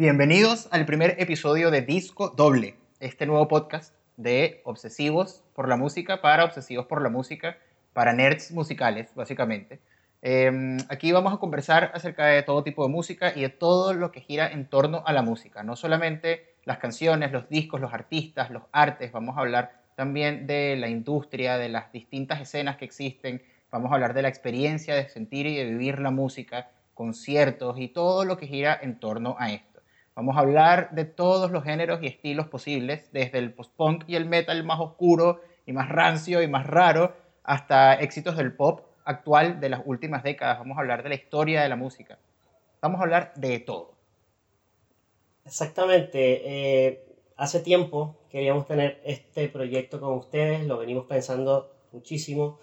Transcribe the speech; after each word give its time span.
Bienvenidos 0.00 0.66
al 0.70 0.86
primer 0.86 1.16
episodio 1.18 1.70
de 1.70 1.82
Disco 1.82 2.30
Doble, 2.30 2.74
este 3.00 3.26
nuevo 3.26 3.48
podcast 3.48 3.94
de 4.16 4.62
obsesivos 4.64 5.44
por 5.54 5.68
la 5.68 5.76
música, 5.76 6.22
para 6.22 6.42
obsesivos 6.42 6.86
por 6.86 7.02
la 7.02 7.10
música, 7.10 7.58
para 7.92 8.14
nerds 8.14 8.50
musicales, 8.50 9.14
básicamente. 9.14 9.78
Em, 10.22 10.78
aquí 10.88 11.12
vamos 11.12 11.34
a 11.34 11.36
conversar 11.36 11.90
acerca 11.92 12.24
de 12.24 12.42
todo 12.42 12.64
tipo 12.64 12.82
de 12.82 12.88
música 12.88 13.34
y 13.36 13.42
de 13.42 13.50
todo 13.50 13.92
lo 13.92 14.10
que 14.10 14.22
gira 14.22 14.50
en 14.50 14.70
torno 14.70 15.02
a 15.04 15.12
la 15.12 15.20
música, 15.20 15.62
no 15.64 15.76
solamente 15.76 16.54
las 16.64 16.78
canciones, 16.78 17.30
los 17.30 17.50
discos, 17.50 17.78
los 17.82 17.92
artistas, 17.92 18.50
los 18.50 18.62
artes, 18.72 19.12
vamos 19.12 19.36
a 19.36 19.40
hablar 19.40 19.82
también 19.96 20.46
de 20.46 20.76
la 20.76 20.88
industria, 20.88 21.58
de 21.58 21.68
las 21.68 21.92
distintas 21.92 22.40
escenas 22.40 22.78
que 22.78 22.86
existen, 22.86 23.42
vamos 23.70 23.92
a 23.92 23.96
hablar 23.96 24.14
de 24.14 24.22
la 24.22 24.28
experiencia 24.28 24.94
de 24.94 25.10
sentir 25.10 25.44
y 25.44 25.56
de 25.56 25.66
vivir 25.66 25.98
la 25.98 26.10
música, 26.10 26.70
conciertos 26.94 27.78
y 27.78 27.88
todo 27.88 28.24
lo 28.24 28.38
que 28.38 28.46
gira 28.46 28.78
en 28.80 28.98
torno 28.98 29.36
a 29.38 29.52
esto. 29.52 29.69
Vamos 30.20 30.36
a 30.36 30.40
hablar 30.40 30.90
de 30.90 31.06
todos 31.06 31.50
los 31.50 31.64
géneros 31.64 32.02
y 32.02 32.06
estilos 32.06 32.46
posibles, 32.46 33.10
desde 33.10 33.38
el 33.38 33.54
post-punk 33.54 34.04
y 34.06 34.16
el 34.16 34.26
metal 34.26 34.62
más 34.64 34.78
oscuro 34.78 35.40
y 35.64 35.72
más 35.72 35.88
rancio 35.88 36.42
y 36.42 36.46
más 36.46 36.66
raro, 36.66 37.14
hasta 37.42 37.94
éxitos 37.94 38.36
del 38.36 38.54
pop 38.54 38.82
actual 39.06 39.60
de 39.60 39.70
las 39.70 39.80
últimas 39.82 40.22
décadas. 40.22 40.58
Vamos 40.58 40.76
a 40.76 40.82
hablar 40.82 41.02
de 41.02 41.08
la 41.08 41.14
historia 41.14 41.62
de 41.62 41.70
la 41.70 41.76
música. 41.76 42.18
Vamos 42.82 43.00
a 43.00 43.04
hablar 43.04 43.32
de 43.34 43.60
todo. 43.60 43.94
Exactamente. 45.46 46.42
Eh, 46.44 47.02
hace 47.38 47.60
tiempo 47.60 48.18
queríamos 48.30 48.66
tener 48.66 49.00
este 49.06 49.48
proyecto 49.48 50.02
con 50.02 50.12
ustedes, 50.18 50.66
lo 50.66 50.76
venimos 50.76 51.06
pensando 51.06 51.72
muchísimo. 51.92 52.58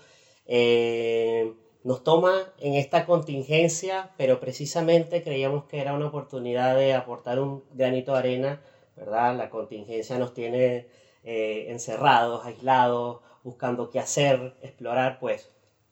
Eh, 0.46 1.52
nos 1.88 2.04
toma 2.04 2.52
en 2.60 2.74
esta 2.74 3.06
contingencia, 3.06 4.12
pero 4.18 4.42
precisamente 4.42 5.24
creíamos 5.24 5.64
que 5.68 5.80
era 5.80 5.94
una 5.94 6.08
oportunidad 6.08 6.76
de 6.76 6.94
aportar 6.94 7.40
un 7.40 7.64
granito 7.72 8.12
de 8.12 8.20
arena, 8.20 8.62
¿verdad? 8.98 9.38
La 9.38 9.50
contingencia 9.50 10.20
nos 10.20 10.34
tiene 10.34 10.88
eh, 11.24 11.68
encerrados, 11.70 12.46
aislados, 12.46 13.22
buscando 13.42 13.90
qué 13.90 14.00
hacer, 14.00 14.58
explorar, 14.62 15.18
pues 15.18 15.50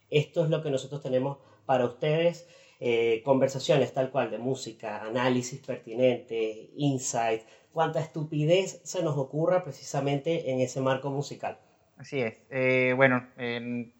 esto 0.10 0.44
es 0.44 0.50
lo 0.50 0.62
que 0.62 0.70
nosotros 0.70 1.02
tenemos 1.02 1.38
para 1.66 1.86
ustedes. 1.86 2.46
Eh, 2.82 3.22
conversaciones 3.24 3.94
tal 3.94 4.12
cual 4.12 4.30
de 4.30 4.38
música, 4.38 5.02
análisis 5.02 5.62
pertinente, 5.62 6.72
insight, 6.76 7.44
cuánta 7.72 8.02
estupidez 8.02 8.82
se 8.84 9.02
nos 9.02 9.18
ocurra 9.18 9.64
precisamente 9.64 10.52
en 10.52 10.60
ese 10.60 10.82
marco 10.82 11.10
musical. 11.10 11.58
Así 11.98 12.20
es. 12.20 12.42
Eh, 12.50 12.94
bueno, 12.96 13.26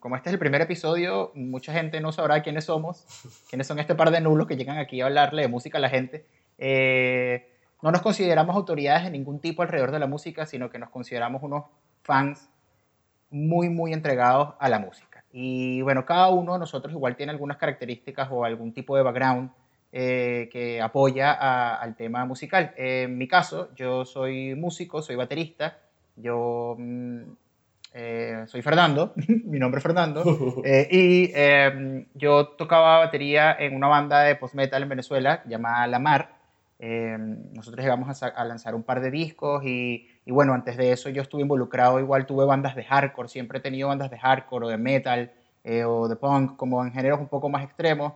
como 0.00 0.16
este 0.16 0.28
es 0.28 0.34
el 0.34 0.38
primer 0.38 0.60
episodio, 0.60 1.32
mucha 1.34 1.72
gente 1.72 2.00
no 2.00 2.12
sabrá 2.12 2.42
quiénes 2.42 2.64
somos, 2.64 3.06
quiénes 3.48 3.66
son 3.66 3.78
este 3.78 3.94
par 3.94 4.10
de 4.10 4.20
nulos 4.20 4.46
que 4.46 4.56
llegan 4.56 4.78
aquí 4.78 5.00
a 5.00 5.06
hablarle 5.06 5.42
de 5.42 5.48
música 5.48 5.78
a 5.78 5.80
la 5.80 5.88
gente. 5.88 6.26
Eh, 6.58 7.48
no 7.82 7.90
nos 7.90 8.02
consideramos 8.02 8.54
autoridades 8.54 9.04
de 9.04 9.10
ningún 9.10 9.40
tipo 9.40 9.62
alrededor 9.62 9.92
de 9.92 9.98
la 9.98 10.06
música, 10.06 10.44
sino 10.44 10.68
que 10.68 10.78
nos 10.78 10.90
consideramos 10.90 11.42
unos 11.42 11.64
fans 12.02 12.50
muy, 13.30 13.70
muy 13.70 13.92
entregados 13.94 14.54
a 14.58 14.68
la 14.68 14.78
música. 14.78 15.24
Y 15.32 15.80
bueno, 15.82 16.04
cada 16.04 16.28
uno 16.28 16.54
de 16.54 16.58
nosotros 16.58 16.92
igual 16.92 17.16
tiene 17.16 17.32
algunas 17.32 17.56
características 17.56 18.28
o 18.30 18.44
algún 18.44 18.72
tipo 18.72 18.96
de 18.96 19.02
background 19.02 19.50
eh, 19.92 20.48
que 20.52 20.82
apoya 20.82 21.32
al 21.74 21.96
tema 21.96 22.26
musical. 22.26 22.74
en 22.76 23.16
mi 23.16 23.26
caso, 23.26 23.74
yo 23.74 24.04
soy 24.04 24.54
músico, 24.54 25.00
soy 25.00 25.16
baterista, 25.16 25.78
yo... 26.14 26.76
Mm, 26.78 27.22
eh, 27.98 28.44
soy 28.46 28.60
Fernando, 28.60 29.14
mi 29.46 29.58
nombre 29.58 29.78
es 29.78 29.82
Fernando, 29.82 30.22
eh, 30.64 30.86
y 30.90 31.30
em, 31.34 32.04
yo 32.12 32.48
tocaba 32.48 32.98
batería 32.98 33.56
en 33.58 33.74
una 33.74 33.88
banda 33.88 34.20
de 34.20 34.36
post-metal 34.36 34.82
en 34.82 34.88
Venezuela 34.90 35.42
llamada 35.46 35.86
La 35.86 35.98
Mar. 35.98 36.36
Em, 36.78 37.54
nosotros 37.54 37.82
llegamos 37.82 38.22
a, 38.22 38.44
lanzar 38.44 38.74
un 38.74 38.82
par 38.82 39.00
de 39.00 39.10
discos 39.10 39.64
y, 39.64 40.10
y, 40.26 40.30
bueno, 40.30 40.52
antes 40.52 40.76
de 40.76 40.92
eso 40.92 41.08
yo 41.08 41.22
estuve 41.22 41.40
involucrado, 41.40 41.98
igual 41.98 42.26
tuve 42.26 42.44
bandas 42.44 42.76
de 42.76 42.84
hardcore, 42.84 43.28
siempre 43.30 43.60
he 43.60 43.62
tenido 43.62 43.88
bandas 43.88 44.10
de 44.10 44.18
hardcore 44.18 44.66
o 44.66 44.68
de 44.68 44.76
metal 44.76 45.32
eh, 45.64 45.84
o 45.84 46.06
de 46.06 46.16
punk, 46.16 46.56
como 46.56 46.84
en 46.84 46.92
géneros 46.92 47.18
un 47.18 47.28
poco 47.28 47.48
más 47.48 47.64
extremos. 47.64 48.12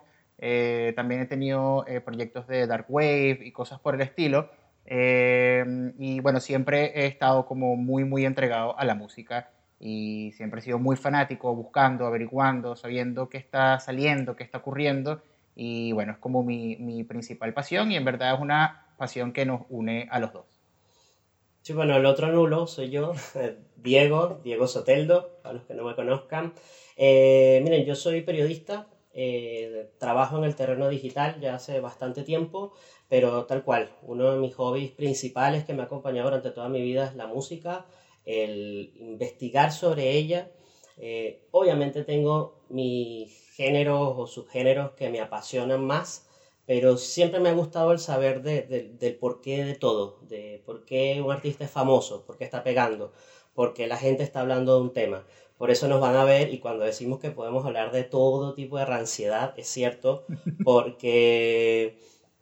también 0.94 1.22
he 1.22 1.26
tenido 1.26 1.86
proyectos 2.04 2.46
de 2.46 2.66
dark 2.66 2.84
wave 2.90 3.40
y 3.44 3.52
cosas 3.52 3.80
por 3.80 3.94
el 3.94 4.02
estilo. 4.02 4.50
Em, 4.84 5.94
y 5.98 6.20
bueno, 6.20 6.38
siempre 6.40 6.92
he 6.94 7.06
estado 7.06 7.46
como 7.46 7.76
muy, 7.76 8.04
muy 8.04 8.26
entregado 8.26 8.78
a 8.78 8.84
la 8.84 8.94
música 8.94 9.48
y 9.80 10.32
siempre 10.32 10.60
he 10.60 10.62
sido 10.62 10.78
muy 10.78 10.96
fanático, 10.96 11.54
buscando, 11.54 12.06
averiguando, 12.06 12.76
sabiendo 12.76 13.30
qué 13.30 13.38
está 13.38 13.80
saliendo, 13.80 14.36
qué 14.36 14.44
está 14.44 14.58
ocurriendo 14.58 15.22
y 15.56 15.92
bueno, 15.92 16.12
es 16.12 16.18
como 16.18 16.42
mi, 16.42 16.76
mi 16.76 17.02
principal 17.02 17.52
pasión 17.54 17.90
y 17.90 17.96
en 17.96 18.04
verdad 18.04 18.34
es 18.34 18.40
una 18.40 18.86
pasión 18.98 19.32
que 19.32 19.46
nos 19.46 19.62
une 19.70 20.06
a 20.10 20.20
los 20.20 20.32
dos. 20.32 20.60
Sí, 21.62 21.72
bueno, 21.72 21.96
el 21.96 22.06
otro 22.06 22.28
nulo 22.28 22.66
soy 22.66 22.90
yo, 22.90 23.12
Diego, 23.76 24.40
Diego 24.44 24.66
Soteldo, 24.66 25.38
para 25.42 25.54
los 25.54 25.64
que 25.64 25.74
no 25.74 25.84
me 25.84 25.94
conozcan. 25.94 26.54
Eh, 26.96 27.60
miren, 27.62 27.84
yo 27.84 27.94
soy 27.94 28.22
periodista, 28.22 28.88
eh, 29.12 29.90
trabajo 29.98 30.38
en 30.38 30.44
el 30.44 30.54
terreno 30.54 30.88
digital 30.88 31.40
ya 31.40 31.54
hace 31.54 31.80
bastante 31.80 32.22
tiempo, 32.22 32.72
pero 33.08 33.44
tal 33.44 33.64
cual, 33.64 33.90
uno 34.02 34.32
de 34.32 34.38
mis 34.38 34.54
hobbies 34.54 34.92
principales 34.92 35.64
que 35.64 35.74
me 35.74 35.82
ha 35.82 35.86
acompañado 35.86 36.28
durante 36.28 36.50
toda 36.50 36.68
mi 36.68 36.80
vida 36.80 37.06
es 37.06 37.14
la 37.14 37.26
música 37.26 37.86
el 38.24 38.92
investigar 38.96 39.72
sobre 39.72 40.12
ella. 40.12 40.50
Eh, 40.96 41.46
obviamente 41.50 42.04
tengo 42.04 42.60
mis 42.68 43.50
géneros 43.54 44.14
o 44.16 44.26
subgéneros 44.26 44.92
que 44.92 45.10
me 45.10 45.20
apasionan 45.20 45.84
más, 45.84 46.28
pero 46.66 46.96
siempre 46.96 47.40
me 47.40 47.48
ha 47.48 47.54
gustado 47.54 47.92
el 47.92 47.98
saber 47.98 48.42
del 48.42 49.16
porqué 49.16 49.64
de 49.64 49.74
todo, 49.74 50.18
de 50.22 50.62
por 50.64 50.84
qué 50.84 51.20
un 51.24 51.32
artista 51.32 51.64
es 51.64 51.70
famoso, 51.70 52.24
por 52.26 52.36
qué 52.36 52.44
está 52.44 52.62
pegando, 52.62 53.12
porque 53.54 53.86
la 53.86 53.96
gente 53.96 54.22
está 54.22 54.40
hablando 54.40 54.76
de 54.76 54.82
un 54.82 54.92
tema. 54.92 55.26
Por 55.58 55.70
eso 55.70 55.88
nos 55.88 56.00
van 56.00 56.16
a 56.16 56.24
ver 56.24 56.54
y 56.54 56.58
cuando 56.58 56.84
decimos 56.84 57.18
que 57.18 57.30
podemos 57.30 57.66
hablar 57.66 57.92
de 57.92 58.04
todo 58.04 58.54
tipo 58.54 58.78
de 58.78 58.86
ranciedad, 58.86 59.52
es 59.56 59.68
cierto, 59.68 60.24
porque 60.64 61.98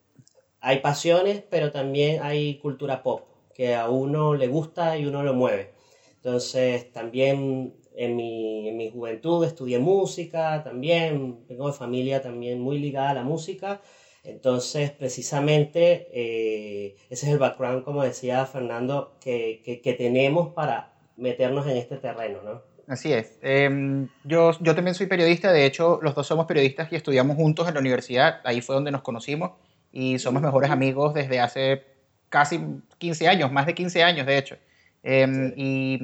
hay 0.61 0.81
pasiones, 0.81 1.43
pero 1.49 1.73
también 1.73 2.23
hay 2.23 2.59
cultura 2.59 3.03
pop 3.03 3.28
que 3.59 3.75
a 3.75 3.91
uno 3.91 4.37
le 4.37 4.47
gusta 4.47 4.97
y 4.97 5.05
uno 5.05 5.25
lo 5.25 5.35
mueve. 5.35 5.73
Entonces, 6.15 6.93
también 6.93 7.75
en 7.97 8.15
mi, 8.15 8.69
en 8.69 8.77
mi 8.77 8.89
juventud 8.89 9.45
estudié 9.45 9.81
música, 9.81 10.63
también 10.63 11.45
vengo 11.49 11.67
de 11.67 11.73
familia 11.73 12.23
también 12.23 12.61
muy 12.61 12.79
ligada 12.79 13.11
a 13.11 13.15
la 13.15 13.25
música. 13.25 13.81
Entonces, 14.23 14.93
precisamente, 14.93 16.07
eh, 16.13 16.95
ese 17.11 17.27
es 17.27 17.33
el 17.33 17.41
background, 17.41 17.83
como 17.83 18.05
decía 18.05 18.47
Fernando, 18.47 19.17
que, 19.21 19.61
que, 19.65 19.81
que, 19.81 19.93
tenemos 19.95 20.55
para 20.55 20.95
meternos 21.17 21.67
en 21.67 21.79
este 21.79 21.97
terreno, 21.97 22.41
¿no? 22.45 22.63
Así 22.87 23.13
es. 23.13 23.41
Eh, 23.43 24.07
yo, 24.23 24.53
yo 24.61 24.75
también 24.77 24.95
soy 24.95 25.09
periodista, 25.09 25.53
de 25.53 25.67
hecho, 25.67 25.99
los 26.01 26.15
dos 26.15 26.29
somos 26.29 26.47
periodistas 26.47 26.93
y 26.93 26.95
estudiamos 26.95 27.37
juntos 27.37 27.67
en 27.67 27.75
la 27.75 27.81
universidad, 27.81 28.41
ahí 28.45 28.61
fue 28.61 28.77
donde 28.77 28.93
nos 28.93 29.03
conocimos 29.03 29.51
y 29.91 30.21
somos 30.21 30.43
mejores 30.43 30.71
amigos 30.71 31.13
desde 31.13 31.41
hace 31.41 31.98
casi 32.29 32.61
15 32.99 33.29
años, 33.29 33.53
más 33.53 33.67
de 33.67 33.75
15 33.75 34.03
años 34.03 34.27
de 34.27 34.39
hecho. 34.39 34.57
Em, 35.03 35.53
y, 35.57 35.99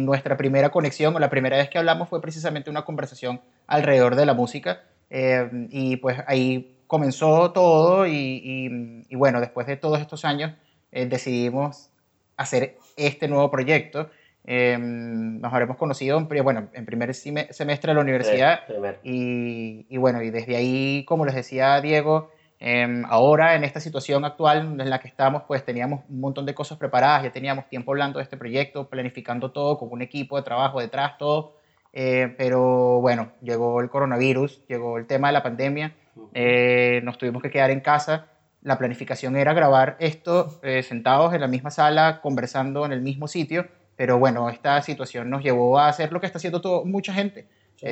nuestra 0.00 0.36
primera 0.36 0.70
conexión 0.70 1.14
o 1.14 1.18
la 1.18 1.30
primera 1.30 1.56
vez 1.56 1.70
que 1.70 1.78
hablamos 1.78 2.08
fue 2.08 2.20
precisamente 2.20 2.68
una 2.68 2.84
conversación 2.84 3.40
alrededor 3.66 4.16
de 4.16 4.26
la 4.26 4.34
música. 4.34 4.82
Em, 5.08 5.68
y 5.70 5.96
pues 5.96 6.18
ahí 6.26 6.76
comenzó 6.86 7.52
todo 7.52 8.06
y, 8.06 9.04
y, 9.08 9.16
bueno, 9.16 9.40
después 9.40 9.66
de 9.66 9.76
todos 9.76 10.00
estos 10.00 10.24
años 10.24 10.52
eh, 10.92 11.06
decidimos 11.06 11.90
hacer 12.36 12.76
este 12.96 13.28
nuevo 13.28 13.50
proyecto. 13.50 14.10
Em, 14.44 15.40
nos 15.40 15.52
habremos 15.52 15.76
conocido 15.76 16.18
en, 16.18 16.26
bueno, 16.42 16.68
en 16.72 16.86
primer 16.86 17.14
semestre 17.14 17.90
de 17.90 17.94
la 17.94 18.00
universidad 18.00 18.60
y 19.04 19.96
bueno, 19.96 20.22
y 20.22 20.30
desde 20.30 20.56
ahí, 20.56 21.04
como 21.06 21.24
les 21.24 21.34
decía 21.34 21.80
Diego, 21.80 22.30
Em, 22.62 23.06
ahora, 23.06 23.54
en 23.54 23.64
esta 23.64 23.80
situación 23.80 24.22
actual 24.26 24.78
en 24.78 24.90
la 24.90 25.00
que 25.00 25.08
estamos, 25.08 25.44
pues 25.48 25.64
teníamos 25.64 26.02
un 26.10 26.20
montón 26.20 26.44
de 26.44 26.54
cosas 26.54 26.76
preparadas, 26.76 27.22
ya 27.22 27.32
teníamos 27.32 27.66
tiempo 27.70 27.90
hablando 27.92 28.18
de 28.18 28.24
este 28.24 28.36
proyecto, 28.36 28.90
planificando 28.90 29.50
todo 29.50 29.78
con 29.78 29.88
un 29.90 30.02
equipo 30.02 30.36
de 30.36 30.42
trabajo 30.42 30.78
detrás, 30.78 31.16
todo. 31.16 31.56
Eh, 31.94 32.34
pero 32.36 33.00
bueno, 33.00 33.32
llegó 33.40 33.80
el 33.80 33.88
coronavirus, 33.88 34.62
llegó 34.68 34.98
el 34.98 35.06
tema 35.06 35.28
de 35.28 35.32
la 35.32 35.42
pandemia, 35.42 35.96
eh, 36.34 37.00
nos 37.02 37.16
tuvimos 37.16 37.42
que 37.42 37.50
quedar 37.50 37.70
en 37.70 37.80
casa. 37.80 38.26
La 38.62 38.76
planificación 38.76 39.36
era 39.36 39.54
grabar 39.54 39.96
esto 39.98 40.60
eh, 40.62 40.82
sentados 40.82 41.32
en 41.32 41.40
la 41.40 41.48
misma 41.48 41.70
sala, 41.70 42.20
conversando 42.20 42.84
en 42.84 42.92
el 42.92 43.00
mismo 43.00 43.26
sitio, 43.26 43.68
pero 43.96 44.18
bueno, 44.18 44.50
esta 44.50 44.82
situación 44.82 45.30
nos 45.30 45.42
llevó 45.42 45.78
a 45.78 45.88
hacer 45.88 46.12
lo 46.12 46.20
que 46.20 46.26
está 46.26 46.36
haciendo 46.36 46.60
todo, 46.60 46.84
mucha 46.84 47.14
gente, 47.14 47.48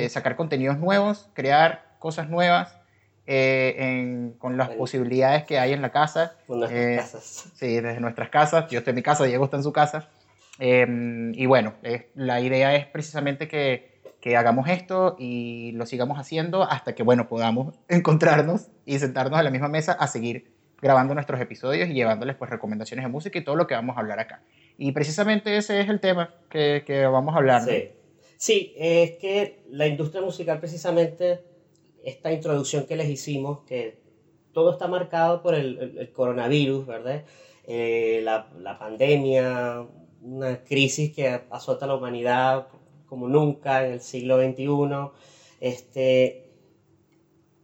sacar 0.09 0.35
contenidos 0.35 0.77
nuevos, 0.77 1.27
crear 1.33 1.95
cosas 1.97 2.29
nuevas, 2.29 2.78
eh, 3.31 4.31
con 4.39 4.57
las 4.57 4.69
posibilidades 4.69 5.43
que 5.43 5.59
hay 5.59 5.71
en 5.73 5.83
la 5.83 5.91
casa. 5.91 6.35
nuestras 6.47 6.71
eh, 6.71 6.95
casas. 6.97 7.51
Sí, 7.53 7.79
desde 7.79 7.99
nuestras 7.99 8.29
casas. 8.29 8.65
Yo 8.71 8.79
estoy 8.79 8.89
en 8.89 8.95
mi 8.95 9.03
casa, 9.03 9.23
Diego 9.25 9.45
está 9.45 9.57
en 9.57 9.63
su 9.63 9.71
casa. 9.71 10.09
Em, 10.57 11.31
y 11.35 11.45
bueno, 11.45 11.75
la 12.15 12.41
idea 12.41 12.75
es 12.75 12.87
precisamente 12.87 13.47
que, 13.47 14.01
que, 14.19 14.35
hagamos 14.35 14.67
esto 14.67 15.15
y 15.19 15.73
lo 15.73 15.85
sigamos 15.85 16.17
haciendo 16.17 16.63
hasta 16.63 16.95
que, 16.95 17.03
bueno, 17.03 17.29
podamos 17.29 17.75
encontrarnos 17.87 18.69
y 18.83 18.97
sentarnos 18.97 19.39
a 19.39 19.43
la 19.43 19.51
misma 19.51 19.67
mesa 19.67 19.91
a 19.91 20.07
seguir 20.07 20.51
grabando 20.81 21.13
nuestros 21.13 21.39
episodios 21.39 21.87
y 21.87 21.93
llevándoles 21.93 22.35
pues 22.35 22.49
recomendaciones 22.49 23.05
de 23.05 23.11
música 23.11 23.37
y 23.37 23.43
todo 23.43 23.55
lo 23.55 23.67
que 23.67 23.75
vamos 23.75 23.95
a 23.95 23.99
hablar 23.99 24.19
acá. 24.19 24.41
Y 24.79 24.91
precisamente 24.91 25.55
ese 25.55 25.81
es 25.81 25.89
el 25.89 25.99
tema 25.99 26.33
que, 26.49 26.83
que 26.83 27.05
vamos 27.05 27.35
a 27.35 27.37
hablar. 27.37 27.61
Sí. 27.61 27.89
sí, 28.37 28.73
es 28.75 29.11
que 29.17 29.59
la 29.69 29.85
industria 29.85 30.23
musical 30.23 30.59
precisamente, 30.59 31.41
esta 32.03 32.31
introducción 32.31 32.85
que 32.85 32.95
les 32.95 33.09
hicimos, 33.09 33.59
que 33.65 33.99
todo 34.53 34.71
está 34.71 34.87
marcado 34.87 35.41
por 35.41 35.55
el, 35.55 35.97
el, 35.97 36.11
coronavirus, 36.11 36.85
¿verdad? 36.85 37.23
Eh, 37.65 38.21
la, 38.23 38.49
la, 38.59 38.79
pandemia, 38.79 39.85
una 40.21 40.63
crisis 40.63 41.13
que 41.13 41.41
azota 41.49 41.85
a 41.85 41.87
la 41.87 41.95
humanidad 41.95 42.67
como 43.09 43.27
nunca 43.27 43.85
en 43.85 43.93
el 43.93 44.01
siglo 44.01 44.37
XXI. 44.41 45.11
Este, 45.59 46.49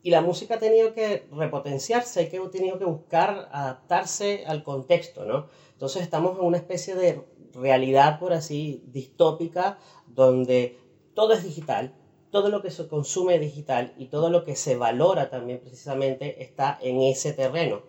y 0.06 0.10
la 0.12 0.22
música 0.22 0.56
ha 0.56 0.60
tenido 0.60 0.94
que 0.94 1.28
repotenciarse, 1.32 2.20
hay 2.20 2.30
que, 2.30 2.38
ha 2.38 2.50
tenido 2.52 2.78
que 2.78 2.86
buscar 2.86 3.50
adaptarse 3.52 4.44
al 4.46 4.64
contexto, 4.64 5.26
¿no? 5.26 5.48
Entonces 5.72 6.04
estamos 6.04 6.38
en 6.38 6.46
una 6.46 6.58
especie 6.58 6.96
de 6.96 7.22
realidad, 7.54 8.20
por 8.20 8.34
así, 8.34 8.84
distópica, 8.88 9.80
donde 10.08 10.78
todo 11.14 11.34
es 11.34 11.44
digital, 11.44 11.94
todo 12.36 12.50
lo 12.50 12.62
que 12.62 12.70
se 12.70 12.90
consume 12.90 13.40
digital 13.40 13.94
y 13.98 14.08
todo 14.08 14.30
lo 14.30 14.44
que 14.44 14.58
se 14.58 14.76
valora 14.76 15.30
también 15.30 15.62
precisamente 15.62 16.44
está 16.44 16.78
en 16.82 17.02
ese 17.02 17.32
terreno. 17.32 17.84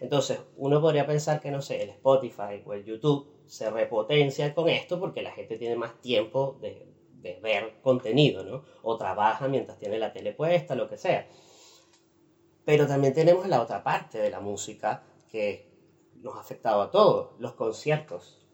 Entonces, 0.00 0.40
uno 0.56 0.80
podría 0.80 1.06
pensar 1.06 1.40
que, 1.40 1.52
no 1.52 1.62
sé, 1.62 1.84
el 1.84 1.90
Spotify 1.90 2.64
o 2.64 2.72
el 2.72 2.84
YouTube 2.84 3.28
se 3.46 3.70
repotencia 3.70 4.56
con 4.56 4.68
esto 4.68 4.98
porque 4.98 5.22
la 5.22 5.30
gente 5.30 5.56
tiene 5.56 5.76
más 5.76 6.00
tiempo 6.00 6.58
de 6.60 7.38
ver 7.40 7.74
contenido, 7.80 8.42
¿no? 8.42 8.64
O 8.82 8.96
trabaja 8.96 9.46
mientras 9.46 9.78
tiene 9.78 10.00
la 10.00 10.12
tele 10.12 10.32
puesta, 10.32 10.74
lo 10.74 10.88
que 10.88 10.96
sea. 10.96 11.28
Pero 12.64 12.88
también 12.88 13.14
tenemos 13.14 13.46
la 13.46 13.62
otra 13.62 13.84
parte 13.84 14.18
de 14.18 14.30
la 14.30 14.40
música 14.40 15.04
que 15.30 15.70
nos 16.16 16.34
ha 16.34 16.40
afectado 16.40 16.82
a 16.82 16.90
todos, 16.90 17.38
los 17.38 17.52
conciertos, 17.52 18.44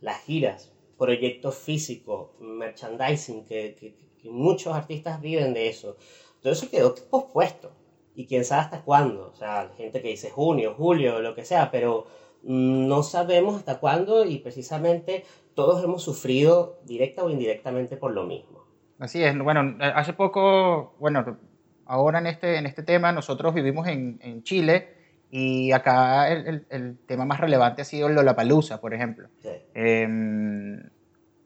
las 0.00 0.22
giras, 0.22 0.72
proyectos 0.96 1.54
físicos, 1.54 2.30
merchandising, 2.40 3.44
que, 3.44 4.06
muchos 4.30 4.74
artistas 4.74 5.20
viven 5.20 5.54
de 5.54 5.68
eso. 5.68 5.96
Todo 6.40 6.52
eso 6.52 6.70
quedó 6.70 6.94
pospuesto. 6.94 7.72
Y 8.14 8.26
quién 8.26 8.44
sabe 8.44 8.62
hasta 8.62 8.82
cuándo. 8.82 9.30
O 9.32 9.34
sea, 9.34 9.70
gente 9.76 10.00
que 10.00 10.08
dice 10.08 10.30
junio, 10.30 10.74
julio, 10.76 11.20
lo 11.20 11.34
que 11.34 11.44
sea, 11.44 11.70
pero 11.70 12.06
mm, 12.42 12.88
no 12.88 13.02
sabemos 13.02 13.56
hasta 13.56 13.78
cuándo 13.78 14.24
y 14.24 14.38
precisamente 14.38 15.24
todos 15.54 15.84
hemos 15.84 16.02
sufrido 16.02 16.78
directa 16.84 17.24
o 17.24 17.30
indirectamente 17.30 17.96
por 17.96 18.12
lo 18.12 18.24
mismo. 18.24 18.64
Así 18.98 19.22
es. 19.22 19.38
Bueno, 19.38 19.76
hace 19.80 20.14
poco, 20.14 20.94
bueno, 20.98 21.38
ahora 21.84 22.18
en 22.18 22.26
este, 22.26 22.56
en 22.56 22.66
este 22.66 22.82
tema, 22.82 23.12
nosotros 23.12 23.54
vivimos 23.54 23.86
en, 23.88 24.18
en 24.22 24.42
Chile 24.42 24.88
y 25.30 25.72
acá 25.72 26.30
el, 26.30 26.66
el, 26.70 26.98
tema 27.06 27.24
más 27.24 27.40
relevante 27.40 27.82
ha 27.82 27.84
sido 27.84 28.08
el 28.08 28.14
Lollapalooza, 28.14 28.80
por 28.80 28.94
ejemplo. 28.94 29.28
Em, 29.74 30.82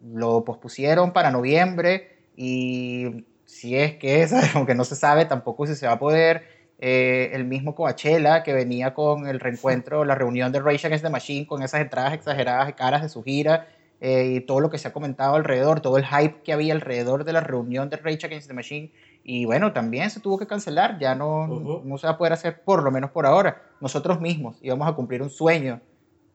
lo 0.02 0.44
pospusieron 0.44 1.12
para 1.12 1.30
noviembre 1.30 2.19
y 2.36 3.24
si 3.44 3.76
es 3.76 3.96
que 3.96 4.22
es, 4.22 4.32
aunque 4.54 4.74
no 4.74 4.84
se 4.84 4.96
sabe 4.96 5.24
tampoco 5.24 5.66
si 5.66 5.74
se 5.74 5.86
va 5.86 5.94
a 5.94 5.98
poder. 5.98 6.60
Eh, 6.82 7.30
el 7.34 7.44
mismo 7.44 7.74
Coachella 7.74 8.42
que 8.42 8.54
venía 8.54 8.94
con 8.94 9.26
el 9.26 9.38
reencuentro, 9.38 10.06
la 10.06 10.14
reunión 10.14 10.50
de 10.50 10.60
Rage 10.60 10.86
Against 10.86 11.04
the 11.04 11.10
Machine 11.10 11.46
con 11.46 11.62
esas 11.62 11.82
entradas 11.82 12.14
exageradas 12.14 12.68
de 12.68 12.72
caras 12.72 13.02
de 13.02 13.10
su 13.10 13.22
gira 13.22 13.68
eh, 14.00 14.36
y 14.36 14.40
todo 14.40 14.60
lo 14.60 14.70
que 14.70 14.78
se 14.78 14.88
ha 14.88 14.92
comentado 14.94 15.34
alrededor, 15.34 15.80
todo 15.80 15.98
el 15.98 16.06
hype 16.06 16.40
que 16.42 16.54
había 16.54 16.72
alrededor 16.72 17.24
de 17.24 17.34
la 17.34 17.42
reunión 17.42 17.90
de 17.90 17.98
Rage 17.98 18.24
Against 18.24 18.48
the 18.48 18.54
Machine 18.54 18.92
y 19.22 19.44
bueno, 19.44 19.74
también 19.74 20.08
se 20.08 20.20
tuvo 20.20 20.38
que 20.38 20.46
cancelar, 20.46 20.98
ya 20.98 21.14
no, 21.14 21.82
no 21.84 21.98
se 21.98 22.06
va 22.06 22.14
a 22.14 22.16
poder 22.16 22.32
hacer 22.32 22.62
por 22.62 22.82
lo 22.82 22.90
menos 22.90 23.10
por 23.10 23.26
ahora. 23.26 23.60
Nosotros 23.82 24.18
mismos 24.18 24.56
íbamos 24.62 24.88
a 24.88 24.92
cumplir 24.94 25.20
un 25.20 25.28
sueño 25.28 25.82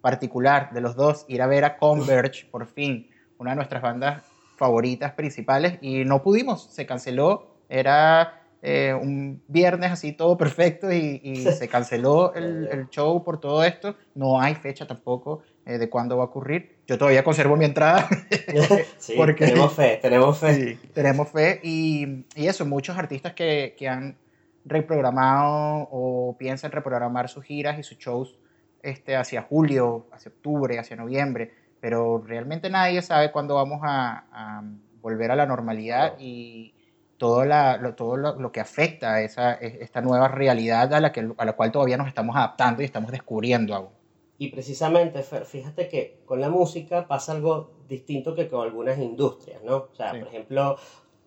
particular 0.01 0.69
de 0.74 0.81
los 0.81 0.95
dos, 0.95 1.25
ir 1.27 1.41
a 1.41 1.48
ver 1.48 1.65
a 1.65 1.77
Converge 1.77 2.45
por 2.51 2.68
fin, 2.68 3.09
una 3.39 3.50
de 3.50 3.56
nuestras 3.56 3.81
bandas 3.81 4.21
favoritas 4.55 5.13
principales, 5.13 5.77
y 5.81 6.05
no 6.05 6.21
pudimos, 6.21 6.65
se 6.71 6.85
canceló, 6.85 7.55
era 7.69 8.41
eh, 8.61 8.93
un 8.93 9.43
viernes 9.47 9.91
así 9.91 10.13
todo 10.13 10.37
perfecto 10.37 10.91
y, 10.91 11.21
y 11.23 11.35
se 11.35 11.67
canceló 11.67 12.33
el, 12.33 12.67
el, 12.71 12.89
show 12.89 13.23
por 13.23 13.39
todo 13.39 13.63
esto, 13.63 13.95
no 14.15 14.41
hay 14.41 14.55
fecha 14.55 14.87
tampoco 14.87 15.43
eh, 15.67 15.77
de 15.77 15.87
cuándo 15.87 16.17
va 16.17 16.23
a 16.23 16.27
ocurrir. 16.27 16.77
Yo 16.87 16.97
todavía 16.97 17.23
conservo 17.23 17.55
mi 17.57 17.65
entrada. 17.65 18.07
sí, 18.97 19.13
porque, 19.17 19.45
tenemos 19.45 19.73
fe, 19.73 19.99
tenemos 20.01 20.39
fe. 20.39 20.53
Sí, 20.55 20.79
tenemos 20.93 21.29
fe 21.29 21.59
y, 21.61 22.25
y 22.35 22.47
eso, 22.47 22.65
muchos 22.65 22.97
artistas 22.97 23.33
que, 23.33 23.75
que, 23.77 23.87
han 23.87 24.17
reprogramado 24.63 25.87
o 25.91 26.35
piensan 26.37 26.71
reprogramar 26.71 27.29
sus 27.29 27.43
giras 27.43 27.77
y 27.77 27.83
sus 27.83 27.99
shows 27.99 28.35
este, 28.81 29.15
hacia 29.15 29.43
julio, 29.43 30.07
hacia 30.11 30.29
octubre, 30.29 30.79
hacia 30.79 30.95
noviembre, 30.95 31.51
pero 31.80 32.24
realmente 32.25 32.69
nadie 32.69 33.01
sabe 33.01 33.31
cuándo 33.31 33.56
vamos 33.56 33.81
a, 33.83 34.25
a 34.31 34.63
volver 35.01 35.31
a 35.31 35.36
la 35.36 35.45
normalidad 35.45 36.16
y 36.19 36.74
todo, 37.18 37.45
la, 37.45 37.77
lo, 37.77 37.95
todo 37.95 38.18
lo, 38.18 38.39
lo, 38.39 38.51
que 38.51 38.60
afecta 38.60 39.13
a 39.13 39.22
esa, 39.22 39.54
esta 39.54 40.01
nueva 40.01 40.27
realidad 40.27 40.94
a 40.94 41.00
la, 41.00 41.12
que, 41.12 41.30
a 41.38 41.45
la 41.45 41.54
cual 41.54 41.72
todavía 41.72 41.98
nos 41.98 42.07
estamos 42.07 42.36
adaptando 42.36 42.81
y 42.81 42.86
estamos 42.86 43.12
descubriendo 43.12 43.75
aún. 43.75 43.89
Y 44.38 44.50
precisamente, 44.50 45.24
fíjate 45.24 45.88
que 45.88 46.19
con 46.25 46.42
la 46.42 46.50
música 46.50 47.07
pasa 47.07 47.31
algo 47.31 47.72
distinto 47.88 48.36
que 48.36 48.50
con 48.50 48.63
algunas 48.63 49.00
industrias, 49.00 49.63
¿no? 49.63 49.88
O 49.92 49.95
sea, 49.95 50.12
sí. 50.12 50.19
por 50.19 50.27
ejemplo, 50.27 50.77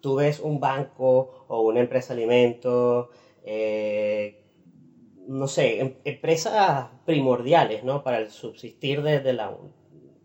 tú 0.00 0.16
ves 0.16 0.40
un 0.40 0.60
banco 0.60 1.46
o 1.48 1.62
una 1.62 1.80
empresa 1.80 2.14
de 2.14 2.22
alimentos, 2.22 3.08
eh, 3.44 4.42
no 5.26 5.46
sé, 5.46 5.80
em, 5.80 5.94
empresas 6.04 6.88
primordiales, 7.06 7.82
¿no? 7.82 8.02
Para 8.02 8.18
el 8.18 8.30
subsistir 8.30 9.02
de, 9.02 9.20
de, 9.20 9.32
la, 9.32 9.56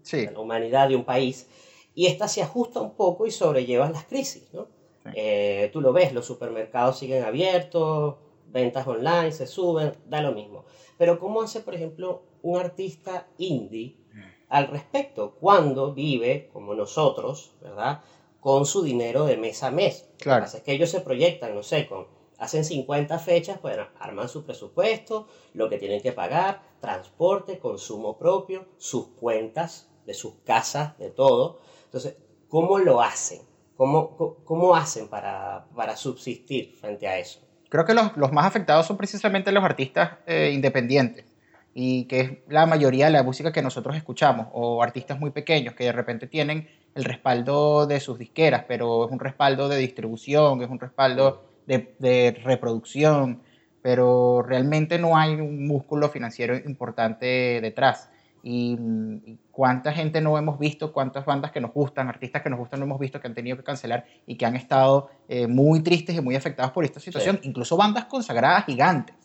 sí. 0.04 0.26
de, 0.26 0.32
la, 0.32 0.40
humanidad 0.40 0.90
de 0.90 0.96
un 0.96 1.04
país. 1.04 1.48
Y 1.96 2.06
esta 2.06 2.28
se 2.28 2.42
ajusta 2.42 2.80
un 2.80 2.96
poco 2.96 3.26
y 3.26 3.32
sobrelleva 3.32 3.90
las 3.90 4.06
crisis, 4.06 4.48
¿no? 4.54 4.68
Sí. 5.04 5.10
Eh, 5.16 5.70
tú 5.74 5.82
lo 5.82 5.92
ves, 5.92 6.14
los 6.14 6.26
supermercados 6.26 6.98
siguen 6.98 7.24
abiertos, 7.24 8.16
ventas 8.48 8.88
online 8.88 9.32
se 9.32 9.48
suben, 9.48 9.94
da 10.08 10.22
lo 10.22 10.32
mismo. 10.32 10.66
Pero 10.98 11.20
¿cómo 11.20 11.42
hace, 11.42 11.60
por 11.60 11.76
ejemplo, 11.76 12.24
un 12.44 12.60
artista 12.60 13.28
indie 13.38 13.98
al 14.50 14.68
respecto 14.68 15.36
cuando 15.40 15.94
vive, 15.94 16.50
como 16.54 16.76
nosotros, 16.76 17.56
¿verdad? 17.62 18.02
Con 18.40 18.66
su 18.68 18.84
dinero 18.84 19.26
de 19.26 19.36
mes 19.36 19.64
a 19.64 19.72
mes. 19.72 20.08
Claro. 20.20 20.42
Lo 20.42 20.42
que 20.42 20.46
pasa 20.46 20.58
es 20.58 20.64
que 20.64 20.74
ellos 20.74 20.90
se 20.92 21.02
proyectan, 21.02 21.56
no 21.56 21.64
sé, 21.64 21.88
con, 21.88 22.08
hacen 22.38 22.64
50 22.64 23.18
fechas, 23.18 23.58
pues 23.60 23.78
arman 24.00 24.30
su 24.30 24.44
presupuesto, 24.44 25.28
lo 25.54 25.70
que 25.70 25.80
tienen 25.80 26.02
que 26.02 26.12
pagar, 26.12 26.62
transporte, 26.82 27.58
consumo 27.58 28.18
propio, 28.18 28.66
sus 28.78 29.08
cuentas 29.08 29.90
de 30.06 30.14
sus 30.14 30.36
casas, 30.46 30.98
de 30.98 31.10
todo. 31.10 31.62
Entonces, 31.86 32.16
¿cómo 32.50 32.80
lo 32.80 33.02
hacen? 33.02 33.42
¿Cómo, 33.76 34.38
cómo 34.46 34.76
hacen 34.76 35.08
para, 35.08 35.66
para 35.76 35.96
subsistir 35.96 36.76
frente 36.80 37.08
a 37.08 37.18
eso? 37.18 37.40
Creo 37.70 37.86
que 37.86 37.94
los, 37.94 38.16
los 38.18 38.32
más 38.32 38.46
afectados 38.46 38.86
son 38.86 38.98
precisamente 38.98 39.52
los 39.52 39.64
artistas 39.64 40.20
eh, 40.28 40.52
independientes 40.54 41.26
y 41.74 42.06
que 42.06 42.20
es 42.20 42.32
la 42.48 42.66
mayoría 42.66 43.06
de 43.06 43.12
la 43.12 43.24
música 43.24 43.52
que 43.52 43.62
nosotros 43.62 43.96
escuchamos, 43.96 44.48
o 44.54 44.84
artistas 44.84 45.20
muy 45.20 45.32
pequeños 45.32 45.74
que 45.74 45.86
de 45.86 45.92
repente 45.92 46.28
tienen 46.28 46.70
el 46.94 47.04
respaldo 47.04 47.88
de 47.88 48.00
sus 48.00 48.20
disqueras, 48.20 48.66
pero 48.68 49.06
es 49.06 49.12
un 49.12 49.20
respaldo 49.20 49.68
de 49.70 49.78
distribución, 49.78 50.62
es 50.62 50.70
un 50.70 50.80
respaldo 50.80 51.46
de, 51.66 51.96
de 51.98 52.40
reproducción, 52.44 53.42
pero 53.82 54.44
realmente 54.44 55.00
no 55.00 55.18
hay 55.18 55.34
un 55.34 55.66
músculo 55.66 56.10
financiero 56.10 56.56
importante 56.56 57.60
detrás. 57.62 58.12
Y, 58.46 58.78
y, 59.26 59.40
cuánta 59.52 59.94
gente 59.94 60.20
no 60.20 60.38
hemos 60.38 60.60
visto, 60.60 60.92
cuántas 60.92 61.26
bandas 61.26 61.52
que 61.52 61.62
nos 61.62 61.72
gustan, 61.72 62.10
artistas 62.10 62.42
que 62.42 62.50
nos 62.50 62.60
gustan 62.60 62.82
no 62.82 62.86
hemos 62.86 63.00
visto 63.00 63.22
que 63.22 63.28
han 63.28 63.34
tenido 63.34 63.56
que 63.56 63.64
cancelar 63.64 64.06
y 64.28 64.36
que 64.36 64.46
han 64.46 64.58
estado 64.58 65.10
eh, 65.30 65.48
muy 65.48 65.82
tristes 65.82 66.16
y 66.16 66.22
muy 66.22 66.36
afectados 66.36 66.74
por 66.74 66.84
esta 66.84 67.00
situación, 67.00 67.40
sí. 67.42 67.48
incluso 67.48 67.78
bandas 67.78 68.06
consagradas 68.06 68.66
gigantes 68.66 69.16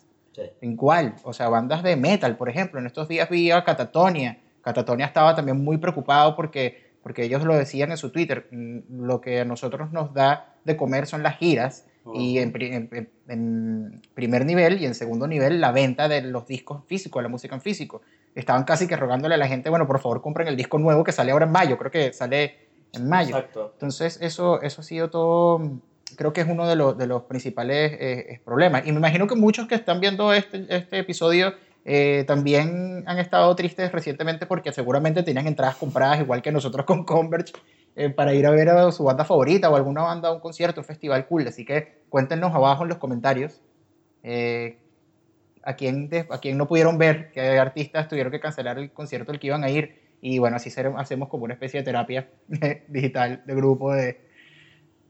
¿En 0.60 0.76
cuál? 0.76 1.14
O 1.22 1.32
sea, 1.32 1.48
bandas 1.48 1.82
de 1.82 1.96
metal, 1.96 2.36
por 2.36 2.48
ejemplo. 2.48 2.78
En 2.78 2.86
estos 2.86 3.08
días 3.08 3.28
vi 3.28 3.50
a 3.50 3.64
Catatonia. 3.64 4.38
Catatonia 4.62 5.06
estaba 5.06 5.34
también 5.34 5.62
muy 5.62 5.78
preocupado 5.78 6.36
porque, 6.36 6.92
porque 7.02 7.24
ellos 7.24 7.44
lo 7.44 7.54
decían 7.54 7.90
en 7.90 7.96
su 7.96 8.10
Twitter. 8.10 8.48
Mm, 8.50 9.04
lo 9.04 9.20
que 9.20 9.40
a 9.40 9.44
nosotros 9.44 9.92
nos 9.92 10.12
da 10.14 10.54
de 10.64 10.76
comer 10.76 11.06
son 11.06 11.22
las 11.22 11.38
giras. 11.38 11.86
Uh 12.04 12.12
-huh. 12.12 12.20
Y 12.20 12.38
en, 12.38 12.52
en, 12.60 13.10
en, 13.28 14.02
primer 14.14 14.44
nivel 14.44 14.80
y 14.80 14.86
en 14.86 14.94
segundo 14.94 15.26
nivel 15.26 15.60
la 15.60 15.72
venta 15.72 16.08
de 16.08 16.22
los 16.22 16.46
discos 16.46 16.84
físicos, 16.86 17.22
la 17.22 17.28
música 17.28 17.54
en 17.54 17.60
físico. 17.60 18.02
Estaban 18.38 18.64
casi 18.64 18.86
que 18.86 18.96
rogándole 18.96 19.34
a 19.34 19.38
la 19.38 19.48
gente, 19.48 19.68
bueno, 19.70 19.86
por 19.86 20.00
favor 20.00 20.22
compren 20.22 20.48
el 20.48 20.56
disco 20.56 20.78
nuevo 20.78 21.04
que 21.04 21.12
sale 21.12 21.32
ahora 21.32 21.46
en 21.46 21.52
mayo, 21.52 21.76
creo 21.76 21.90
que 21.90 22.12
sale 22.12 22.68
en 22.92 23.08
mayo. 23.08 23.36
Exacto. 23.36 23.70
Entonces 23.74 24.18
eso, 24.20 24.62
eso 24.62 24.80
ha 24.80 24.84
sido 24.84 25.10
todo 25.10 25.60
creo 26.16 26.32
que 26.32 26.40
es 26.40 26.48
uno 26.48 26.66
de, 26.66 26.74
los, 26.74 26.96
de 26.96 27.06
los 27.06 27.24
principales 27.24 27.92
eh, 28.00 28.40
problemas. 28.44 28.86
Y 28.86 28.92
me 28.92 28.98
imagino 28.98 29.26
que 29.26 29.34
muchos 29.34 29.68
que 29.68 29.74
están 29.74 30.00
viendo 30.00 30.32
este, 30.32 30.64
este 30.68 30.98
episodio 30.98 31.52
eh, 31.84 32.24
también 32.26 33.04
han 33.06 33.18
estado 33.18 33.54
tristes 33.56 33.90
recientemente 33.92 34.46
porque 34.46 34.72
seguramente 34.72 35.22
tenían 35.22 35.46
entradas 35.46 35.76
compradas, 35.76 36.20
igual 36.20 36.42
que 36.42 36.52
nosotros 36.52 36.84
con 36.84 37.04
Converge, 37.04 37.52
eh, 37.96 38.10
para 38.10 38.34
ir 38.34 38.46
a 38.46 38.50
ver 38.50 38.68
a 38.68 38.92
su 38.92 39.04
banda 39.04 39.24
favorita 39.24 39.70
o 39.70 39.76
alguna 39.76 40.02
banda, 40.02 40.32
un 40.32 40.40
concierto, 40.40 40.80
un 40.80 40.84
festival 40.84 41.26
cool. 41.26 41.48
Así 41.48 41.64
que 41.64 42.02
cuéntenos 42.08 42.54
abajo 42.54 42.82
en 42.82 42.90
los 42.90 42.98
comentarios 42.98 43.60
eh, 44.22 44.78
a 45.68 45.76
quién, 45.76 46.08
a 46.30 46.38
quién 46.38 46.56
no 46.56 46.66
pudieron 46.66 46.96
ver, 46.96 47.30
que 47.30 47.40
artistas 47.40 48.08
tuvieron 48.08 48.32
que 48.32 48.40
cancelar 48.40 48.78
el 48.78 48.90
concierto 48.90 49.32
al 49.32 49.38
que 49.38 49.48
iban 49.48 49.64
a 49.64 49.70
ir. 49.70 50.16
Y 50.22 50.38
bueno, 50.38 50.56
así 50.56 50.72
hacemos 50.96 51.28
como 51.28 51.44
una 51.44 51.54
especie 51.54 51.80
de 51.80 51.84
terapia 51.84 52.30
digital 52.88 53.42
de 53.44 53.54
grupo 53.54 53.92
de, 53.92 54.18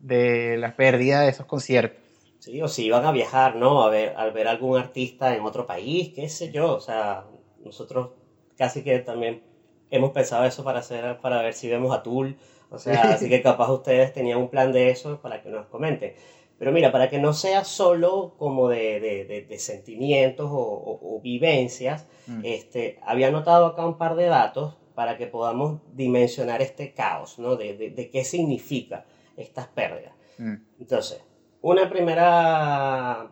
de 0.01 0.57
la 0.59 0.75
pérdida 0.75 1.21
de 1.21 1.29
esos 1.29 1.47
conciertos. 1.47 2.03
Sí, 2.41 2.61
o 2.61 2.67
si 2.67 2.87
iban 2.87 3.05
a 3.05 3.13
viajar, 3.13 3.55
¿no? 3.55 3.83
A 3.83 3.91
ver, 3.91 4.15
al 4.17 4.33
ver 4.33 4.49
algún 4.49 4.79
artista 4.79 5.37
en 5.37 5.43
otro 5.43 5.65
país, 5.65 6.13
qué 6.15 6.29
sé 6.29 6.51
yo. 6.51 6.75
O 6.75 6.81
sea, 6.81 7.25
nosotros 7.65 8.11
casi 8.57 8.83
que 8.83 8.99
también 8.99 9.43
hemos 9.91 10.11
pensado 10.11 10.45
eso 10.45 10.65
para, 10.65 10.81
hacer, 10.81 11.19
para 11.21 11.41
ver 11.41 11.55
si 11.55 11.69
vemos 11.69 11.97
a 11.97 12.03
Tool. 12.03 12.37
O 12.71 12.79
sea, 12.79 13.03
así 13.15 13.29
que 13.29 13.43
capaz 13.43 13.71
ustedes 13.71 14.13
tenían 14.13 14.39
un 14.39 14.51
plan 14.51 14.73
de 14.73 14.91
eso 14.91 15.21
para 15.21 15.41
que 15.41 15.51
nos 15.51 15.67
comenten. 15.67 16.15
Pero 16.59 16.73
mira, 16.73 16.91
para 16.91 17.09
que 17.09 17.19
no 17.19 17.33
sea 17.33 17.65
solo 17.65 18.35
como 18.37 18.69
de, 18.69 18.99
de, 19.01 19.47
de, 19.49 19.59
sentimientos 19.59 20.49
o, 20.51 20.99
o, 21.01 21.21
vivencias, 21.21 22.07
mm. 22.27 22.41
este, 22.43 22.99
había 23.03 23.29
anotado 23.29 23.67
acá 23.67 23.87
un 23.87 23.97
par 23.97 24.17
de 24.17 24.27
datos 24.27 24.77
para 24.95 25.17
que 25.17 25.29
podamos 25.29 25.81
dimensionar 25.95 26.61
este 26.61 26.93
caos, 26.93 27.39
¿no? 27.39 27.55
De, 27.55 28.11
qué 28.13 28.25
significa 28.25 29.05
estas 29.37 29.69
pérdidas. 29.69 30.13
Mm. 30.39 30.55
Entonces, 30.81 31.23
una 31.63 31.89
primera, 31.89 33.29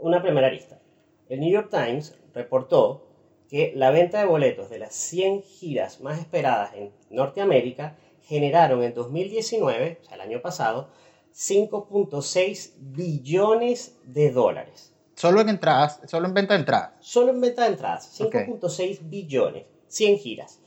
una 0.00 0.22
primera 0.22 0.48
lista. 0.50 0.80
El 1.28 1.40
New 1.40 1.50
York 1.50 1.68
Times 1.70 2.18
reportó 2.32 3.06
que 3.50 3.72
la 3.76 3.90
venta 3.90 4.20
de 4.20 4.24
boletos 4.24 4.70
de 4.70 4.78
las 4.78 4.94
100 4.94 5.42
giras 5.42 6.00
más 6.00 6.18
esperadas 6.18 6.72
en 6.74 6.92
Norteamérica 7.10 7.98
generaron 8.22 8.82
en 8.82 8.94
2019, 8.94 9.98
o 10.00 10.04
sea, 10.04 10.14
el 10.14 10.22
año 10.22 10.40
pasado, 10.40 10.88
5.6 11.34 12.74
billones 12.78 13.98
de 14.04 14.30
dólares. 14.30 14.92
Solo 15.16 15.40
en 15.40 15.48
entradas, 15.48 16.00
solo 16.06 16.28
en 16.28 16.34
venta 16.34 16.54
de 16.54 16.60
entradas. 16.60 16.92
Solo 17.00 17.32
en 17.32 17.40
venta 17.40 17.62
de 17.62 17.68
entradas, 17.70 18.20
5.6 18.20 19.00
billones, 19.08 19.64
100 19.88 20.18
giras. 20.18 20.60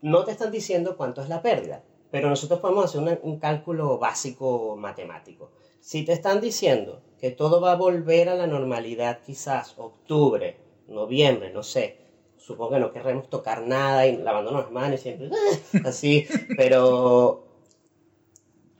No 0.00 0.24
te 0.24 0.32
están 0.32 0.50
diciendo 0.50 0.96
cuánto 0.96 1.22
es 1.22 1.28
la 1.28 1.42
pérdida, 1.42 1.82
pero 2.10 2.28
nosotros 2.30 2.60
podemos 2.60 2.84
hacer 2.86 3.20
un 3.22 3.38
cálculo 3.38 3.98
básico 3.98 4.76
matemático. 4.76 5.50
Si 5.80 6.04
te 6.04 6.12
están 6.12 6.40
diciendo 6.40 7.02
que 7.20 7.30
todo 7.30 7.60
va 7.60 7.72
a 7.72 7.76
volver 7.76 8.28
a 8.28 8.34
la 8.34 8.46
normalidad 8.46 9.20
quizás 9.24 9.74
octubre, 9.78 10.56
noviembre, 10.88 11.52
no 11.52 11.62
sé, 11.62 11.98
supongo 12.36 12.72
que 12.72 12.80
no 12.80 12.92
querremos 12.92 13.28
tocar 13.28 13.62
nada 13.62 14.06
y 14.06 14.16
lavándonos 14.16 14.62
las 14.62 14.72
manos 14.72 15.00
siempre 15.00 15.30
así, 15.84 16.26
pero 16.56 17.45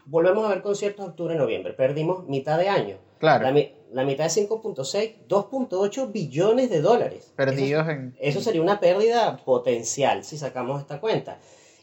volvemos 0.06 0.46
a 0.46 0.48
ver 0.48 0.62
conciertos 0.62 1.08
octubre, 1.08 1.34
noviembre, 1.34 1.72
perdimos 1.72 2.26
mitad 2.28 2.58
de 2.58 2.68
año. 2.68 2.98
Claro. 3.18 3.44
La, 3.92 4.04
mitad 4.04 4.24
de 4.24 4.30
5.6, 4.30 5.26
2.8 5.28 6.12
billones 6.12 6.70
de 6.70 6.80
dólares. 6.80 7.32
Perdidos 7.36 7.82
eso, 7.82 7.90
en... 7.90 8.16
Eso 8.20 8.40
sería 8.40 8.60
una 8.60 8.78
pérdida 8.80 9.38
potencial 9.38 10.24
si 10.24 10.36
sacamos 10.36 10.80
esta 10.80 11.00
cuenta. 11.00 11.38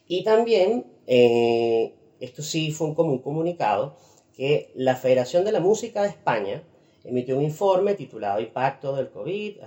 Y 0.07 0.23
también, 0.23 0.85
eh, 1.07 1.95
esto 2.19 2.41
sí 2.41 2.71
fue 2.71 2.93
como 2.93 3.11
un 3.11 3.19
comunicado, 3.19 3.95
que 4.35 4.71
la 4.75 4.95
Federación 4.95 5.45
de 5.45 5.51
la 5.51 5.59
Música 5.59 6.03
de 6.03 6.09
España 6.09 6.63
emitió 7.03 7.37
un 7.37 7.43
informe 7.43 7.95
titulado 7.95 8.39
Impacto 8.39 8.95
del 8.95 9.09
COVID. 9.09 9.57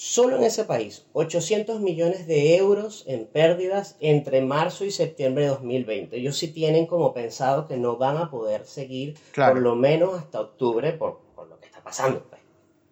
Solo 0.00 0.36
en 0.36 0.44
ese 0.44 0.64
país, 0.64 1.08
800 1.12 1.80
millones 1.80 2.28
de 2.28 2.56
euros 2.56 3.02
en 3.08 3.26
pérdidas 3.26 3.96
entre 3.98 4.40
marzo 4.42 4.84
y 4.84 4.92
septiembre 4.92 5.42
de 5.42 5.50
2020. 5.50 6.16
Ellos 6.16 6.38
sí 6.38 6.52
tienen 6.52 6.86
como 6.86 7.12
pensado 7.12 7.66
que 7.66 7.76
no 7.78 7.96
van 7.96 8.16
a 8.16 8.30
poder 8.30 8.64
seguir 8.64 9.18
por 9.34 9.58
lo 9.58 9.74
menos 9.74 10.16
hasta 10.16 10.40
octubre 10.40 10.92
por, 10.92 11.22
por 11.34 11.48
lo 11.48 11.58
que 11.58 11.66
está 11.66 11.82
pasando. 11.82 12.22
Pues. 12.30 12.40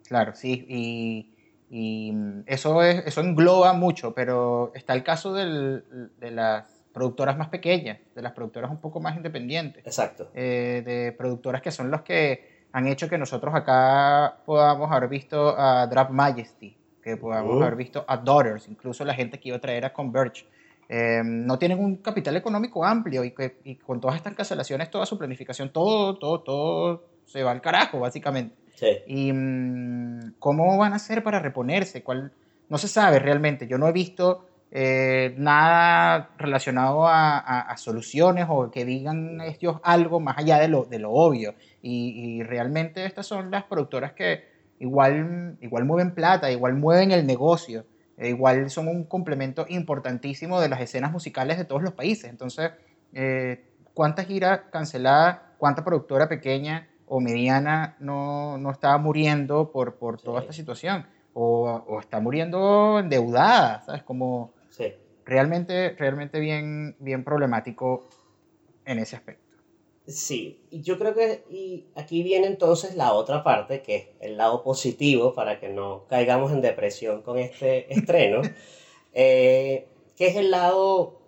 Claro, 0.05 0.35
sí, 0.35 0.65
y, 0.67 1.33
y, 1.69 2.13
eso, 2.45 2.83
es, 2.83 3.07
eso 3.07 3.21
engloba 3.21 3.71
mucho, 3.71 4.13
pero 4.13 4.73
está 4.75 4.93
el 4.93 5.05
caso 5.05 5.31
del, 5.31 6.11
de 6.19 6.31
las 6.31 6.83
productoras 6.91 7.37
más 7.37 7.47
pequeñas, 7.47 7.99
de 8.15 8.21
las 8.21 8.33
productoras 8.33 8.69
un 8.69 8.81
poco 8.81 8.99
más 8.99 9.15
independientes. 9.15 9.87
Exacto. 9.87 10.29
Eh, 10.33 10.83
de 10.85 11.13
productoras 11.13 11.61
que 11.61 11.71
son 11.71 11.89
los 11.89 12.01
que 12.01 12.67
han 12.73 12.85
hecho 12.85 13.07
que 13.07 13.17
nosotros 13.17 13.55
acá 13.55 14.39
podamos 14.45 14.91
haber 14.91 15.07
visto 15.07 15.57
a 15.57 15.87
Drop 15.87 16.09
Majesty, 16.09 16.76
que 17.07 17.17
podamos 17.17 17.61
haber 17.61 17.75
visto 17.75 18.03
a 18.05 18.17
Daughters, 18.17 18.67
incluso 18.67 19.05
la 19.05 19.13
gente 19.13 19.39
que 19.39 19.47
iba 19.47 19.57
a 19.57 19.61
traer 19.61 19.85
a 19.85 19.93
Converge. 19.93 20.45
Eh, 20.89 21.21
no 21.23 21.57
tienen 21.57 21.79
un 21.79 21.97
capital 21.97 22.35
económico 22.35 22.83
amplio 22.85 23.23
y, 23.23 23.31
que, 23.31 23.57
y 23.63 23.75
con 23.75 24.01
todas 24.01 24.17
estas 24.17 24.33
cancelaciones, 24.33 24.91
toda 24.91 25.05
su 25.05 25.17
planificación, 25.17 25.71
todo, 25.71 26.17
todo, 26.17 26.41
todo 26.41 27.03
se 27.25 27.43
va 27.43 27.51
al 27.51 27.61
carajo, 27.61 27.99
básicamente. 27.99 28.55
Sí. 28.75 28.87
¿Y 29.07 29.31
mm, 29.33 30.35
cómo 30.39 30.77
van 30.77 30.93
a 30.93 30.97
hacer 30.97 31.23
para 31.23 31.39
reponerse? 31.39 32.03
¿Cuál? 32.03 32.31
No 32.69 32.77
se 32.77 32.89
sabe 32.89 33.19
realmente. 33.19 33.67
Yo 33.67 33.77
no 33.77 33.87
he 33.87 33.93
visto 33.93 34.45
eh, 34.69 35.33
nada 35.37 36.31
relacionado 36.37 37.07
a, 37.07 37.39
a, 37.39 37.77
soluciones 37.77 38.47
o 38.49 38.69
que 38.69 38.83
digan 38.83 39.39
ellos 39.39 39.77
algo 39.83 40.19
más 40.19 40.37
allá 40.37 40.59
de 40.59 40.67
lo, 40.67 40.83
de 40.83 40.99
lo 40.99 41.11
obvio. 41.11 41.55
Y, 41.81 42.39
y 42.39 42.43
realmente 42.43 43.05
estas 43.05 43.25
son 43.25 43.49
las 43.49 43.63
productoras 43.63 44.11
que 44.11 44.56
igual, 44.79 45.57
igual 45.61 45.85
mueven 45.85 46.13
plata, 46.13 46.51
igual 46.51 46.75
mueven 46.75 47.11
el 47.11 47.25
negocio, 47.25 47.85
e 48.17 48.29
igual 48.29 48.69
son 48.69 48.87
un 48.87 49.03
complemento 49.03 49.65
importantísimo 49.69 50.59
de 50.59 50.69
las 50.69 50.81
escenas 50.81 51.11
musicales 51.11 51.57
de 51.57 51.65
todos 51.65 51.83
los 51.83 51.93
países. 51.93 52.29
Entonces, 52.29 52.71
eh, 53.13 53.63
¿cuánta 53.93 54.23
gira 54.23 54.69
cancelada, 54.69 55.55
cuánta 55.57 55.83
productora 55.83 56.27
pequeña 56.27 56.87
o 57.05 57.19
mediana 57.19 57.95
no, 57.99 58.57
no 58.57 58.71
está 58.71 58.97
muriendo 58.97 59.71
por, 59.71 59.95
por 59.95 60.19
toda 60.19 60.41
esta 60.41 60.53
situación? 60.53 61.05
O, 61.33 61.69
o, 61.87 61.99
está 61.99 62.19
muriendo 62.19 62.97
endeudada, 62.99 63.81
¿sabes? 63.81 64.01
Como 64.01 64.53
realmente, 65.23 65.95
realmente 65.97 66.39
bien, 66.39 66.95
bien 66.99 67.23
problemático 67.23 68.07
en 68.85 68.99
ese 68.99 69.17
aspecto. 69.17 69.46
Sí, 70.07 70.61
y 70.71 70.81
yo 70.83 70.97
creo 70.97 71.13
que 71.13 71.43
y 71.49 71.87
aquí 71.95 72.23
viene 72.23 72.47
entonces 72.47 72.95
la 72.95 73.11
otra 73.13 73.43
parte, 73.43 73.81
que 73.81 73.95
es 73.95 74.07
el 74.21 74.37
lado 74.37 74.63
positivo, 74.63 75.33
para 75.33 75.59
que 75.59 75.67
no 75.67 76.05
caigamos 76.07 76.53
en 76.53 76.61
depresión 76.61 77.21
con 77.21 77.37
este 77.37 77.93
estreno, 77.93 78.41
eh, 79.13 79.87
que 80.15 80.27
es 80.27 80.37
el 80.37 80.49
lado, 80.49 81.19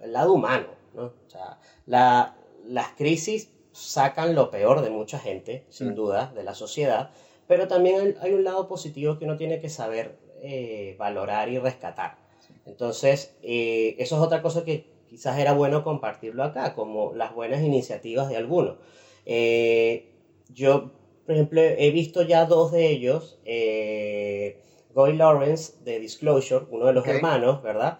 el 0.00 0.12
lado 0.12 0.32
humano. 0.32 0.68
¿no? 0.94 1.06
O 1.06 1.30
sea, 1.30 1.58
la, 1.86 2.36
las 2.64 2.92
crisis 2.92 3.50
sacan 3.72 4.36
lo 4.36 4.50
peor 4.50 4.82
de 4.82 4.90
mucha 4.90 5.18
gente, 5.18 5.64
sin 5.68 5.90
mm. 5.90 5.94
duda, 5.94 6.32
de 6.32 6.44
la 6.44 6.54
sociedad, 6.54 7.10
pero 7.48 7.66
también 7.66 8.16
hay 8.20 8.32
un 8.32 8.44
lado 8.44 8.68
positivo 8.68 9.18
que 9.18 9.24
uno 9.24 9.36
tiene 9.36 9.60
que 9.60 9.68
saber 9.68 10.16
eh, 10.42 10.94
valorar 10.96 11.48
y 11.48 11.58
rescatar. 11.58 12.18
Entonces, 12.66 13.34
eh, 13.42 13.96
eso 13.98 14.16
es 14.16 14.22
otra 14.22 14.42
cosa 14.42 14.64
que 14.64 14.91
quizás 15.12 15.38
era 15.38 15.52
bueno 15.52 15.84
compartirlo 15.84 16.42
acá, 16.42 16.74
como 16.74 17.12
las 17.12 17.34
buenas 17.34 17.60
iniciativas 17.60 18.30
de 18.30 18.38
algunos. 18.38 18.78
Eh, 19.26 20.08
yo, 20.48 20.90
por 21.26 21.34
ejemplo, 21.34 21.60
he 21.60 21.90
visto 21.90 22.22
ya 22.22 22.46
dos 22.46 22.72
de 22.72 22.88
ellos, 22.88 23.38
eh, 23.44 24.56
Goy 24.94 25.14
Lawrence 25.14 25.74
de 25.84 25.98
Disclosure, 25.98 26.64
uno 26.70 26.86
de 26.86 26.94
los 26.94 27.06
hermanos, 27.06 27.62
¿verdad? 27.62 27.98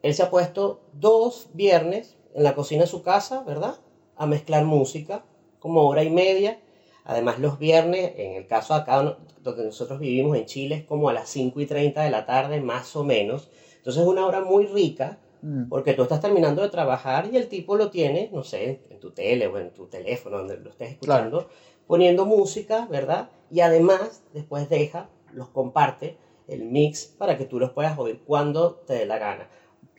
Él 0.00 0.14
se 0.14 0.22
ha 0.22 0.30
puesto 0.30 0.80
dos 0.94 1.50
viernes 1.52 2.16
en 2.32 2.42
la 2.42 2.54
cocina 2.54 2.84
de 2.84 2.88
su 2.88 3.02
casa, 3.02 3.42
¿verdad? 3.42 3.74
A 4.16 4.24
mezclar 4.24 4.64
música, 4.64 5.26
como 5.58 5.86
hora 5.86 6.04
y 6.04 6.10
media. 6.10 6.58
Además, 7.04 7.38
los 7.38 7.58
viernes, 7.58 8.12
en 8.16 8.32
el 8.32 8.46
caso 8.46 8.72
acá 8.72 9.18
donde 9.42 9.64
nosotros 9.64 10.00
vivimos 10.00 10.38
en 10.38 10.46
Chile, 10.46 10.76
es 10.76 10.84
como 10.84 11.10
a 11.10 11.12
las 11.12 11.28
5 11.28 11.60
y 11.60 11.66
30 11.66 12.02
de 12.02 12.10
la 12.10 12.24
tarde, 12.24 12.62
más 12.62 12.96
o 12.96 13.04
menos. 13.04 13.50
Entonces, 13.76 14.02
es 14.02 14.08
una 14.08 14.24
hora 14.24 14.40
muy 14.40 14.64
rica 14.64 15.18
Mm. 15.44 15.68
Porque 15.68 15.92
tú 15.92 16.02
estás 16.02 16.22
terminando 16.22 16.62
de 16.62 16.70
trabajar 16.70 17.28
y 17.30 17.36
el 17.36 17.48
tipo 17.48 17.76
lo 17.76 17.90
tiene, 17.90 18.30
no 18.32 18.42
sé, 18.42 18.80
en 18.88 18.98
tu 18.98 19.10
tele 19.10 19.46
o 19.46 19.58
en 19.58 19.74
tu 19.74 19.88
teléfono, 19.88 20.38
donde 20.38 20.56
lo 20.56 20.70
estés 20.70 20.92
escuchando, 20.92 21.50
poniendo 21.86 22.24
música, 22.24 22.86
¿verdad? 22.90 23.28
Y 23.50 23.60
además, 23.60 24.24
después 24.32 24.70
deja, 24.70 25.10
los 25.34 25.50
comparte, 25.50 26.16
el 26.48 26.64
mix, 26.64 27.04
para 27.04 27.36
que 27.36 27.44
tú 27.44 27.60
los 27.60 27.72
puedas 27.72 27.98
oír 27.98 28.22
cuando 28.26 28.76
te 28.86 28.94
dé 28.94 29.04
la 29.04 29.18
gana. 29.18 29.50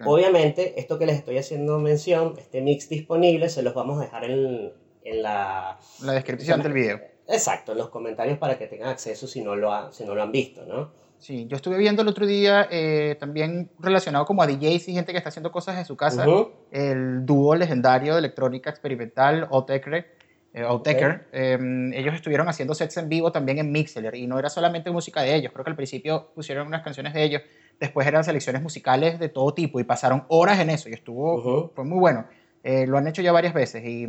Obviamente, 0.04 0.80
esto 0.80 0.98
que 0.98 1.06
les 1.06 1.18
estoy 1.18 1.38
haciendo 1.38 1.78
mención, 1.78 2.34
este 2.40 2.62
mix 2.62 2.90
disponible, 2.90 3.48
se 3.50 3.62
los 3.62 3.76
vamos 3.76 4.00
a 4.00 4.06
dejar 4.06 4.26
en, 4.26 4.74
en 5.04 5.22
la... 5.22 5.80
La 6.02 6.14
descripción 6.14 6.64
del 6.64 6.74
video. 6.74 7.00
Exacto, 7.28 7.74
en 7.74 7.78
los 7.78 7.90
comentarios 7.90 8.40
para 8.40 8.58
que 8.58 8.66
tengan 8.66 8.90
acceso 8.90 9.28
si 9.28 9.42
no 9.42 9.56
lo, 9.56 9.92
si 9.94 10.06
no 10.06 10.16
lo 10.16 10.24
han 10.24 10.32
visto, 10.32 10.66
¿no? 10.66 10.92
Sí, 11.20 11.48
yo 11.48 11.56
estuve 11.56 11.78
viendo 11.78 12.02
el 12.02 12.08
otro 12.08 12.26
día 12.26 12.68
eh, 12.70 13.16
también 13.20 13.70
relacionado 13.80 14.26
como 14.26 14.44
a 14.44 14.48
DJs 14.48 14.90
y 14.90 14.94
gente 14.94 15.12
que 15.12 15.18
está 15.18 15.30
haciendo 15.30 15.52
cosas 15.52 15.78
en 15.78 15.86
su 15.86 15.96
casa, 15.96 16.26
el 16.72 17.26
dúo 17.26 17.56
legendario 17.56 18.14
de 18.14 18.20
electrónica 18.20 18.70
experimental 18.70 19.48
Otecre, 19.50 20.06
eh, 20.54 20.64
em, 21.34 21.94
ellos 21.94 22.16
estuvieron 22.16 22.48
haciendo 22.48 22.74
sets 22.74 22.98
en 22.98 23.10
vivo 23.10 23.32
también 23.32 23.58
en 23.58 23.72
Mixler 23.72 24.16
y 24.16 24.26
no 24.28 24.40
era 24.40 24.50
solamente 24.50 24.90
música 24.92 25.22
de 25.22 25.36
ellos, 25.36 25.52
creo 25.52 25.66
que 25.66 25.72
al 25.72 25.76
principio 25.76 26.32
pusieron 26.34 26.68
unas 26.68 26.82
canciones 26.82 27.14
de 27.14 27.24
ellos, 27.24 27.42
después 27.80 28.08
eran 28.08 28.24
selecciones 28.24 28.62
musicales 28.62 29.20
de 29.20 29.28
todo 29.28 29.54
tipo 29.54 29.80
y 29.80 29.84
pasaron 29.84 30.24
horas 30.30 30.60
en 30.60 30.70
eso 30.70 30.90
y 30.90 30.94
estuvo, 30.94 31.72
fue 31.74 31.84
muy 31.84 32.00
bueno. 32.00 32.26
Eh, 32.64 32.88
lo 32.88 32.98
han 32.98 33.08
hecho 33.08 33.22
ya 33.22 33.32
varias 33.32 33.54
veces 33.54 33.84
y, 33.86 34.08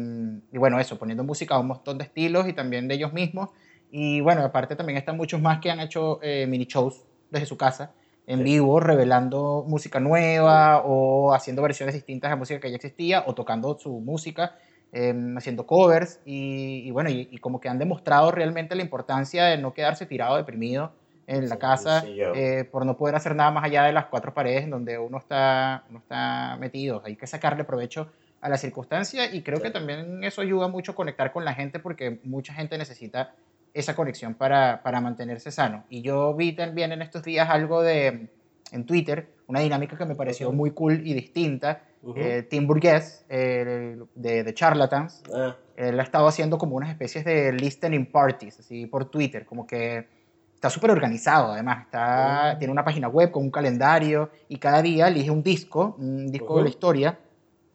y, 0.51 0.59
bueno, 0.59 0.81
eso, 0.81 0.99
poniendo 0.99 1.23
música 1.23 1.57
a 1.57 1.59
un 1.59 1.67
montón 1.67 1.99
de 1.99 2.05
estilos 2.05 2.49
y 2.49 2.55
también 2.55 2.89
de 2.89 2.95
ellos 2.95 3.13
mismos 3.13 3.51
Y 3.91 4.21
bueno, 4.21 4.43
aparte 4.43 4.77
también 4.77 4.99
están 4.99 5.17
muchos 5.17 5.41
más 5.41 5.61
que 5.61 5.71
han 5.71 5.81
hecho 5.81 6.21
eh, 6.23 6.47
mini 6.47 6.65
shows 6.65 7.05
desde 7.31 7.47
su 7.47 7.57
casa, 7.57 7.93
en 8.27 8.43
vivo, 8.43 8.81
revelando 8.81 9.65
música 9.67 10.01
nueva 10.01 10.83
o 10.85 11.33
haciendo 11.33 11.63
versiones 11.63 11.95
distintas 11.95 12.31
de 12.31 12.37
música 12.37 12.61
que 12.61 12.71
ya 12.71 12.77
existía 12.77 13.23
o 13.27 13.35
tocando 13.35 13.79
su 13.79 14.01
música, 14.01 14.57
em, 14.93 15.37
haciendo 15.39 15.65
covers. 15.65 16.21
Y, 16.25 16.91
bueno, 16.91 17.09
y, 17.09 17.39
como 17.39 17.61
que 17.61 17.69
han 17.69 17.79
demostrado 17.79 18.33
realmente 18.33 18.75
la 18.75 18.83
importancia 18.83 19.45
de 19.45 19.59
no 19.59 19.73
quedarse 19.73 20.07
tirado, 20.07 20.37
deprimido 20.37 20.93
en 21.29 21.49
la 21.49 21.57
casa 21.59 22.05
eh, 22.07 22.65
por 22.71 22.87
no 22.87 22.97
poder 22.97 23.17
hacer 23.17 23.35
nada 23.35 23.51
más 23.51 23.65
allá 23.65 23.83
de 23.85 23.93
las 23.93 24.07
cuatro 24.07 24.33
paredes 24.33 24.65
en 24.65 24.71
donde 24.71 24.97
uno 24.97 25.19
está, 25.19 25.85
uno 25.91 25.99
está 26.01 26.57
metido. 26.59 27.03
Hay 27.05 27.17
que 27.17 27.27
sacarle 27.27 27.65
provecho 27.65 28.11
a 28.41 28.49
la 28.49 28.59
circunstancia 28.59 29.33
y 29.35 29.43
creo 29.43 29.61
que 29.61 29.71
también 29.71 30.23
eso 30.23 30.41
ayuda 30.41 30.69
mucho 30.69 30.93
a 30.93 30.95
conectar 30.95 31.33
con 31.33 31.45
la 31.45 31.55
gente 31.55 31.81
porque 31.81 32.21
mucha 32.23 32.53
gente 32.53 32.79
necesita 32.79 33.35
esa 33.77 33.95
conexión 33.95 34.35
para, 34.35 34.83
para, 34.83 35.01
mantenerse 35.01 35.53
sano. 35.53 35.85
Y 35.91 36.03
yo 36.03 36.35
vi 36.35 36.53
también 36.53 36.93
en 36.93 37.03
estos 37.03 37.23
días 37.23 37.49
algo 37.51 37.83
de, 37.83 38.29
en 38.73 38.87
Twitter, 38.87 39.29
una 39.47 39.61
dinámica 39.61 39.97
que 39.97 40.07
me 40.07 40.15
pareció 40.15 40.51
muy 40.53 40.71
cool 40.71 41.07
y 41.07 41.15
distinta. 41.15 41.83
Eh, 42.15 42.47
Tim 42.49 42.67
Burgess, 42.69 43.25
de, 43.29 44.07
de, 44.15 44.55
Charlatans, 44.55 45.25
ah. 45.35 45.57
él 45.77 45.99
ha 45.99 46.03
estado 46.05 46.29
haciendo 46.29 46.57
como 46.57 46.77
unas 46.77 46.91
especies 46.91 47.25
de 47.25 47.53
listening 47.53 48.07
parties, 48.07 48.61
así 48.61 48.87
por 48.87 49.11
Twitter, 49.11 49.45
como 49.45 49.67
que 49.67 50.07
está 50.55 50.71
súper 50.71 50.91
organizado 50.91 51.53
además, 51.53 51.85
está, 51.85 52.57
tiene 52.59 52.73
una 52.73 52.85
página 52.85 53.09
web 53.09 53.31
con 53.31 53.43
un 53.43 53.51
calendario 53.51 54.31
y 54.49 54.59
cada 54.59 54.83
día 54.83 55.09
elige 55.09 55.31
un 55.31 55.43
disco, 55.43 55.97
un 55.99 56.31
disco 56.31 56.59
de 56.59 56.63
la 56.63 56.69
historia, 56.69 57.19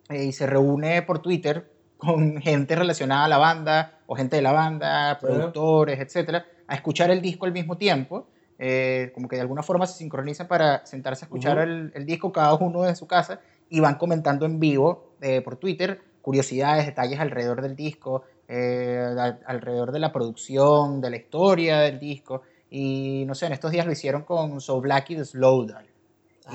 eh, 0.09 0.25
y 0.25 0.31
se 0.31 0.47
reúne 0.47 1.01
por 1.01 1.19
Twitter 1.19 1.70
con 2.01 2.41
gente 2.41 2.75
relacionada 2.75 3.25
a 3.25 3.27
la 3.27 3.37
banda 3.37 3.99
o 4.07 4.15
gente 4.15 4.35
de 4.35 4.41
la 4.41 4.51
banda, 4.51 5.19
productores, 5.21 5.99
etcétera, 5.99 6.43
a 6.65 6.73
escuchar 6.73 7.11
el 7.11 7.21
disco 7.21 7.45
al 7.45 7.51
mismo 7.51 7.77
tiempo. 7.77 8.27
Eh, 8.57 9.11
como 9.13 9.27
que 9.27 9.35
de 9.35 9.43
alguna 9.43 9.61
forma 9.61 9.85
se 9.85 9.99
sincronizan 9.99 10.47
para 10.47 10.83
sentarse 10.85 11.25
a 11.25 11.27
escuchar 11.27 11.59
el, 11.59 12.05
disco 12.05 12.31
cada 12.31 12.55
uno 12.55 12.83
de 12.83 12.95
su 12.95 13.05
casa 13.05 13.39
y 13.69 13.79
van 13.79 13.95
comentando 13.95 14.45
en 14.45 14.59
vivo 14.59 15.15
eh, 15.21 15.41
por 15.41 15.57
Twitter 15.57 15.99
curiosidades, 16.21 16.85
detalles 16.85 17.19
alrededor 17.19 17.61
del 17.61 17.75
disco, 17.75 18.23
eh, 18.47 19.15
alrededor 19.45 19.91
de 19.91 19.99
la 19.99 20.11
producción, 20.11 21.01
de 21.01 21.09
la 21.09 21.17
historia 21.17 21.79
del 21.81 21.99
disco. 21.99 22.41
Y 22.69 23.25
no 23.27 23.35
sé, 23.35 23.47
en 23.47 23.53
estos 23.53 23.71
días 23.71 23.85
lo 23.85 23.91
hicieron 23.91 24.23
con 24.23 24.59
So 24.61 24.79
Blacky 24.81 25.15
de 25.15 25.25
Slowdive. 25.25 25.91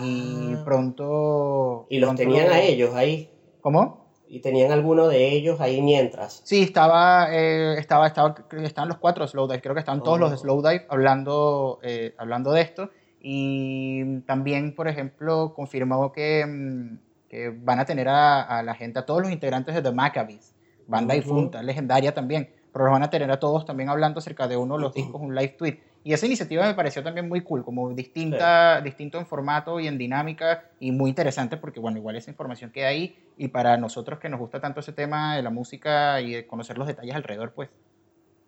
Y 0.02 0.54
ah. 0.54 0.62
pronto. 0.64 1.86
¿Y 1.88 1.98
los 1.98 2.14
tenían 2.16 2.50
a 2.50 2.60
ellos 2.60 2.94
ahí? 2.94 3.30
¿Cómo? 3.60 4.05
¿Y 4.28 4.40
tenían 4.40 4.72
alguno 4.72 5.08
de 5.08 5.32
ellos 5.32 5.60
ahí 5.60 5.80
mientras? 5.82 6.40
Sí, 6.44 6.62
estaba, 6.62 7.28
eh, 7.32 7.78
estaba, 7.78 8.06
estaba, 8.06 8.34
estaban 8.62 8.88
los 8.88 8.98
cuatro 8.98 9.26
Slowdive, 9.26 9.60
creo 9.60 9.74
que 9.74 9.80
estaban 9.80 10.02
todos 10.02 10.18
los 10.18 10.30
de 10.30 10.36
oh. 10.36 10.38
Slowdive 10.38 10.86
hablando, 10.88 11.78
eh, 11.82 12.14
hablando 12.18 12.52
de 12.52 12.62
esto. 12.62 12.90
Y 13.20 14.20
también, 14.20 14.74
por 14.74 14.88
ejemplo, 14.88 15.52
confirmó 15.54 16.12
que, 16.12 16.44
mm, 16.46 16.98
que 17.28 17.50
van 17.50 17.78
a 17.78 17.84
tener 17.84 18.08
a, 18.08 18.42
a, 18.42 18.62
la 18.62 18.74
gente, 18.74 18.98
a 18.98 19.06
todos 19.06 19.22
los 19.22 19.30
integrantes 19.30 19.74
de 19.74 19.82
The 19.82 19.92
Maccabees, 19.92 20.54
banda 20.86 21.14
difunta, 21.14 21.62
legendaria 21.62 22.14
también, 22.14 22.50
pero 22.72 22.86
los 22.86 22.92
van 22.92 23.02
a 23.02 23.10
tener 23.10 23.30
a 23.30 23.40
todos 23.40 23.64
también 23.64 23.88
hablando 23.88 24.18
acerca 24.18 24.48
de 24.48 24.56
uno 24.56 24.76
de 24.76 24.82
los 24.82 24.94
discos, 24.94 25.20
un 25.20 25.34
live 25.34 25.54
tweet. 25.58 25.78
Y 26.06 26.12
esa 26.12 26.26
iniciativa 26.26 26.64
me 26.64 26.74
pareció 26.74 27.02
también 27.02 27.28
muy 27.28 27.40
cool, 27.40 27.64
como 27.64 27.92
distinta, 27.92 28.80
distinto 28.80 29.18
en 29.18 29.26
formato 29.26 29.80
y 29.80 29.88
en 29.88 29.98
dinámica 29.98 30.70
y 30.78 30.92
muy 30.92 31.10
interesante 31.10 31.56
porque, 31.56 31.80
bueno, 31.80 31.98
igual 31.98 32.14
esa 32.14 32.30
información 32.30 32.70
queda 32.70 32.86
ahí 32.86 33.16
y 33.36 33.48
para 33.48 33.76
nosotros 33.76 34.20
que 34.20 34.28
nos 34.28 34.38
gusta 34.38 34.60
tanto 34.60 34.78
ese 34.78 34.92
tema 34.92 35.34
de 35.34 35.42
la 35.42 35.50
música 35.50 36.20
y 36.20 36.34
de 36.34 36.46
conocer 36.46 36.78
los 36.78 36.86
detalles 36.86 37.16
alrededor, 37.16 37.54
pues 37.54 37.70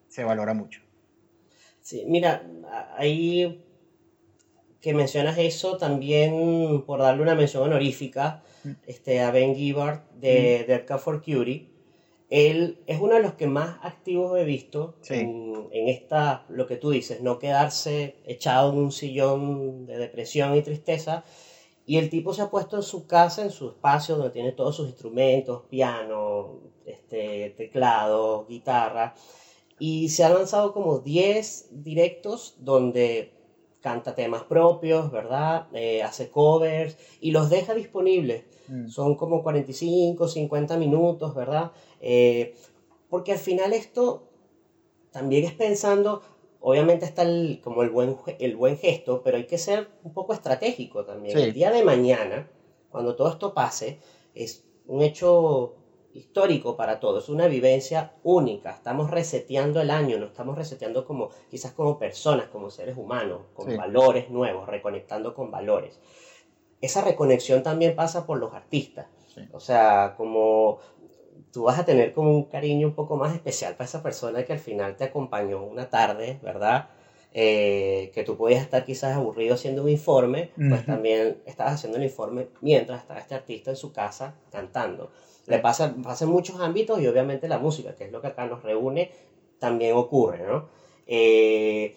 se 0.06 0.22
valora 0.22 0.54
mucho. 0.54 0.82
Sí, 1.80 2.04
mira, 2.06 2.44
ahí 2.96 3.64
que 4.80 4.94
mencionas 4.94 5.36
eso, 5.36 5.78
también 5.78 6.84
por 6.86 7.00
darle 7.00 7.22
una 7.22 7.34
mención 7.34 7.64
honorífica 7.64 8.44
mm. 8.62 8.70
este, 8.86 9.20
a 9.20 9.32
Ben 9.32 9.56
Gibbard 9.56 10.02
de 10.12 10.60
mm. 10.62 10.68
Dead 10.68 10.98
for 11.00 11.20
Curie, 11.20 11.66
él 12.30 12.82
es 12.86 13.00
uno 13.00 13.14
de 13.14 13.22
los 13.22 13.34
que 13.34 13.46
más 13.46 13.78
activos 13.82 14.38
he 14.38 14.44
visto 14.44 14.96
en, 15.08 15.68
en, 15.72 15.88
esta, 15.88 16.44
lo 16.48 16.66
que 16.66 16.76
tú 16.76 16.90
dices, 16.90 17.22
no 17.22 17.38
quedarse 17.38 18.16
echado 18.26 18.72
en 18.72 18.78
un 18.78 18.92
sillón 18.92 19.86
de 19.86 19.98
depresión 19.98 20.54
y 20.54 20.62
tristeza. 20.62 21.24
Y 21.86 21.96
el 21.96 22.10
tipo 22.10 22.34
se 22.34 22.42
ha 22.42 22.50
puesto 22.50 22.76
en 22.76 22.82
su 22.82 23.06
casa, 23.06 23.42
en 23.42 23.50
su 23.50 23.68
espacio, 23.70 24.16
donde 24.16 24.32
tiene 24.32 24.52
todos 24.52 24.76
sus 24.76 24.88
instrumentos, 24.88 25.62
piano, 25.70 26.60
este, 26.84 27.54
teclado, 27.56 28.44
guitarra. 28.46 29.14
Y 29.78 30.10
se 30.10 30.24
han 30.24 30.34
lanzado 30.34 30.74
como 30.74 30.98
10 30.98 31.82
directos 31.82 32.56
donde 32.58 33.37
canta 33.80 34.14
temas 34.14 34.42
propios, 34.42 35.10
¿verdad? 35.10 35.68
Eh, 35.72 36.02
hace 36.02 36.30
covers 36.30 36.96
y 37.20 37.30
los 37.30 37.50
deja 37.50 37.74
disponibles. 37.74 38.44
Mm. 38.68 38.88
Son 38.88 39.14
como 39.14 39.42
45, 39.42 40.28
50 40.28 40.76
minutos, 40.76 41.34
¿verdad? 41.34 41.72
Eh, 42.00 42.54
porque 43.08 43.32
al 43.32 43.38
final 43.38 43.72
esto 43.72 44.28
también 45.10 45.44
es 45.44 45.52
pensando, 45.52 46.22
obviamente 46.60 47.04
está 47.04 47.22
el, 47.22 47.60
como 47.62 47.82
el 47.82 47.90
buen, 47.90 48.16
el 48.38 48.56
buen 48.56 48.76
gesto, 48.76 49.22
pero 49.22 49.36
hay 49.36 49.46
que 49.46 49.58
ser 49.58 49.88
un 50.02 50.12
poco 50.12 50.32
estratégico 50.34 51.04
también. 51.04 51.38
El 51.38 51.52
día 51.52 51.70
de 51.70 51.84
mañana, 51.84 52.50
cuando 52.90 53.16
todo 53.16 53.30
esto 53.30 53.54
pase, 53.54 54.00
es 54.34 54.64
un 54.86 55.02
hecho 55.02 55.77
histórico 56.18 56.76
para 56.76 57.00
todos, 57.00 57.24
es 57.24 57.28
una 57.30 57.46
vivencia 57.46 58.12
única, 58.22 58.70
estamos 58.70 59.10
reseteando 59.10 59.80
el 59.80 59.90
año, 59.90 60.18
no 60.18 60.26
estamos 60.26 60.56
reseteando 60.56 61.04
como 61.04 61.30
quizás 61.50 61.72
como 61.72 61.98
personas, 61.98 62.48
como 62.48 62.70
seres 62.70 62.96
humanos, 62.96 63.42
con 63.54 63.76
valores 63.76 64.30
nuevos, 64.30 64.68
reconectando 64.68 65.34
con 65.34 65.50
valores. 65.50 66.00
Esa 66.80 67.02
reconexión 67.02 67.62
también 67.62 67.96
pasa 67.96 68.26
por 68.26 68.38
los 68.38 68.54
artistas, 68.54 69.06
o 69.52 69.60
sea, 69.60 70.14
como 70.16 70.78
tú 71.52 71.64
vas 71.64 71.78
a 71.78 71.84
tener 71.84 72.12
como 72.12 72.30
un 72.30 72.44
cariño 72.44 72.88
un 72.88 72.94
poco 72.94 73.16
más 73.16 73.34
especial 73.34 73.74
para 73.74 73.86
esa 73.86 74.02
persona 74.02 74.44
que 74.44 74.52
al 74.52 74.58
final 74.58 74.96
te 74.96 75.04
acompañó 75.04 75.64
una 75.64 75.88
tarde, 75.88 76.38
¿verdad? 76.42 76.88
Eh, 77.32 78.10
que 78.14 78.24
tú 78.24 78.36
podías 78.36 78.62
estar 78.62 78.84
quizás 78.84 79.14
aburrido 79.14 79.54
haciendo 79.54 79.82
un 79.82 79.90
informe, 79.90 80.50
pues 80.56 80.86
también 80.86 81.42
estabas 81.44 81.74
haciendo 81.74 81.98
el 81.98 82.04
informe 82.04 82.48
mientras 82.62 83.02
estaba 83.02 83.20
este 83.20 83.34
artista 83.34 83.70
en 83.70 83.76
su 83.76 83.92
casa 83.92 84.34
cantando. 84.50 85.10
Le 85.48 85.58
pasa, 85.58 85.94
pasa 86.02 86.24
en 86.24 86.30
muchos 86.30 86.60
ámbitos 86.60 87.00
y 87.00 87.06
obviamente 87.06 87.48
la 87.48 87.58
música, 87.58 87.96
que 87.96 88.04
es 88.04 88.12
lo 88.12 88.20
que 88.20 88.28
acá 88.28 88.46
nos 88.46 88.62
reúne, 88.62 89.10
también 89.58 89.96
ocurre, 89.96 90.46
¿no? 90.46 90.68
Eh, 91.06 91.96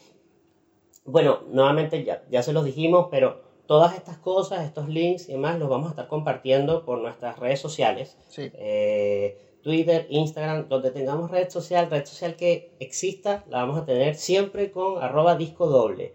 bueno, 1.05 1.41
nuevamente 1.51 2.03
ya, 2.03 2.23
ya 2.29 2.43
se 2.43 2.53
los 2.53 2.63
dijimos, 2.63 3.07
pero 3.11 3.41
todas 3.65 3.95
estas 3.95 4.17
cosas, 4.17 4.65
estos 4.65 4.87
links 4.89 5.29
y 5.29 5.33
demás, 5.33 5.59
los 5.59 5.69
vamos 5.69 5.87
a 5.87 5.89
estar 5.91 6.07
compartiendo 6.07 6.85
por 6.85 6.99
nuestras 6.99 7.39
redes 7.39 7.59
sociales. 7.59 8.17
Eh, 8.37 9.37
Twitter, 9.63 10.07
Instagram, 10.09 10.67
donde 10.67 10.91
tengamos 10.91 11.29
red 11.29 11.49
social, 11.49 11.89
red 11.89 12.05
social 12.05 12.35
que 12.35 12.75
exista, 12.79 13.43
la 13.49 13.59
vamos 13.59 13.77
a 13.77 13.85
tener 13.85 14.15
siempre 14.15 14.71
con 14.71 15.01
arroba 15.01 15.35
disco 15.35 15.67
doble. 15.67 16.13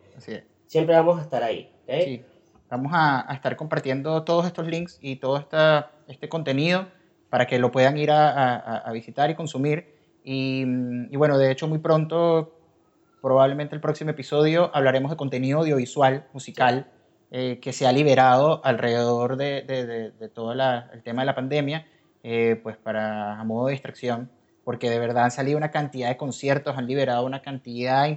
Siempre 0.67 0.97
vamos 0.97 1.19
a 1.19 1.23
estar 1.23 1.43
ahí. 1.43 1.71
Sí. 1.89 2.25
Vamos 2.69 2.93
a, 2.95 3.27
estar 3.33 3.57
compartiendo 3.57 4.25
todos 4.25 4.47
estos 4.47 4.67
links 4.67 4.99
y 5.01 5.17
todo 5.17 5.37
esta, 5.37 5.93
este 6.09 6.29
contenido 6.29 6.87
para 7.31 7.47
que 7.47 7.59
lo 7.59 7.71
puedan 7.71 7.97
ir 7.99 8.11
a, 8.11 8.89
visitar 8.93 9.31
y 9.31 9.35
consumir. 9.35 9.95
Y, 10.25 10.65
y, 11.11 11.17
bueno, 11.17 11.39
de 11.39 11.51
hecho 11.51 11.69
muy 11.69 11.79
pronto, 11.79 12.59
probablemente 13.23 13.75
el 13.75 13.81
próximo 13.81 14.11
episodio, 14.11 14.71
hablaremos 14.75 15.11
de 15.11 15.17
contenido 15.17 15.61
audiovisual, 15.61 16.27
musical. 16.33 16.91
Eh, 17.33 17.59
que 17.61 17.73
se 17.73 17.89
ha 17.89 17.93
liberado 17.93 18.65
alrededor 18.65 19.37
de, 19.37 20.13
todo 20.33 20.53
el 20.53 21.03
tema 21.03 21.23
de 21.23 21.27
la 21.27 21.35
pandemia, 21.35 21.85
eh, 22.23 22.61
pues 22.63 22.77
para 22.77 23.41
a 23.41 23.43
modo 23.43 23.67
de 23.67 23.73
distracción, 23.73 24.31
porque 24.63 24.89
de 24.91 25.01
verdad 25.01 25.25
han 25.25 25.33
salido 25.33 25.59
una 25.59 25.73
cantidad 25.73 26.09
de 26.09 26.17
conciertos, 26.17 26.79
han 26.79 26.87
liberado 26.87 27.27
una 27.27 27.43
cantidad 27.43 28.09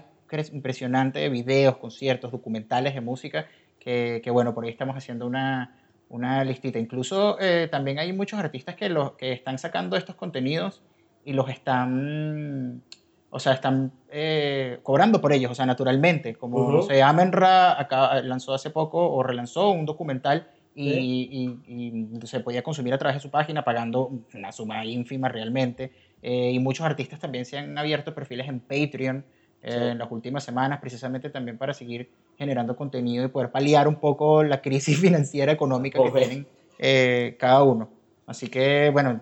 impresionante 0.53 1.19
de 1.19 1.29
videos, 1.29 1.77
conciertos, 1.77 2.31
documentales 2.31 2.93
de 2.93 3.01
música, 3.01 3.47
que, 3.79 4.21
que 4.23 4.29
bueno, 4.29 4.53
por 4.53 4.63
ahí 4.63 4.69
estamos 4.69 4.95
haciendo 4.95 5.25
una, 5.25 5.78
una 6.09 6.43
listita. 6.43 6.79
Incluso 6.79 7.37
eh, 7.39 7.67
también 7.71 7.99
hay 7.99 8.11
muchos 8.13 8.39
artistas 8.39 8.75
que, 8.75 8.89
los, 8.89 9.13
que 9.13 9.31
están 9.31 9.57
sacando 9.57 9.95
estos 9.95 10.15
contenidos 10.15 10.81
y 11.23 11.33
los 11.33 11.49
están 11.49 12.83
o 13.31 13.39
sea, 13.39 13.53
están 13.53 13.91
eh, 14.09 14.79
cobrando 14.81 15.21
por 15.21 15.31
ellos, 15.33 15.51
o 15.51 15.55
sea, 15.55 15.65
naturalmente. 15.65 16.35
Como, 16.35 16.71
no 16.71 16.81
sé, 16.81 17.01
Amenra 17.03 17.79
acá, 17.79 18.21
lanzó 18.21 18.53
hace 18.53 18.71
poco 18.71 19.11
o 19.11 19.21
relanzó 19.21 19.69
un 19.69 19.85
documental 19.85 20.47
y, 20.75 21.59
y, 21.67 22.25
se 22.25 22.39
podía 22.39 22.63
consumir 22.63 22.93
a 22.93 22.97
través 22.97 23.17
de 23.17 23.21
su 23.21 23.29
página 23.29 23.63
pagando 23.63 24.11
una 24.33 24.51
suma 24.51 24.83
ínfima 24.85 25.29
realmente. 25.29 25.91
Eh, 26.21 26.51
y 26.51 26.59
muchos 26.59 26.85
artistas 26.85 27.19
también 27.19 27.45
se 27.45 27.57
han 27.57 27.77
abierto 27.77 28.15
perfiles 28.15 28.47
en 28.47 28.59
Patreon 28.59 29.25
eh, 29.61 29.89
en 29.91 29.97
las 29.97 30.11
últimas 30.11 30.43
semanas, 30.43 30.79
precisamente 30.79 31.29
también 31.29 31.57
para 31.57 31.73
seguir 31.73 32.09
generando 32.37 32.75
contenido 32.75 33.25
y 33.25 33.27
poder 33.27 33.51
paliar 33.51 33.87
un 33.87 33.95
poco 33.95 34.43
la 34.43 34.61
crisis 34.61 34.97
financiera 35.01 35.51
económica 35.51 35.99
que 36.03 36.11
tienen 36.77 37.35
cada 37.37 37.63
uno. 37.63 37.89
Así 38.29 38.47
que, 38.47 38.91
bueno, 38.93 39.21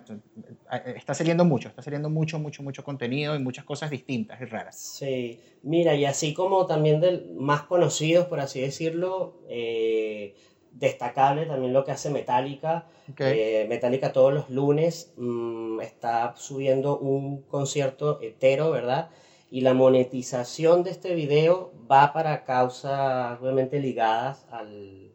está 0.94 1.14
saliendo 1.14 1.42
mucho, 1.42 1.68
está 1.70 1.80
saliendo 1.80 2.10
mucho, 2.10 2.38
mucho, 2.38 2.62
mucho 2.62 2.84
contenido 2.84 3.34
y 3.34 3.38
muchas 3.38 3.64
cosas 3.64 3.88
distintas 3.88 4.38
y 4.38 4.44
raras. 4.44 4.78
Sí, 4.78 5.40
mira, 5.62 5.94
y 5.94 6.04
así 6.04 6.34
como 6.34 6.66
también 6.66 7.00
del 7.00 7.30
más 7.34 7.62
conocidos, 7.62 8.26
por 8.26 8.38
así 8.38 8.60
decirlo, 8.60 9.38
eh, 9.48 10.34
destacable 10.72 11.46
también 11.46 11.72
lo 11.72 11.86
que 11.86 11.92
hace 11.92 12.10
Metallica. 12.10 12.86
Eh, 13.18 13.64
Metallica 13.70 14.12
todos 14.12 14.34
los 14.34 14.50
lunes 14.50 15.14
mm, 15.16 15.80
está 15.80 16.34
subiendo 16.36 16.98
un 16.98 17.40
concierto 17.44 18.20
entero, 18.20 18.70
¿verdad? 18.70 19.08
Y 19.50 19.62
la 19.62 19.74
monetización 19.74 20.82
de 20.82 20.90
este 20.90 21.14
video 21.14 21.72
va 21.90 22.12
para 22.12 22.44
causas 22.44 23.40
obviamente 23.40 23.80
ligadas 23.80 24.46
al 24.50 25.12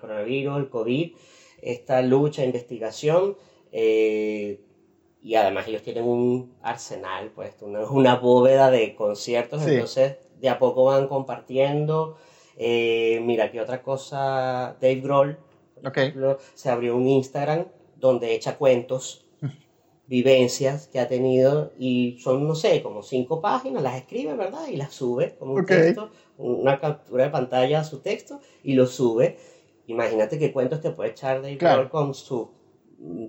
coronavirus, 0.00 0.58
el 0.58 0.68
COVID 0.68 1.12
esta 1.62 2.02
lucha, 2.02 2.44
investigación, 2.44 3.36
eh, 3.72 4.60
y 5.22 5.34
además 5.34 5.66
ellos 5.66 5.82
tienen 5.82 6.04
un 6.04 6.54
arsenal, 6.62 7.32
pues 7.34 7.54
una, 7.60 7.80
una 7.90 8.16
bóveda 8.16 8.70
de 8.70 8.94
conciertos, 8.94 9.66
entonces 9.66 10.18
de 10.40 10.48
a 10.48 10.58
poco 10.58 10.84
van 10.84 11.08
compartiendo. 11.08 12.16
Eh, 12.56 13.20
mira, 13.24 13.50
que 13.50 13.60
otra 13.60 13.82
cosa, 13.82 14.76
Dave 14.80 15.00
Grohl, 15.00 15.38
se 16.54 16.70
abrió 16.70 16.96
un 16.96 17.08
Instagram 17.08 17.66
donde 17.96 18.34
echa 18.34 18.56
cuentos, 18.56 19.25
vivencias 20.06 20.86
que 20.88 21.00
ha 21.00 21.08
tenido 21.08 21.72
y 21.78 22.18
son, 22.20 22.46
no 22.46 22.54
sé, 22.54 22.82
como 22.82 23.02
cinco 23.02 23.40
páginas, 23.40 23.82
las 23.82 23.96
escribe, 23.96 24.34
¿verdad? 24.34 24.68
Y 24.68 24.76
las 24.76 24.92
sube 24.94 25.34
como 25.36 25.54
un 25.54 25.66
texto, 25.66 26.10
una 26.38 26.78
captura 26.78 27.24
de 27.24 27.30
pantalla 27.30 27.80
a 27.80 27.84
su 27.84 28.00
texto 28.00 28.40
y 28.62 28.74
lo 28.74 28.86
sube 28.86 29.36
imagínate 29.86 30.38
qué 30.38 30.52
cuentos 30.52 30.80
te 30.80 30.90
puede 30.90 31.10
echar 31.10 31.42
Dave 31.42 31.58
claro. 31.58 31.88
con 31.88 32.14
sus 32.14 32.48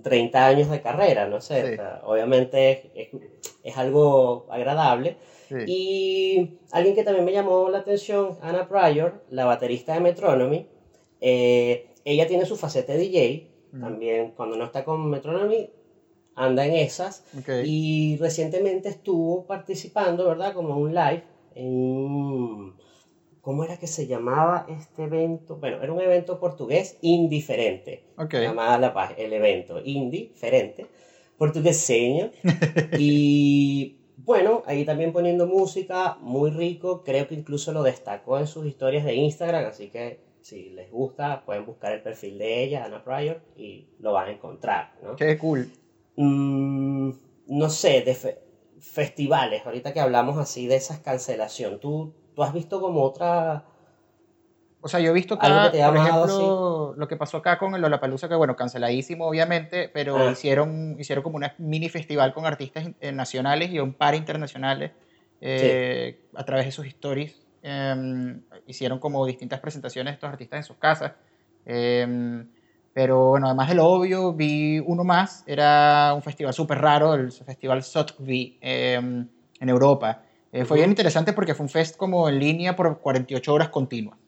30 0.02 0.46
años 0.46 0.70
de 0.70 0.80
carrera, 0.80 1.28
no 1.28 1.40
sé. 1.40 1.78
obviamente 2.04 3.10
es, 3.62 3.76
algo 3.76 4.46
agradable. 4.50 5.16
Y 5.66 6.58
alguien 6.72 6.94
que 6.94 7.04
también 7.04 7.24
me 7.24 7.32
llamó 7.32 7.70
la 7.70 7.78
atención, 7.78 8.36
Anna 8.42 8.68
Pryor, 8.68 9.24
la 9.30 9.46
baterista 9.46 9.94
de 9.94 10.00
Metronomy, 10.00 10.66
eh, 11.20 11.86
ella 12.04 12.26
tiene 12.26 12.44
su 12.44 12.56
faceta 12.56 12.92
de 12.92 12.98
DJ, 12.98 13.50
mm. 13.72 13.80
también 13.80 14.32
cuando 14.36 14.56
no 14.56 14.64
está 14.64 14.84
con 14.84 15.08
Metronomy 15.08 15.70
anda 16.38 16.64
en 16.66 16.74
esas, 16.74 17.24
y 17.64 18.16
recientemente 18.18 18.88
estuvo 18.88 19.46
participando, 19.46 20.26
¿verdad? 20.28 20.54
Como 20.54 20.76
un 20.76 20.94
live 20.94 21.24
en 21.54 22.74
¿Cómo 23.48 23.64
era 23.64 23.78
que 23.78 23.86
se 23.86 24.06
llamaba 24.06 24.66
este 24.68 25.04
evento? 25.04 25.56
Bueno, 25.56 25.82
era 25.82 25.90
un 25.90 26.02
evento 26.02 26.38
portugués 26.38 26.98
indiferente. 27.00 28.04
Okay. 28.18 28.42
Llamada 28.42 28.78
la, 28.78 29.14
el 29.16 29.32
evento 29.32 29.80
indiferente, 29.82 30.84
portugueseño. 31.38 32.30
y 32.98 33.96
bueno, 34.18 34.62
ahí 34.66 34.84
también 34.84 35.14
poniendo 35.14 35.46
música, 35.46 36.18
muy 36.20 36.50
rico. 36.50 37.02
Creo 37.04 37.26
que 37.26 37.36
incluso 37.36 37.72
lo 37.72 37.82
destacó 37.82 38.38
en 38.38 38.46
sus 38.46 38.66
historias 38.66 39.06
de 39.06 39.14
Instagram, 39.14 39.64
así 39.64 39.88
que 39.88 40.20
si 40.42 40.68
les 40.68 40.90
gusta, 40.90 41.42
pueden 41.46 41.64
buscar 41.64 41.92
el 41.92 42.02
perfil 42.02 42.36
de 42.36 42.64
ella, 42.64 42.84
Ana 42.84 43.02
Pryor, 43.02 43.40
y 43.56 43.88
lo 44.00 44.12
van 44.12 44.28
a 44.28 44.32
encontrar. 44.32 44.92
¿no? 45.02 45.16
Qué 45.16 45.38
cool. 45.38 45.70
Mm, 46.20 47.12
no 47.46 47.70
sé, 47.70 48.02
de 48.02 48.38
festivales, 48.80 49.64
ahorita 49.64 49.92
que 49.92 50.00
hablamos 50.00 50.38
así 50.38 50.66
de 50.66 50.76
esas 50.76 50.98
cancelación, 50.98 51.80
¿tú 51.80 52.14
¿Tú 52.38 52.44
has 52.44 52.52
visto 52.52 52.80
como 52.80 53.02
otra... 53.02 53.64
O 54.80 54.86
sea, 54.86 55.00
yo 55.00 55.10
he 55.10 55.12
visto 55.12 55.34
acá, 55.34 55.72
por 55.72 55.96
ejemplo, 55.96 56.94
lo 56.96 57.08
que 57.08 57.16
pasó 57.16 57.38
acá 57.38 57.58
con 57.58 57.74
el 57.74 57.80
Lollapalooza, 57.80 58.28
que 58.28 58.36
bueno, 58.36 58.54
canceladísimo 58.54 59.26
obviamente, 59.26 59.88
pero 59.88 60.16
ah. 60.16 60.30
hicieron, 60.30 60.94
hicieron 61.00 61.24
como 61.24 61.38
un 61.38 61.46
mini 61.58 61.88
festival 61.88 62.32
con 62.32 62.46
artistas 62.46 62.90
eh, 63.00 63.10
nacionales 63.10 63.72
y 63.72 63.80
un 63.80 63.92
par 63.92 64.14
internacionales 64.14 64.92
eh, 65.40 66.28
a 66.32 66.44
través 66.44 66.66
de 66.66 66.70
sus 66.70 66.86
stories. 66.86 67.44
Em, 67.60 68.40
hicieron 68.68 69.00
como 69.00 69.26
distintas 69.26 69.58
presentaciones 69.58 70.12
de 70.12 70.14
estos 70.14 70.30
artistas 70.30 70.58
en 70.58 70.62
sus 70.62 70.76
casas. 70.76 71.14
Em, 71.66 72.48
pero 72.98 73.28
bueno, 73.28 73.46
además 73.46 73.68
de 73.68 73.76
lo 73.76 73.86
obvio, 73.86 74.32
vi 74.32 74.80
uno 74.80 75.04
más, 75.04 75.44
era 75.46 76.12
un 76.16 76.20
festival 76.20 76.52
súper 76.52 76.80
raro, 76.80 77.14
el 77.14 77.30
festival 77.30 77.84
Sotheby 77.84 78.58
em, 78.60 79.24
en 79.60 79.68
Europa 79.68 80.22
eh, 80.50 80.64
fue 80.64 80.78
bien 80.78 80.90
interesante 80.90 81.32
porque 81.32 81.54
fue 81.54 81.62
un 81.62 81.70
fest 81.70 81.96
como 81.96 82.28
en 82.28 82.40
línea 82.40 82.74
por 82.74 82.98
48 82.98 83.54
horas 83.54 83.68
continuas. 83.68 84.18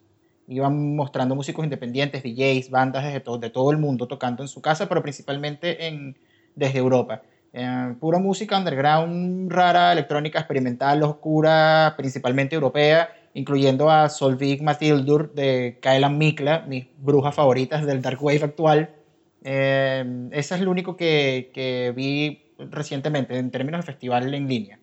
Iban 0.47 0.95
mostrando 0.95 1.35
músicos 1.35 1.65
independientes, 1.65 2.23
DJs, 2.23 2.69
bandas 2.69 3.03
de, 3.03 3.21
de 3.41 3.49
todo 3.49 3.71
el 3.71 3.77
mundo 3.77 4.07
tocando 4.07 4.41
en 4.41 4.47
su 4.47 4.61
casa, 4.61 4.87
pero 4.87 5.01
principalmente 5.01 5.87
en, 5.87 6.15
desde 6.55 6.79
Europa. 6.79 7.23
Eh, 7.51 7.95
pura 7.99 8.19
música 8.19 8.57
underground, 8.57 9.51
rara, 9.51 9.91
electrónica, 9.91 10.39
experimental, 10.39 11.03
oscura, 11.03 11.93
principalmente 11.97 12.55
europea, 12.55 13.09
incluyendo 13.33 13.89
a 13.89 14.09
Solvig 14.09 14.61
Mathildur 14.61 15.33
de 15.33 15.79
Kaelan 15.81 16.17
Mikla, 16.17 16.65
mis 16.67 16.87
brujas 16.97 17.35
favoritas 17.35 17.85
del 17.85 18.01
Dark 18.01 18.21
Wave 18.21 18.43
actual. 18.43 18.95
Eh, 19.43 20.29
ese 20.31 20.55
es 20.55 20.61
lo 20.61 20.71
único 20.71 20.95
que, 20.97 21.51
que 21.53 21.93
vi 21.95 22.53
recientemente 22.57 23.37
en 23.37 23.51
términos 23.51 23.81
de 23.81 23.91
festival 23.91 24.33
en 24.33 24.47
línea. 24.47 24.79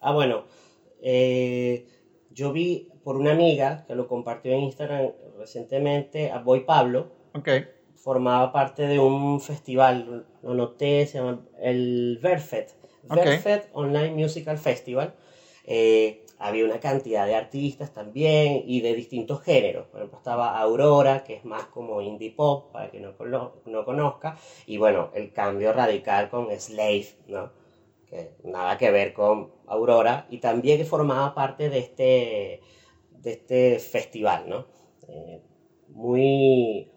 Ah, 0.00 0.12
bueno, 0.12 0.44
eh, 1.02 1.86
yo 2.30 2.52
vi 2.52 2.88
por 3.04 3.16
una 3.16 3.32
amiga 3.32 3.84
que 3.86 3.94
lo 3.94 4.08
compartió 4.08 4.52
en 4.52 4.60
Instagram 4.60 5.12
recientemente, 5.38 6.30
a 6.30 6.38
Boy 6.38 6.60
Pablo. 6.60 7.12
Okay. 7.34 7.66
Formaba 7.96 8.52
parte 8.52 8.86
de 8.86 8.98
un 8.98 9.40
festival, 9.40 10.26
lo 10.42 10.54
noté, 10.54 11.06
se 11.06 11.18
llama 11.18 11.40
el 11.60 12.18
Verfet. 12.22 12.74
Verfet 13.02 13.68
Online 13.72 14.12
Musical 14.12 14.58
Festival. 14.58 15.14
Eh, 15.64 16.19
había 16.40 16.64
una 16.64 16.80
cantidad 16.80 17.26
de 17.26 17.34
artistas 17.36 17.92
también 17.92 18.62
y 18.66 18.80
de 18.80 18.94
distintos 18.94 19.42
géneros. 19.42 19.86
Por 19.88 20.00
ejemplo, 20.00 20.18
estaba 20.18 20.58
Aurora, 20.58 21.22
que 21.22 21.34
es 21.34 21.44
más 21.44 21.64
como 21.66 22.00
indie 22.00 22.32
pop, 22.32 22.72
para 22.72 22.90
quien 22.90 23.02
no, 23.02 23.52
no 23.66 23.84
conozca. 23.84 24.38
Y 24.66 24.78
bueno, 24.78 25.10
el 25.14 25.32
cambio 25.32 25.72
radical 25.72 26.30
con 26.30 26.48
Slave, 26.58 27.06
¿no? 27.28 27.52
que 28.10 28.34
nada 28.42 28.76
que 28.76 28.90
ver 28.90 29.12
con 29.12 29.52
Aurora, 29.66 30.26
y 30.30 30.38
también 30.38 30.78
que 30.78 30.84
formaba 30.84 31.34
parte 31.34 31.68
de 31.68 31.78
este, 31.78 32.60
de 33.10 33.32
este 33.32 33.78
festival, 33.78 34.48
¿no? 34.48 34.66
Eh, 35.06 35.40
muy, 35.88 36.90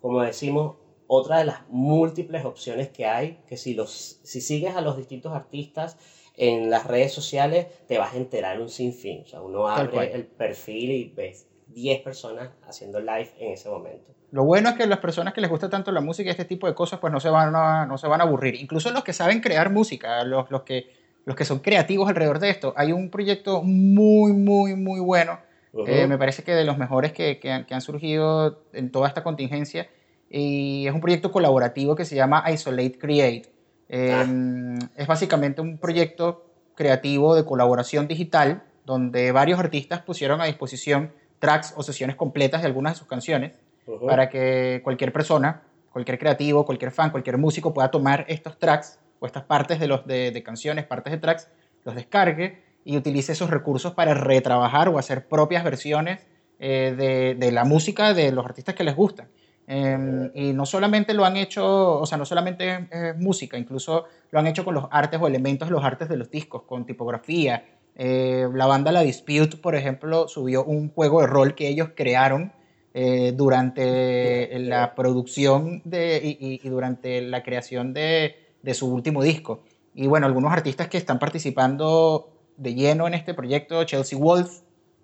como 0.00 0.22
decimos, 0.22 0.76
otra 1.06 1.38
de 1.38 1.44
las 1.46 1.68
múltiples 1.68 2.44
opciones 2.44 2.88
que 2.88 3.04
hay, 3.04 3.40
que 3.46 3.56
si, 3.56 3.74
los, 3.74 4.20
si 4.22 4.40
sigues 4.40 4.74
a 4.76 4.80
los 4.80 4.96
distintos 4.96 5.32
artistas 5.32 5.98
en 6.40 6.70
las 6.70 6.86
redes 6.86 7.12
sociales, 7.12 7.66
te 7.86 7.98
vas 7.98 8.14
a 8.14 8.16
enterar 8.16 8.58
un 8.62 8.70
sinfín. 8.70 9.22
O 9.24 9.26
sea, 9.26 9.42
uno 9.42 9.68
abre 9.68 10.14
el 10.14 10.24
perfil 10.24 10.90
y 10.90 11.12
ves 11.14 11.46
10 11.68 12.00
personas 12.00 12.48
haciendo 12.66 12.98
live 12.98 13.30
en 13.38 13.52
ese 13.52 13.68
momento. 13.68 14.14
Lo 14.30 14.44
bueno 14.44 14.70
es 14.70 14.76
que 14.76 14.86
las 14.86 15.00
personas 15.00 15.34
que 15.34 15.42
les 15.42 15.50
gusta 15.50 15.68
tanto 15.68 15.92
la 15.92 16.00
música 16.00 16.28
y 16.28 16.30
este 16.30 16.46
tipo 16.46 16.66
de 16.66 16.74
cosas, 16.74 16.98
pues 16.98 17.12
no 17.12 17.20
se 17.20 17.28
van 17.28 17.54
a, 17.54 17.84
no 17.84 17.98
se 17.98 18.06
van 18.06 18.22
a 18.22 18.24
aburrir. 18.24 18.54
Incluso 18.54 18.90
los 18.90 19.04
que 19.04 19.12
saben 19.12 19.40
crear 19.40 19.70
música, 19.70 20.24
los, 20.24 20.50
los, 20.50 20.62
que, 20.62 20.90
los 21.26 21.36
que 21.36 21.44
son 21.44 21.58
creativos 21.58 22.08
alrededor 22.08 22.38
de 22.38 22.48
esto. 22.48 22.72
Hay 22.74 22.92
un 22.92 23.10
proyecto 23.10 23.62
muy, 23.62 24.32
muy, 24.32 24.76
muy 24.76 25.00
bueno. 25.00 25.40
Eh, 25.86 26.06
me 26.06 26.16
parece 26.16 26.42
que 26.42 26.52
de 26.52 26.64
los 26.64 26.78
mejores 26.78 27.12
que, 27.12 27.38
que, 27.38 27.50
han, 27.52 27.80
surgido 27.82 28.62
en 28.72 28.90
toda 28.90 29.08
esta 29.08 29.22
contingencia. 29.22 29.90
Y 30.30 30.86
es 30.86 30.94
un 30.94 31.02
proyecto 31.02 31.30
colaborativo 31.32 31.96
que 31.96 32.06
se 32.06 32.16
llama 32.16 32.44
Isolate 32.50 32.98
Create. 32.98 33.59
Em, 33.92 34.78
es 34.94 35.06
básicamente 35.08 35.60
un 35.60 35.76
proyecto 35.76 36.46
creativo 36.76 37.34
de 37.34 37.44
colaboración 37.44 38.06
digital 38.06 38.62
donde 38.86 39.32
varios 39.32 39.58
artistas 39.58 40.00
pusieron 40.02 40.40
a 40.40 40.44
disposición 40.44 41.12
tracks 41.40 41.74
o 41.76 41.82
sesiones 41.82 42.14
completas 42.14 42.62
de 42.62 42.68
algunas 42.68 42.92
de 42.94 42.98
sus 43.00 43.08
canciones 43.08 43.58
para 44.06 44.28
que 44.28 44.80
cualquier 44.84 45.12
persona, 45.12 45.62
cualquier 45.90 46.20
creativo, 46.20 46.64
cualquier 46.64 46.92
fan, 46.92 47.10
cualquier 47.10 47.36
músico 47.36 47.74
pueda 47.74 47.90
tomar 47.90 48.24
estos 48.28 48.58
tracks 48.60 49.00
o 49.18 49.26
estas 49.26 49.42
partes 49.42 49.80
de, 49.80 49.88
los, 49.88 50.06
de, 50.06 50.40
canciones, 50.44 50.86
partes 50.86 51.12
de 51.12 51.18
tracks, 51.18 51.48
los 51.84 51.96
descargue 51.96 52.62
y 52.84 52.96
utilice 52.96 53.32
esos 53.32 53.50
recursos 53.50 53.92
para 53.94 54.14
retrabajar 54.14 54.88
o 54.88 54.98
hacer 54.98 55.26
propias 55.26 55.64
versiones 55.64 56.24
eh, 56.60 56.94
de, 56.96 57.34
de, 57.34 57.52
la 57.52 57.64
música 57.64 58.14
de 58.14 58.30
los 58.30 58.44
artistas 58.44 58.76
que 58.76 58.84
les 58.84 58.94
gustan. 58.94 59.28
Em, 59.72 60.32
y 60.34 60.52
no 60.52 60.66
solamente 60.66 61.14
lo 61.14 61.24
han 61.24 61.36
hecho, 61.36 62.00
o 62.00 62.04
sea, 62.04 62.18
no 62.18 62.24
solamente 62.24 62.88
música, 63.18 63.56
incluso 63.56 64.06
lo 64.32 64.40
han 64.40 64.48
hecho 64.48 64.64
con 64.64 64.74
los 64.74 64.86
artes 64.90 65.20
o 65.22 65.28
elementos 65.28 65.68
de 65.68 65.72
los 65.72 65.84
artes 65.84 66.08
de 66.08 66.16
los 66.16 66.28
discos, 66.28 66.62
con 66.62 66.84
tipografía. 66.84 67.64
Eh, 67.94 68.48
la 68.52 68.66
banda 68.66 68.90
La 68.90 69.02
Dispute, 69.02 69.56
por 69.58 69.76
ejemplo, 69.76 70.26
subió 70.26 70.64
un 70.64 70.90
juego 70.90 71.20
de 71.20 71.28
rol 71.28 71.54
que 71.54 71.68
ellos 71.68 71.90
crearon 71.94 72.52
eh, 72.94 73.32
durante 73.36 74.58
la 74.58 74.96
producción 74.96 75.82
de, 75.84 76.20
y, 76.40 76.68
durante 76.68 77.20
la 77.20 77.44
creación 77.44 77.92
de, 77.92 78.34
de, 78.62 78.74
su 78.74 78.92
último 78.92 79.22
disco. 79.22 79.62
Y 79.94 80.08
bueno, 80.08 80.26
algunos 80.26 80.52
artistas 80.52 80.88
que 80.88 80.96
están 80.96 81.20
participando 81.20 82.32
de 82.56 82.74
lleno 82.74 83.06
en 83.06 83.14
este 83.14 83.34
proyecto, 83.34 83.84
Chelsea 83.84 84.18
Wolf, 84.18 84.62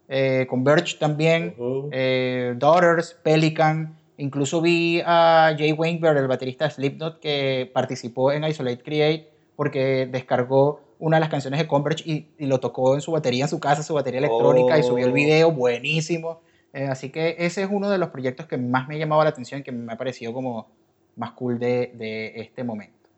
eh, 0.09 0.46
Converge 0.48 0.98
también, 0.98 1.55
eh, 1.92 2.55
Daughters, 2.57 3.16
Pelican, 3.22 3.98
Incluso 4.18 4.61
vi 4.61 5.02
a 5.05 5.55
Jay 5.59 5.72
Weinberg, 5.72 6.16
el 6.18 6.26
baterista 6.29 6.64
de 6.64 6.70
Slipknot, 6.70 7.20
que 7.20 7.70
participó 7.72 8.33
en 8.33 8.44
Isolate 8.44 8.83
Create 8.83 9.29
porque 9.55 10.07
descargó 10.11 10.81
una 10.98 11.16
de 11.16 11.20
las 11.20 11.29
canciones 11.29 11.61
de 11.61 11.66
Converge 11.66 12.02
y, 12.11 12.26
y 12.38 12.46
lo 12.46 12.59
tocó 12.59 12.94
en 12.94 13.00
su 13.02 13.12
batería 13.12 13.44
en 13.44 13.48
su 13.50 13.61
casa, 13.61 13.83
su 13.83 13.94
batería 13.94 14.18
electrónica, 14.18 14.79
y 14.79 14.83
subió 14.83 15.05
el 15.07 15.12
Oh. 15.12 15.14
video, 15.14 15.50
buenísimo. 15.52 16.38
Eh, 16.72 16.87
así 16.87 17.11
que 17.11 17.37
ese 17.38 17.62
es 17.62 17.68
uno 17.70 17.88
de 17.90 17.98
los 17.98 18.09
proyectos 18.11 18.46
que 18.46 18.57
más 18.59 18.88
me 18.88 18.94
ha 18.96 18.98
llamado 18.98 19.22
la 19.22 19.31
atención, 19.31 19.62
que 19.62 19.72
me 19.72 19.92
ha 19.92 19.96
parecido 19.96 20.33
como 20.33 20.66
más 21.14 21.33
cool 21.33 21.59
de, 21.59 21.90
de 21.94 22.33
este 22.40 22.64
momento. 22.64 23.09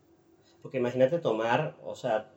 Porque 0.61 0.77
imagínate 0.77 1.19
tomar, 1.19 1.75
o 1.83 1.95
sea, 1.95 2.29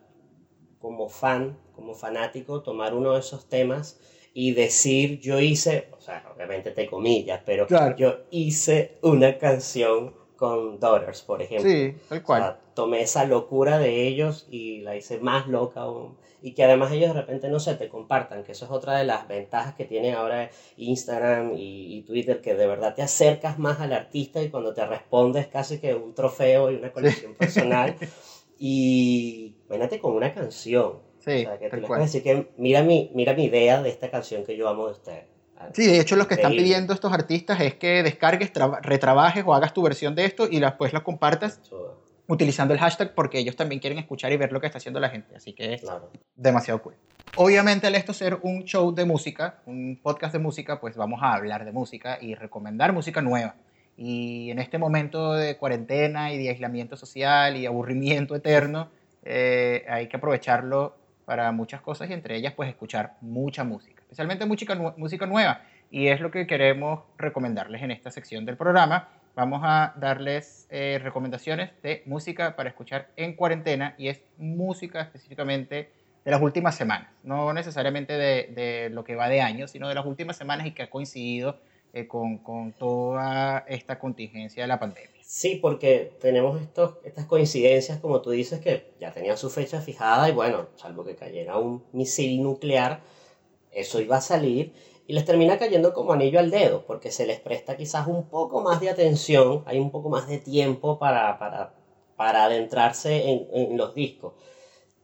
como 0.79 1.07
fan, 1.09 1.57
como 1.75 1.93
fanático, 1.93 2.61
tomar 2.61 2.93
uno 2.93 3.13
de 3.13 3.19
esos 3.19 3.47
temas 3.47 3.99
y 4.33 4.53
decir, 4.53 5.19
yo 5.19 5.39
hice, 5.39 5.89
o 5.97 6.01
sea, 6.01 6.23
obviamente 6.35 6.71
te 6.71 6.87
comillas, 6.87 7.41
pero 7.45 7.67
Claro. 7.67 7.95
yo 7.95 8.17
hice 8.31 8.97
una 9.01 9.37
canción 9.37 10.13
con 10.35 10.79
Daughters, 10.79 11.21
por 11.21 11.41
ejemplo. 11.41 11.69
Sí, 11.69 11.93
tal 12.09 12.17
O 12.19 12.23
cual. 12.23 12.41
sea, 12.41 12.59
tomé 12.73 13.01
esa 13.01 13.25
locura 13.25 13.77
de 13.77 14.07
ellos 14.07 14.45
y 14.49 14.81
la 14.81 14.95
hice 14.95 15.19
más 15.19 15.47
loca 15.47 15.81
aún. 15.81 16.17
Y 16.41 16.53
que 16.53 16.63
además 16.65 16.91
ellos 16.91 17.13
de 17.13 17.21
repente, 17.21 17.47
no 17.47 17.59
sé, 17.59 17.75
te 17.75 17.87
compartan, 17.87 18.43
que 18.43 18.51
eso 18.51 18.65
es 18.65 18.71
otra 18.71 18.97
de 18.97 19.05
las 19.05 19.27
ventajas 19.29 19.75
que 19.75 19.85
tienen 19.85 20.15
ahora 20.15 20.49
Instagram 20.75 21.53
y, 21.55 21.95
y 21.97 22.01
Twitter, 22.01 22.41
que 22.41 22.55
de 22.55 22.67
verdad 22.67 22.95
te 22.95 23.01
acercas 23.01 23.57
más 23.59 23.79
al 23.79 23.93
artista 23.93 24.41
y 24.41 24.49
cuando 24.49 24.73
te 24.73 24.85
respondes 24.85 25.47
casi 25.47 25.79
que 25.79 25.93
un 25.95 26.13
trofeo 26.13 26.69
y 26.71 26.75
una 26.75 26.91
colección 26.91 27.35
personal. 27.35 27.95
Y 28.59 29.55
imagínate 29.67 29.99
con 29.99 30.13
una 30.13 30.33
canción. 30.33 30.99
Sí, 31.23 31.45
o 31.45 31.49
sea, 31.49 31.57
que 31.59 31.69
tal 31.69 31.81
cual. 31.83 32.01
decir 32.01 32.21
que 32.23 32.49
mira 32.57 32.83
mi, 32.83 33.11
mira 33.13 33.33
mi 33.33 33.45
idea 33.45 33.81
de 33.81 33.89
esta 33.89 34.09
canción 34.11 34.43
que 34.45 34.57
yo 34.57 34.67
amo 34.67 34.87
de 34.87 34.91
usted. 34.93 35.23
Sí, 35.73 35.87
de 35.87 35.99
hecho 36.01 36.17
lo 36.17 36.27
que 36.27 36.33
están 36.33 36.51
pidiendo 36.51 36.93
estos 36.93 37.13
artistas 37.13 37.61
es 37.61 37.75
que 37.75 38.03
descargues, 38.03 38.51
traba- 38.51 38.81
retrabajes 38.81 39.43
o 39.47 39.53
hagas 39.53 39.73
tu 39.73 39.81
versión 39.81 40.13
de 40.13 40.25
esto 40.25 40.47
y 40.51 40.59
después 40.59 40.91
la 40.91 41.03
compartas 41.05 41.61
utilizando 42.27 42.73
el 42.73 42.79
hashtag 42.81 43.13
porque 43.15 43.39
ellos 43.39 43.55
también 43.55 43.79
quieren 43.79 43.97
escuchar 43.99 44.33
y 44.33 44.37
ver 44.37 44.51
lo 44.51 44.59
que 44.59 44.65
está 44.67 44.79
haciendo 44.79 44.99
la 44.99 45.09
gente. 45.09 45.35
Así 45.35 45.53
que 45.53 45.75
es 45.75 45.81
claro. 45.81 46.09
demasiado 46.35 46.81
cool. 46.81 46.95
Obviamente 47.35 47.87
al 47.87 47.95
esto 47.95 48.13
ser 48.13 48.39
un 48.41 48.63
show 48.65 48.93
de 48.93 49.05
música, 49.05 49.61
un 49.65 49.99
podcast 50.03 50.33
de 50.33 50.39
música, 50.39 50.81
pues 50.81 50.97
vamos 50.97 51.21
a 51.23 51.33
hablar 51.33 51.63
de 51.63 51.71
música 51.71 52.17
y 52.21 52.35
recomendar 52.35 52.91
música 52.91 53.21
nueva. 53.21 53.55
Y 53.95 54.51
en 54.51 54.59
este 54.59 54.77
momento 54.77 55.33
de 55.33 55.55
cuarentena 55.57 56.33
y 56.33 56.37
de 56.43 56.49
aislamiento 56.49 56.97
social 56.97 57.55
y 57.55 57.65
aburrimiento 57.65 58.35
eterno, 58.35 58.89
eh, 59.23 59.85
hay 59.87 60.07
que 60.07 60.17
aprovecharlo 60.17 60.95
para 61.25 61.51
muchas 61.51 61.81
cosas 61.81 62.09
y 62.09 62.13
entre 62.13 62.35
ellas 62.35 62.53
pues 62.53 62.69
escuchar 62.69 63.15
mucha 63.21 63.63
música, 63.63 64.01
especialmente 64.01 64.45
música, 64.45 64.75
música 64.97 65.25
nueva. 65.25 65.61
Y 65.91 66.07
es 66.07 66.21
lo 66.21 66.31
que 66.31 66.47
queremos 66.47 67.01
recomendarles 67.17 67.83
en 67.83 67.91
esta 67.91 68.09
sección 68.09 68.45
del 68.45 68.57
programa. 68.57 69.09
Vamos 69.35 69.61
a 69.63 69.93
darles 69.97 70.67
eh, 70.69 70.99
recomendaciones 71.01 71.71
de 71.81 72.03
música 72.05 72.55
para 72.55 72.69
escuchar 72.69 73.09
en 73.15 73.35
cuarentena 73.35 73.95
y 73.97 74.07
es 74.07 74.21
música 74.37 75.01
específicamente 75.01 75.91
de 76.25 76.31
las 76.31 76.41
últimas 76.41 76.75
semanas, 76.75 77.09
no 77.23 77.53
necesariamente 77.53 78.13
de, 78.13 78.49
de 78.55 78.89
lo 78.89 79.03
que 79.03 79.15
va 79.15 79.27
de 79.27 79.41
años, 79.41 79.71
sino 79.71 79.89
de 79.89 79.95
las 79.95 80.05
últimas 80.05 80.37
semanas 80.37 80.65
y 80.65 80.71
que 80.71 80.83
ha 80.83 80.89
coincidido 80.89 81.59
eh, 81.93 82.07
con, 82.07 82.39
con 82.39 82.73
toda 82.73 83.59
esta 83.67 83.99
contingencia 83.99 84.63
de 84.63 84.67
la 84.67 84.79
pandemia. 84.79 85.21
Sí, 85.21 85.55
porque 85.55 86.11
tenemos 86.19 86.61
estos, 86.61 86.97
estas 87.05 87.25
coincidencias, 87.25 87.99
como 87.99 88.21
tú 88.21 88.31
dices, 88.31 88.59
que 88.59 88.93
ya 88.99 89.13
tenían 89.13 89.37
su 89.37 89.49
fecha 89.49 89.79
fijada 89.79 90.27
y 90.27 90.31
bueno, 90.31 90.67
salvo 90.75 91.03
que 91.03 91.15
cayera 91.15 91.57
un 91.57 91.83
misil 91.91 92.41
nuclear, 92.41 93.01
eso 93.71 94.01
iba 94.01 94.17
a 94.17 94.21
salir 94.21 94.73
y 95.07 95.13
les 95.13 95.25
termina 95.25 95.57
cayendo 95.57 95.93
como 95.93 96.13
anillo 96.13 96.39
al 96.39 96.51
dedo, 96.51 96.85
porque 96.85 97.11
se 97.11 97.25
les 97.25 97.39
presta 97.39 97.77
quizás 97.77 98.07
un 98.07 98.27
poco 98.29 98.61
más 98.61 98.79
de 98.79 98.89
atención, 98.89 99.63
hay 99.65 99.79
un 99.79 99.91
poco 99.91 100.09
más 100.09 100.27
de 100.27 100.37
tiempo 100.37 100.97
para, 100.99 101.37
para, 101.39 101.73
para 102.15 102.45
adentrarse 102.45 103.29
en, 103.29 103.47
en 103.53 103.77
los 103.77 103.93
discos. 103.93 104.33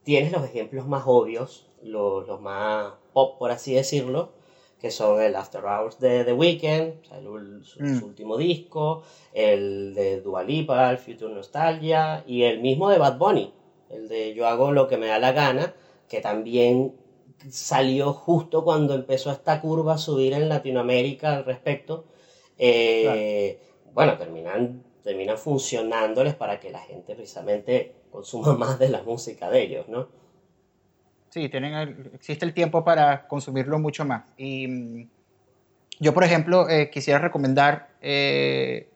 Tienes 0.04 0.32
los 0.32 0.44
ejemplos 0.46 0.88
más 0.88 1.04
obvios, 1.06 1.68
los, 1.84 2.28
los 2.28 2.40
más 2.42 2.94
pop, 3.14 3.38
por 3.38 3.52
así 3.52 3.74
decirlo, 3.74 4.32
que 4.80 4.92
son 4.92 5.22
el 5.22 5.36
After 5.36 5.62
Hours 5.64 6.00
de 6.00 6.24
The 6.24 6.34
Weeknd, 6.34 7.02
o 7.02 7.06
sea, 7.06 7.18
el 7.18 7.64
su, 7.64 7.82
Mm. 7.84 8.00
su 8.00 8.06
último 8.06 8.38
disco, 8.38 9.04
el 9.34 9.94
de 9.94 10.22
Dua 10.22 10.44
Lipa, 10.44 10.90
el 10.92 10.98
Future 10.98 11.34
Nostalgia, 11.34 12.24
y 12.26 12.44
el 12.44 12.60
mismo 12.62 12.90
de 12.90 12.98
Bad 12.98 13.18
Bunny, 13.18 13.54
el 13.90 14.08
de 14.08 14.34
Yo 14.34 14.48
hago 14.48 14.72
lo 14.72 14.88
que 14.88 14.98
me 14.98 15.08
da 15.08 15.20
la 15.20 15.32
gana, 15.34 15.74
que 16.08 16.22
también 16.22 16.96
salió 17.50 18.14
justo 18.14 18.64
cuando 18.64 18.94
empezó 18.96 19.32
esta 19.32 19.62
curva 19.62 19.94
a 19.94 19.98
subir 19.98 20.34
en 20.34 20.50
Latinoamérica 20.50 21.36
al 21.38 21.46
respecto. 21.46 22.06
Eh, 22.58 23.60
Bueno, 23.94 24.18
terminan, 24.18 24.84
terminan 25.04 25.38
funcionándoles 25.38 26.36
para 26.36 26.60
que 26.60 26.70
la 26.70 26.80
gente 26.80 27.16
precisamente 27.16 27.96
consuma 28.12 28.54
más 28.58 28.80
de 28.80 28.90
la 28.90 29.02
música 29.04 29.50
de 29.50 29.64
ellos, 29.64 29.88
¿no? 29.90 30.08
Sí, 31.30 31.48
tienen 31.50 31.74
el- 31.76 32.12
existe 32.14 32.46
el 32.46 32.54
tiempo 32.54 32.84
para 32.84 33.28
consumirlo 33.28 33.78
mucho 33.80 34.04
más. 34.06 34.24
Y 34.38 34.68
mm, 34.68 35.08
yo, 36.00 36.14
por 36.14 36.24
ejemplo, 36.24 36.70
eh, 36.70 36.90
quisiera 36.92 37.20
recomendar, 37.20 37.90
eh, 38.02 38.90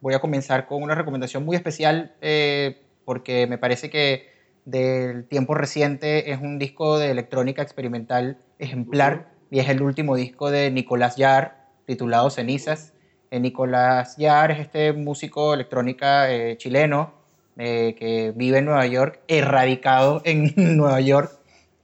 voy 0.00 0.14
a 0.14 0.20
comenzar 0.20 0.66
con 0.66 0.82
una 0.82 0.94
recomendación 0.94 1.44
muy 1.44 1.56
especial 1.56 2.14
eh, 2.20 2.82
porque 3.04 3.46
me 3.46 3.58
parece 3.58 3.90
que 3.90 4.28
del 4.64 5.26
tiempo 5.26 5.54
reciente 5.54 6.32
es 6.32 6.40
un 6.40 6.58
disco 6.58 6.98
de 6.98 7.10
electrónica 7.10 7.62
experimental 7.62 8.38
ejemplar 8.58 9.28
y 9.50 9.60
es 9.60 9.68
el 9.68 9.82
último 9.82 10.16
disco 10.16 10.50
de 10.50 10.70
Nicolás 10.70 11.16
Yar 11.16 11.66
titulado 11.86 12.30
Cenizas. 12.30 12.92
Nicolás 13.30 14.16
Yar 14.16 14.50
es 14.52 14.60
este 14.60 14.92
músico 14.92 15.52
electrónica 15.54 16.26
chileno 16.56 17.12
que 17.56 18.32
vive 18.34 18.58
en 18.58 18.64
Nueva 18.66 18.86
York, 18.86 19.20
erradicado 19.28 20.22
en 20.24 20.52
Nueva 20.76 21.00
York. 21.00 21.35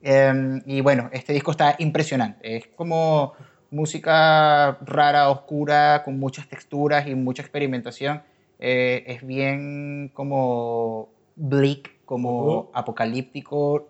Eh, 0.03 0.61
y 0.67 0.81
bueno, 0.81 1.09
este 1.13 1.33
disco 1.33 1.53
está 1.53 1.77
impresionante. 1.79 2.57
Es 2.57 2.67
como 2.75 3.35
música 3.71 4.79
rara, 4.83 5.31
oscura, 5.31 6.03
con 6.05 6.19
muchas 6.19 6.49
texturas 6.49 7.07
y 7.07 7.15
mucha 7.15 7.43
experimentación. 7.43 8.23
Eh, 8.59 9.05
es 9.07 9.27
bien 9.27 10.11
como 10.15 11.09
bleak, 11.37 12.05
como 12.05 12.71
apocalíptico, 12.75 13.89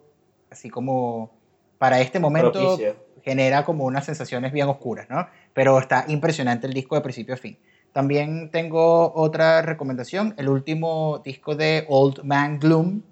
así 0.51 0.71
como 0.71 1.31
para 1.79 2.01
este 2.01 2.21
momento 2.21 2.79
genera 3.25 3.65
como 3.65 3.85
unas 3.85 4.05
sensaciones 4.05 4.53
bien 4.53 4.69
oscuras, 4.69 5.09
¿no? 5.11 5.27
Pero 5.53 5.79
está 5.79 6.05
impresionante 6.09 6.67
el 6.67 6.73
disco 6.73 6.95
de 6.95 7.01
principio 7.01 7.35
a 7.35 7.37
fin. 7.37 7.59
También 7.93 8.51
tengo 8.51 9.13
otra 9.15 9.63
recomendación, 9.63 10.35
el 10.39 10.49
último 10.49 11.21
disco 11.25 11.55
de 11.55 11.85
Old 11.89 12.23
Man 12.25 12.59
Gloom. 12.59 13.03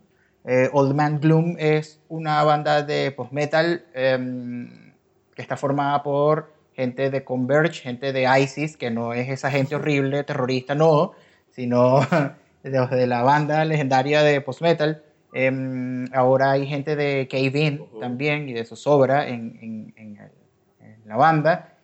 Eh, 0.53 0.69
Old 0.73 0.95
Man 0.97 1.21
Gloom 1.21 1.55
es 1.61 2.01
una 2.09 2.43
banda 2.43 2.83
de 2.83 3.13
post-metal 3.13 3.85
em, 3.95 4.93
que 5.37 5.43
está 5.43 5.57
formada 5.57 6.03
por 6.03 6.53
gente 6.75 7.09
de 7.09 7.23
Converge, 7.23 7.83
gente 7.83 8.13
de 8.13 8.27
ISIS, 8.41 8.77
que 8.77 8.91
no 8.91 9.13
es 9.13 9.29
esa 9.29 9.49
gente 9.49 9.77
horrible, 9.77 10.25
terrorista, 10.25 10.75
no, 10.75 11.13
sino 11.51 12.01
de, 12.65 13.07
la 13.07 13.23
banda 13.23 13.65
legendaria 13.65 14.25
de 14.25 14.41
post-metal. 14.41 15.05
Em, 15.33 16.07
ahora 16.13 16.51
hay 16.51 16.67
gente 16.67 16.97
de 16.97 17.29
Cave 17.31 17.61
In 17.61 17.87
también 18.01 18.49
y 18.49 18.53
de 18.53 18.65
Zozobra 18.65 19.29
en, 19.29 19.57
en- 19.63 19.95
en 19.97 20.17
el- 20.17 20.33
en 20.81 21.01
la 21.07 21.17
banda. 21.17 21.75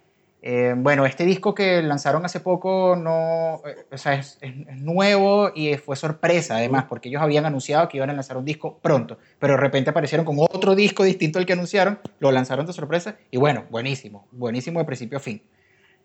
Eh, 0.49 0.75
bueno, 0.77 1.05
este 1.07 1.25
disco 1.25 1.57
que 1.57 1.83
lanzaron 1.83 2.25
hace 2.25 2.39
poco 2.39 2.95
no, 2.95 3.61
eh, 3.67 3.85
o 3.91 3.99
sea, 3.99 4.15
es, 4.15 4.39
nuevo 4.77 5.51
y 5.53 5.75
fue 5.75 5.97
sorpresa 5.97 6.55
además, 6.55 6.85
porque 6.85 7.09
ellos 7.09 7.21
habían 7.21 7.47
anunciado 7.47 7.89
que 7.89 7.97
iban 7.97 8.11
a 8.11 8.13
lanzar 8.13 8.37
un 8.37 8.45
disco 8.45 8.79
pronto, 8.81 9.19
pero 9.41 9.55
de 9.55 9.61
repente 9.61 9.91
aparecieron 9.91 10.25
con 10.25 10.39
otro 10.39 10.77
disco 10.77 11.03
distinto 11.03 11.41
al 11.41 11.47
que 11.47 11.55
anunciaron, 11.55 11.99
lo 12.21 12.31
lanzaron 12.31 12.65
de 12.65 12.73
sorpresa 12.73 13.17
y 13.33 13.39
bueno, 13.39 13.65
buenísimo, 13.71 14.29
buenísimo 14.31 14.79
de 14.79 14.85
principio 14.85 15.19
a 15.19 15.21
fin. 15.21 15.43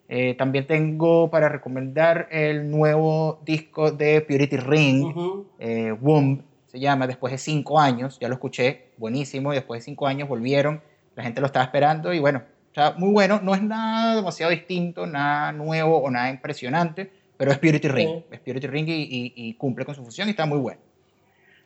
Eh, 0.10 0.34
también 0.34 0.66
tengo 0.66 1.30
para 1.30 1.48
recomendar 1.48 2.28
el 2.32 2.68
nuevo 2.72 3.44
disco 3.46 3.92
de 3.92 4.22
Purity 4.22 4.58
Ring, 4.58 5.14
eh, 5.60 5.92
Womb, 5.92 6.42
se 6.66 6.80
llama, 6.80 7.06
después 7.06 7.32
de 7.32 7.38
cinco 7.38 7.80
años, 7.80 8.18
ya 8.20 8.28
lo 8.28 8.34
escuché, 8.34 8.88
buenísimo, 8.98 9.54
y 9.54 9.58
después 9.58 9.82
de 9.82 9.86
cinco 9.86 10.08
años 10.08 10.28
volvieron, 10.28 10.82
la 11.16 11.22
gente 11.22 11.42
lo 11.42 11.46
estaba 11.46 11.66
esperando 11.66 12.12
y 12.12 12.18
bueno, 12.18 12.42
o 12.72 12.74
sea, 12.74 12.92
muy 12.98 13.12
bueno, 13.12 13.40
no 13.44 13.54
es 13.54 13.62
nada 13.62 14.16
demasiado 14.16 14.52
distinto, 14.52 15.06
nada 15.06 15.52
nuevo 15.52 15.98
o 15.98 16.10
nada 16.10 16.30
impresionante, 16.30 17.12
pero 17.38 17.52
es 17.52 17.58
Purity 17.60 17.88
Ring, 17.90 18.10
Sí. 18.10 18.26
es 18.32 18.40
Purity 18.40 18.68
Ring 18.68 18.88
y, 18.88 18.94
y- 19.04 19.34
y 19.36 19.54
cumple 19.56 19.84
con 19.86 19.94
su 19.96 20.02
función 20.04 20.28
y 20.28 20.32
está 20.32 20.46
muy 20.46 20.60
bueno. 20.60 20.80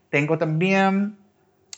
Tengo 0.09 0.37
también 0.37 1.17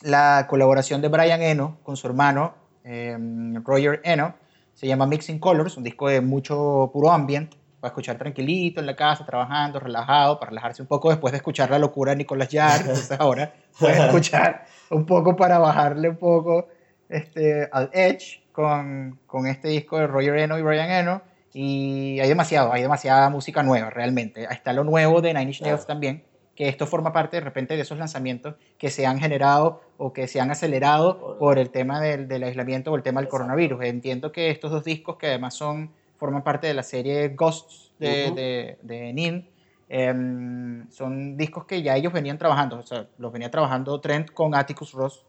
la 0.02 0.46
colaboración 0.48 1.00
de 1.02 1.08
Brian 1.08 1.42
Eno 1.42 1.78
con 1.82 1.96
su 1.96 2.06
hermano 2.06 2.54
eh, 2.84 3.16
Roger 3.64 4.00
Eno, 4.04 4.34
se 4.72 4.86
llama 4.86 5.06
Mixing 5.06 5.38
Colors, 5.40 5.76
un 5.76 5.82
disco 5.84 6.08
de 6.08 6.20
mucho 6.20 6.88
puro 6.92 7.10
ambient, 7.10 7.54
para 7.80 7.90
escuchar 7.90 8.16
tranquilito 8.16 8.80
en 8.80 8.86
la 8.86 8.96
casa, 8.96 9.26
trabajando, 9.26 9.78
relajado, 9.78 10.38
para 10.38 10.50
relajarse 10.50 10.82
un 10.82 10.88
poco 10.88 11.10
después 11.10 11.32
de 11.32 11.36
escuchar 11.38 11.70
la 11.70 11.78
locura 11.78 12.12
de 12.12 12.16
Nicolas 12.18 12.48
Yar. 12.48 12.80
Entonces 12.80 13.10
ahora 13.20 13.52
puedes 13.78 13.98
escuchar 13.98 14.64
un 14.90 15.04
poco 15.04 15.36
para 15.36 15.58
bajarle 15.58 16.08
un 16.08 16.16
poco 16.16 16.68
este, 17.08 17.68
al 17.70 17.90
edge 17.92 18.42
con, 18.58 19.20
con 19.28 19.46
este 19.46 19.68
disco 19.68 19.98
de 19.98 20.08
Roger 20.08 20.36
Eno 20.36 20.58
y 20.58 20.62
Brian 20.62 20.90
Eno. 20.90 21.22
Y 21.54 22.18
hay 22.18 22.28
demasiado, 22.28 22.72
hay 22.72 22.82
demasiada 22.82 23.30
música 23.30 23.62
nueva 23.62 23.88
realmente. 23.88 24.48
Está 24.50 24.72
lo 24.72 24.82
nuevo 24.82 25.20
de 25.20 25.28
Nine 25.32 25.44
Inch 25.44 25.60
Nails 25.62 25.84
Claro. 25.84 25.86
también, 25.86 26.24
que 26.56 26.68
esto 26.68 26.84
forma 26.88 27.12
parte 27.12 27.36
de 27.36 27.40
repente 27.40 27.76
de 27.76 27.82
esos 27.82 27.98
lanzamientos 27.98 28.56
que 28.76 28.90
se 28.90 29.06
han 29.06 29.20
generado 29.20 29.80
o 29.96 30.12
que 30.12 30.26
se 30.26 30.40
han 30.40 30.50
acelerado 30.50 31.20
Por- 31.20 31.38
por 31.38 31.58
el 31.60 31.70
tema 31.70 32.00
del, 32.00 32.26
del 32.26 32.42
aislamiento 32.42 32.90
o 32.90 32.96
el 32.96 33.04
tema 33.04 33.20
del 33.20 33.26
Exacto. 33.26 33.44
coronavirus. 33.44 33.84
Entiendo 33.84 34.32
que 34.32 34.50
estos 34.50 34.72
dos 34.72 34.82
discos, 34.82 35.18
que 35.18 35.28
además 35.28 35.54
son, 35.54 35.92
forman 36.16 36.42
parte 36.42 36.66
de 36.66 36.74
la 36.74 36.82
serie 36.82 37.28
Ghosts 37.28 37.92
de, 38.00 38.24
Ujú. 38.26 38.34
de, 38.34 38.78
de 38.82 39.12
Nin, 39.12 39.48
em, 39.88 40.90
son 40.90 41.36
discos 41.36 41.64
que 41.64 41.80
ya 41.82 41.94
ellos 41.96 42.12
venían 42.12 42.38
trabajando, 42.38 42.78
o 42.78 42.82
sea, 42.82 43.06
los 43.18 43.32
venía 43.32 43.52
trabajando 43.52 44.00
Trent 44.00 44.32
con 44.32 44.52
Atticus 44.56 44.92
Ross. 44.94 45.24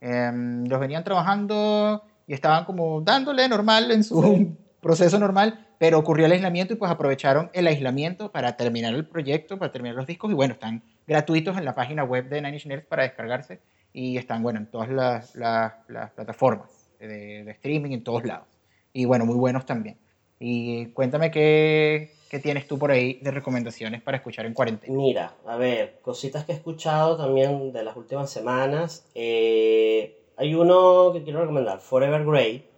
Em, 0.00 0.66
los 0.66 0.78
venían 0.80 1.04
trabajando 1.04 2.02
y 2.26 2.34
estaban 2.34 2.64
como 2.64 3.00
dándole 3.00 3.48
normal 3.48 3.90
en 3.90 4.04
su 4.04 4.22
Sí. 4.22 4.56
proceso 4.80 5.18
normal, 5.18 5.66
pero 5.78 5.98
ocurrió 5.98 6.26
el 6.26 6.32
aislamiento 6.32 6.74
y 6.74 6.76
pues 6.76 6.90
aprovecharon 6.90 7.50
el 7.54 7.66
aislamiento 7.66 8.30
para 8.30 8.56
terminar 8.56 8.94
el 8.94 9.06
proyecto, 9.06 9.58
para 9.58 9.72
terminar 9.72 9.96
los 9.96 10.06
discos 10.06 10.30
y 10.30 10.34
bueno, 10.34 10.52
están 10.54 10.82
gratuitos 11.06 11.56
en 11.56 11.64
la 11.64 11.74
página 11.74 12.04
web 12.04 12.28
de 12.28 12.40
Nine 12.42 12.54
Inch 12.56 12.66
Nails 12.66 12.84
para 12.86 13.02
descargarse 13.04 13.60
y 13.92 14.16
están 14.18 14.42
bueno 14.42 14.58
en 14.58 14.66
todas 14.66 14.88
las, 14.90 15.34
las- 15.36 15.72
las 15.88 16.10
plataformas 16.12 16.90
de, 16.98 17.44
de 17.44 17.50
streaming 17.52 17.92
en 17.92 18.04
todos 18.04 18.24
lados 18.24 18.46
y 18.92 19.04
bueno, 19.06 19.24
muy 19.26 19.36
buenos 19.36 19.64
también. 19.66 19.96
Y 20.38 20.86
cuéntame 20.88 21.30
qué, 21.30 22.10
qué 22.30 22.38
tienes 22.38 22.66
tú 22.66 22.78
por 22.78 22.90
ahí 22.90 23.18
de 23.22 23.30
recomendaciones 23.30 24.02
para 24.02 24.18
escuchar 24.18 24.44
en 24.46 24.52
cuarentena. 24.52 24.92
Mira, 24.94 25.32
a 25.46 25.56
ver, 25.56 25.98
cositas 26.02 26.44
que 26.44 26.52
he 26.52 26.54
escuchado 26.56 27.16
también 27.16 27.72
de 27.72 27.82
las 27.84 27.96
últimas 27.96 28.30
semanas. 28.30 29.04
Eh, 29.14 30.14
hay 30.36 30.54
uno 30.54 31.10
que 31.12 31.22
quiero 31.22 31.40
recomendar, 31.40 31.80
Forever 31.80 32.24
Grey, 32.24 32.68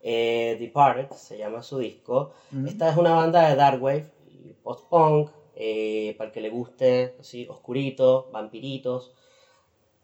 eh, 0.00 0.56
Departed, 0.58 1.10
se 1.10 1.38
llama 1.38 1.62
su 1.62 1.78
disco. 1.78 2.32
Esta 2.66 2.90
es 2.90 2.96
una 2.96 3.14
banda 3.14 3.48
de 3.48 3.56
darkwave 3.56 4.10
y 4.26 4.52
post-punk, 4.62 5.30
eh, 5.54 6.14
para 6.16 6.28
el 6.28 6.34
que 6.34 6.40
le 6.40 6.50
guste, 6.50 7.16
así, 7.18 7.46
oscurito, 7.48 8.28
vampiritos. 8.32 9.12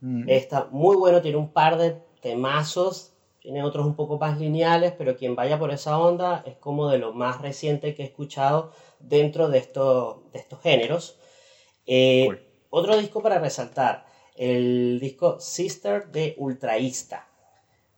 Mm. 0.00 0.28
Está 0.28 0.68
muy 0.70 0.96
bueno, 0.96 1.22
tiene 1.22 1.38
un 1.38 1.52
par 1.52 1.78
de 1.78 2.02
temazos, 2.20 3.12
tiene 3.38 3.62
otros 3.62 3.86
un 3.86 3.94
poco 3.94 4.18
más 4.18 4.38
lineales, 4.38 4.92
pero 4.96 5.16
quien 5.16 5.36
vaya 5.36 5.58
por 5.58 5.70
esa 5.70 5.98
onda 5.98 6.42
es 6.46 6.56
como 6.56 6.88
de 6.88 6.98
lo 6.98 7.12
más 7.12 7.40
reciente 7.40 7.94
que 7.94 8.02
he 8.02 8.06
escuchado 8.06 8.72
dentro 8.98 9.48
de 9.48 9.58
estos, 9.58 10.30
de 10.32 10.38
estos 10.38 10.60
géneros. 10.60 11.18
Eh, 11.86 12.26
Cool. 12.26 12.40
Otro 12.76 12.96
disco 12.96 13.22
para 13.22 13.38
resaltar, 13.38 14.04
el 14.34 14.98
disco 15.00 15.38
Sister 15.38 16.06
de 16.08 16.34
Ultraísta. 16.38 17.26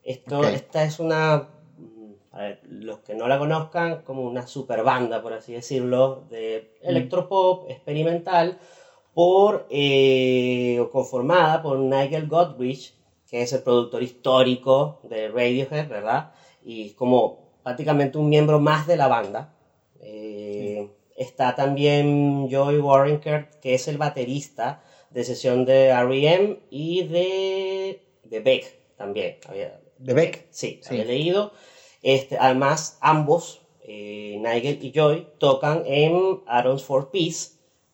Esto. 0.03 0.45
Esta 0.45 0.85
es 0.85 1.01
una, 1.01 1.49
mm, 1.79 2.13
a 2.33 2.39
ver, 2.39 2.61
los 2.65 3.01
que 3.01 3.15
no 3.15 3.27
la 3.29 3.39
conozcan, 3.39 4.03
como 4.03 4.23
una 4.25 4.47
super 4.47 4.83
banda, 4.83 5.23
por 5.23 5.33
así 5.33 5.53
decirlo, 5.53 6.23
de 6.29 6.71
Mm. 6.83 6.89
electropop 6.89 7.69
experimental, 7.71 8.59
por, 9.15 9.67
eh, 9.71 10.87
conformada 10.93 11.63
por 11.63 11.79
Nigel 11.79 12.27
Godrich, 12.29 12.95
que 13.29 13.43
es 13.43 13.53
el 13.53 13.63
productor 13.63 14.03
histórico 14.03 15.01
de 15.03 15.29
Radiohead, 15.29 15.89
¿verdad? 15.89 16.31
Y 16.63 16.91
como 16.93 17.39
prácticamente 17.63 18.19
un 18.19 18.29
miembro 18.29 18.61
más 18.61 18.87
de 18.87 18.97
la 18.97 19.09
banda. 19.09 19.53
Eh, 20.01 20.89
Está 21.17 21.55
también 21.55 22.47
Joey 22.51 22.77
Warrenker, 22.77 23.49
que 23.63 23.73
es 23.73 23.89
el 23.89 23.97
baterista 23.97 24.83
de 25.17 25.25
sesión 25.25 25.65
de 25.65 25.87
R.E.M. 25.87 26.61
y 26.69 27.05
de, 27.05 28.03
de 28.25 28.41
Beck 28.41 28.65
también. 28.99 29.39
Había- 29.49 29.81
De 29.97 30.13
Beck. 30.13 30.47
Sí, 30.51 30.79
Sí. 30.83 30.89
había 30.91 31.07
leído. 31.07 31.53
Este, 32.03 32.37
además, 32.39 32.99
ambos, 33.01 33.63
eh, 33.83 34.37
Nigel 34.39 34.79
y 34.85 34.93
Joy, 34.93 35.27
tocan 35.39 35.85
en 35.87 36.43
Aaron's 36.47 36.85
for 36.85 37.11
Peace, 37.11 37.53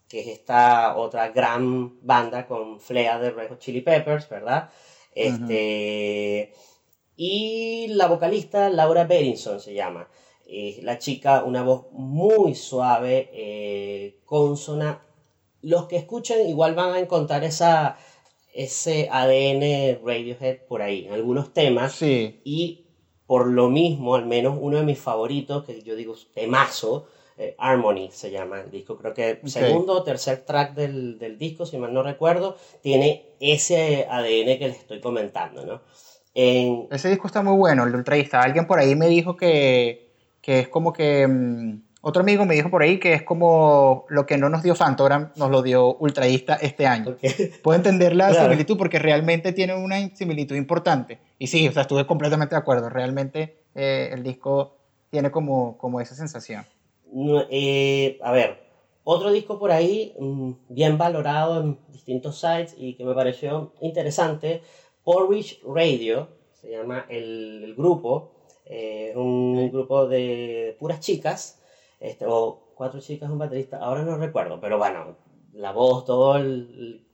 que 0.09 0.19
es 0.21 0.27
esta 0.27 0.97
otra 0.97 1.29
gran 1.29 2.05
banda 2.05 2.49
con 2.49 2.81
Flea 2.81 3.21
de 3.21 3.31
Red 3.31 3.51
Hot 3.51 3.61
Chili 3.61 3.83
Peppers, 3.83 4.29
¿verdad? 4.29 4.71
Este, 5.15 6.53
Y 7.15 7.87
la 7.91 8.09
vocalista 8.09 8.69
Laura 8.69 9.05
Berenson 9.05 9.61
se 9.61 9.75
llama. 9.75 10.09
Es 10.45 10.83
la 10.83 10.99
chica, 10.99 11.45
una 11.45 11.63
voz 11.63 11.87
muy 11.93 12.57
suave, 12.57 13.31
eh, 13.33 14.19
consona. 14.25 15.07
Los 15.63 15.87
que 15.87 15.97
escuchen 15.97 16.49
igual 16.49 16.75
van 16.75 16.93
a 16.95 16.99
encontrar 16.99 17.45
esa, 17.45 17.97
ese 18.53 19.09
ADN 19.11 20.01
Radiohead 20.05 20.59
por 20.69 20.83
ahí, 20.83 21.07
en 21.07 21.15
algunos 21.15 21.53
temas. 21.53 21.93
Sí, 21.93 22.41
Y 22.45 22.87
por 23.27 23.47
lo 23.47 23.71
mismo, 23.71 24.15
al 24.15 24.27
menos 24.27 24.59
uno 24.61 24.79
de 24.79 24.85
mis 24.85 24.99
favoritos, 24.99 25.65
que 25.65 25.81
yo 25.83 25.97
digo 25.97 26.15
temazo, 26.35 27.07
eh, 27.39 27.55
Harmony 27.59 28.11
se 28.11 28.31
llama 28.31 28.61
el 28.61 28.71
disco. 28.71 28.99
Creo 28.99 29.15
que 29.15 29.41
segundo 29.47 29.95
o 29.95 30.03
tercer 30.03 30.45
track 30.45 30.75
del, 30.75 31.19
del 31.19 31.39
disco, 31.39 31.65
si 31.65 31.79
mal 31.79 31.95
no 31.95 32.03
recuerdo, 32.03 32.57
tiene 32.83 33.31
ese 33.41 34.07
ADN 34.11 34.59
que 34.59 34.69
les 34.69 34.79
estoy 34.79 35.01
comentando, 35.01 35.65
¿no? 35.65 35.81
En, 36.35 36.89
ese 36.91 37.09
disco 37.09 37.27
está 37.27 37.43
muy 37.43 37.57
bueno, 37.57 37.85
el 37.85 37.95
Ultraísta. 37.95 38.43
Alguien 38.43 38.67
por 38.67 38.79
ahí 38.79 38.95
me 38.95 39.09
dijo 39.09 39.37
que, 39.37 40.11
que 40.41 40.61
es 40.61 40.69
como 40.69 40.93
que... 40.93 41.27
mm, 41.27 41.92
otro 42.03 42.21
amigo 42.23 42.45
me 42.45 42.55
dijo 42.55 42.69
por 42.69 42.83
ahí 42.83 42.99
que 42.99 43.15
es 43.15 43.23
como 43.23 44.05
lo 44.09 44.27
que 44.27 44.37
no 44.37 44.49
nos 44.49 44.63
dio 44.63 44.75
Fantogram, 44.75 45.33
nos 45.37 45.51
lo 45.51 45.63
dio 45.63 45.95
Ultraísta 45.97 46.57
este 46.57 46.87
año. 46.87 47.17
Puedo 47.63 47.77
entender 47.77 48.15
la 48.15 48.29
Claro. 48.31 48.45
similitud 48.51 48.77
porque 48.77 48.99
realmente 48.99 49.53
tiene 49.53 49.75
una 49.75 50.15
similitud 50.15 50.57
importante. 50.57 51.19
Y 51.39 51.47
sí, 51.47 51.67
o 51.69 51.73
sea, 51.73 51.83
estuve 51.83 52.07
completamente 52.07 52.55
de 52.55 52.59
acuerdo. 52.61 52.89
Realmente 52.89 53.57
eh, 53.75 54.11
el 54.13 54.23
disco 54.23 54.77
tiene 55.11 55.31
como, 55.31 55.79
como 55.79 56.01
esa 56.01 56.15
sensación. 56.15 56.67
No, 57.13 57.43
eh, 57.51 58.19
a 58.23 58.33
ver, 58.33 58.59
otro 59.05 59.31
disco 59.31 59.59
por 59.59 59.71
ahí, 59.71 60.15
mm, 60.19 60.53
bien 60.71 60.99
valorado 60.99 61.61
en 61.61 61.79
distintos 61.89 62.41
sites 62.41 62.75
y 62.77 62.95
que 62.95 63.05
me 63.05 63.15
pareció 63.15 63.73
interesante, 63.81 64.63
Porridge 65.05 65.61
Radio, 65.67 66.29
se 66.61 66.71
llama 66.71 67.07
el, 67.09 67.63
el 67.65 67.75
grupo, 67.75 68.33
eh, 68.67 69.13
un 69.17 69.71
grupo 69.71 70.07
de 70.07 70.77
puras 70.81 71.01
chicas, 71.01 71.59
este, 72.03 72.27
o 72.27 72.73
cuatro 72.75 73.01
chicas, 73.01 73.31
un 73.31 73.39
baterista, 73.39 73.79
ahora 73.79 74.03
no 74.03 74.17
recuerdo, 74.17 74.61
pero 74.61 74.77
bueno, 74.77 75.17
la 75.53 75.73
voz, 75.73 76.05
todo 76.05 76.37
el, 76.37 77.07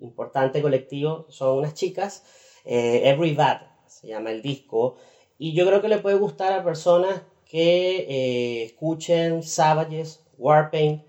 importante 0.00 0.62
colectivo 0.62 1.26
son 1.28 1.58
unas 1.58 1.74
chicas, 1.74 2.24
eh, 2.64 3.02
Every 3.08 3.34
Bad 3.34 3.62
se 3.86 4.08
llama 4.08 4.30
el 4.30 4.42
disco, 4.42 4.96
y 5.36 5.52
yo 5.52 5.66
creo 5.66 5.82
que 5.82 5.88
le 5.88 5.98
puede 5.98 6.16
gustar 6.16 6.52
a 6.52 6.64
personas 6.64 7.22
que 7.44 8.06
eh, 8.08 8.64
escuchen 8.64 9.42
Savages, 9.42 10.24
Warpaint, 10.38 11.02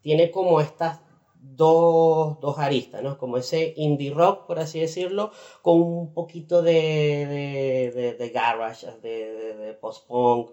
tiene 0.00 0.30
como 0.30 0.60
estas 0.60 1.00
dos, 1.34 2.40
dos 2.40 2.58
aristas, 2.58 3.02
¿no? 3.02 3.18
Como 3.18 3.36
ese 3.36 3.74
indie 3.76 4.14
rock, 4.14 4.46
por 4.46 4.58
así 4.58 4.80
decirlo, 4.80 5.32
con 5.60 5.82
un 5.82 6.14
poquito 6.14 6.62
de, 6.62 6.72
de, 6.72 7.90
de, 7.94 8.14
de 8.14 8.28
garage, 8.30 8.86
de, 9.02 9.56
de, 9.56 9.74
post-punk, 9.74 10.52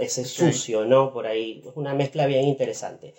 ese 0.00 0.24
sucio, 0.24 0.84
¿no? 0.84 1.12
Por 1.12 1.26
ahí, 1.26 1.62
una 1.74 1.94
mezcla 1.94 2.26
bien 2.26 2.44
interesante. 2.44 3.14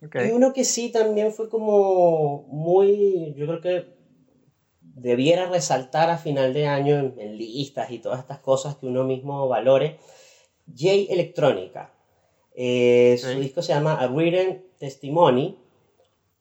Y 0.00 0.30
uno 0.30 0.52
que 0.52 0.64
sí 0.64 0.90
también 0.90 1.32
fue 1.32 1.48
como 1.48 2.42
muy, 2.48 3.34
yo 3.34 3.46
creo 3.46 3.60
que 3.60 3.96
debiera 4.80 5.46
resaltar 5.46 6.10
a 6.10 6.18
final 6.18 6.54
de 6.54 6.66
año 6.66 6.98
en, 6.98 7.14
en 7.18 7.36
listas 7.36 7.90
y 7.90 7.98
todas 7.98 8.20
estas 8.20 8.40
cosas 8.40 8.76
que 8.76 8.86
uno 8.86 9.04
mismo 9.04 9.48
valore, 9.48 9.98
J 10.66 11.12
Electrónica. 11.12 11.92
Eh. 12.54 13.18
Su 13.18 13.28
disco 13.38 13.62
se 13.62 13.74
llama 13.74 13.94
A 13.94 14.08
Written 14.08 14.64
Testimony 14.78 15.58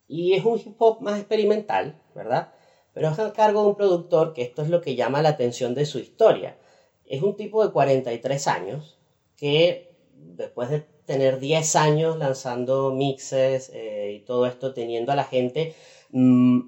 y 0.08 0.34
es 0.34 0.46
un 0.46 0.60
hip 0.60 0.76
hop 0.80 1.02
más 1.02 1.20
experimental, 1.20 2.02
¿verdad? 2.16 2.54
Pero 2.94 3.10
es 3.10 3.20
a 3.20 3.34
cargo 3.34 3.62
de 3.62 3.68
un 3.68 3.76
productor 3.76 4.34
que 4.34 4.42
esto 4.42 4.62
es 4.62 4.70
lo 4.70 4.82
que 4.82 4.96
llama 4.96 5.22
la 5.22 5.30
atención 5.30 5.76
de 5.76 5.86
su 5.86 6.00
historia. 6.00 6.58
Es 7.06 7.22
un 7.22 7.36
tipo 7.36 7.66
de 7.66 7.74
43 7.74 8.48
años 8.48 8.95
que 9.38 9.92
después 10.14 10.70
de 10.70 10.84
tener 11.06 11.40
10 11.40 11.76
años 11.76 12.18
lanzando 12.18 12.92
mixes 12.94 13.72
eh, 13.74 14.18
y 14.18 14.26
todo 14.26 14.46
esto, 14.46 14.74
teniendo 14.74 15.12
a 15.12 15.16
la 15.16 15.24
gente 15.24 15.76
mm, 16.12 16.60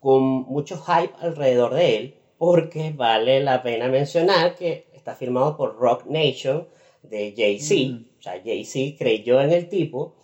con 0.00 0.22
mucho 0.22 0.76
hype 0.78 1.14
alrededor 1.20 1.74
de 1.74 1.96
él, 1.96 2.14
porque 2.38 2.92
vale 2.94 3.40
la 3.40 3.62
pena 3.62 3.88
mencionar 3.88 4.54
que 4.54 4.86
está 4.92 5.14
firmado 5.14 5.56
por 5.56 5.78
Rock 5.78 6.06
Nation 6.06 6.66
de 7.02 7.34
Jay-Z. 7.36 7.92
Mm. 7.92 8.06
O 8.18 8.22
sea, 8.22 8.40
Jay-Z 8.42 8.96
creyó 8.98 9.40
en 9.40 9.52
el 9.52 9.68
tipo. 9.68 10.16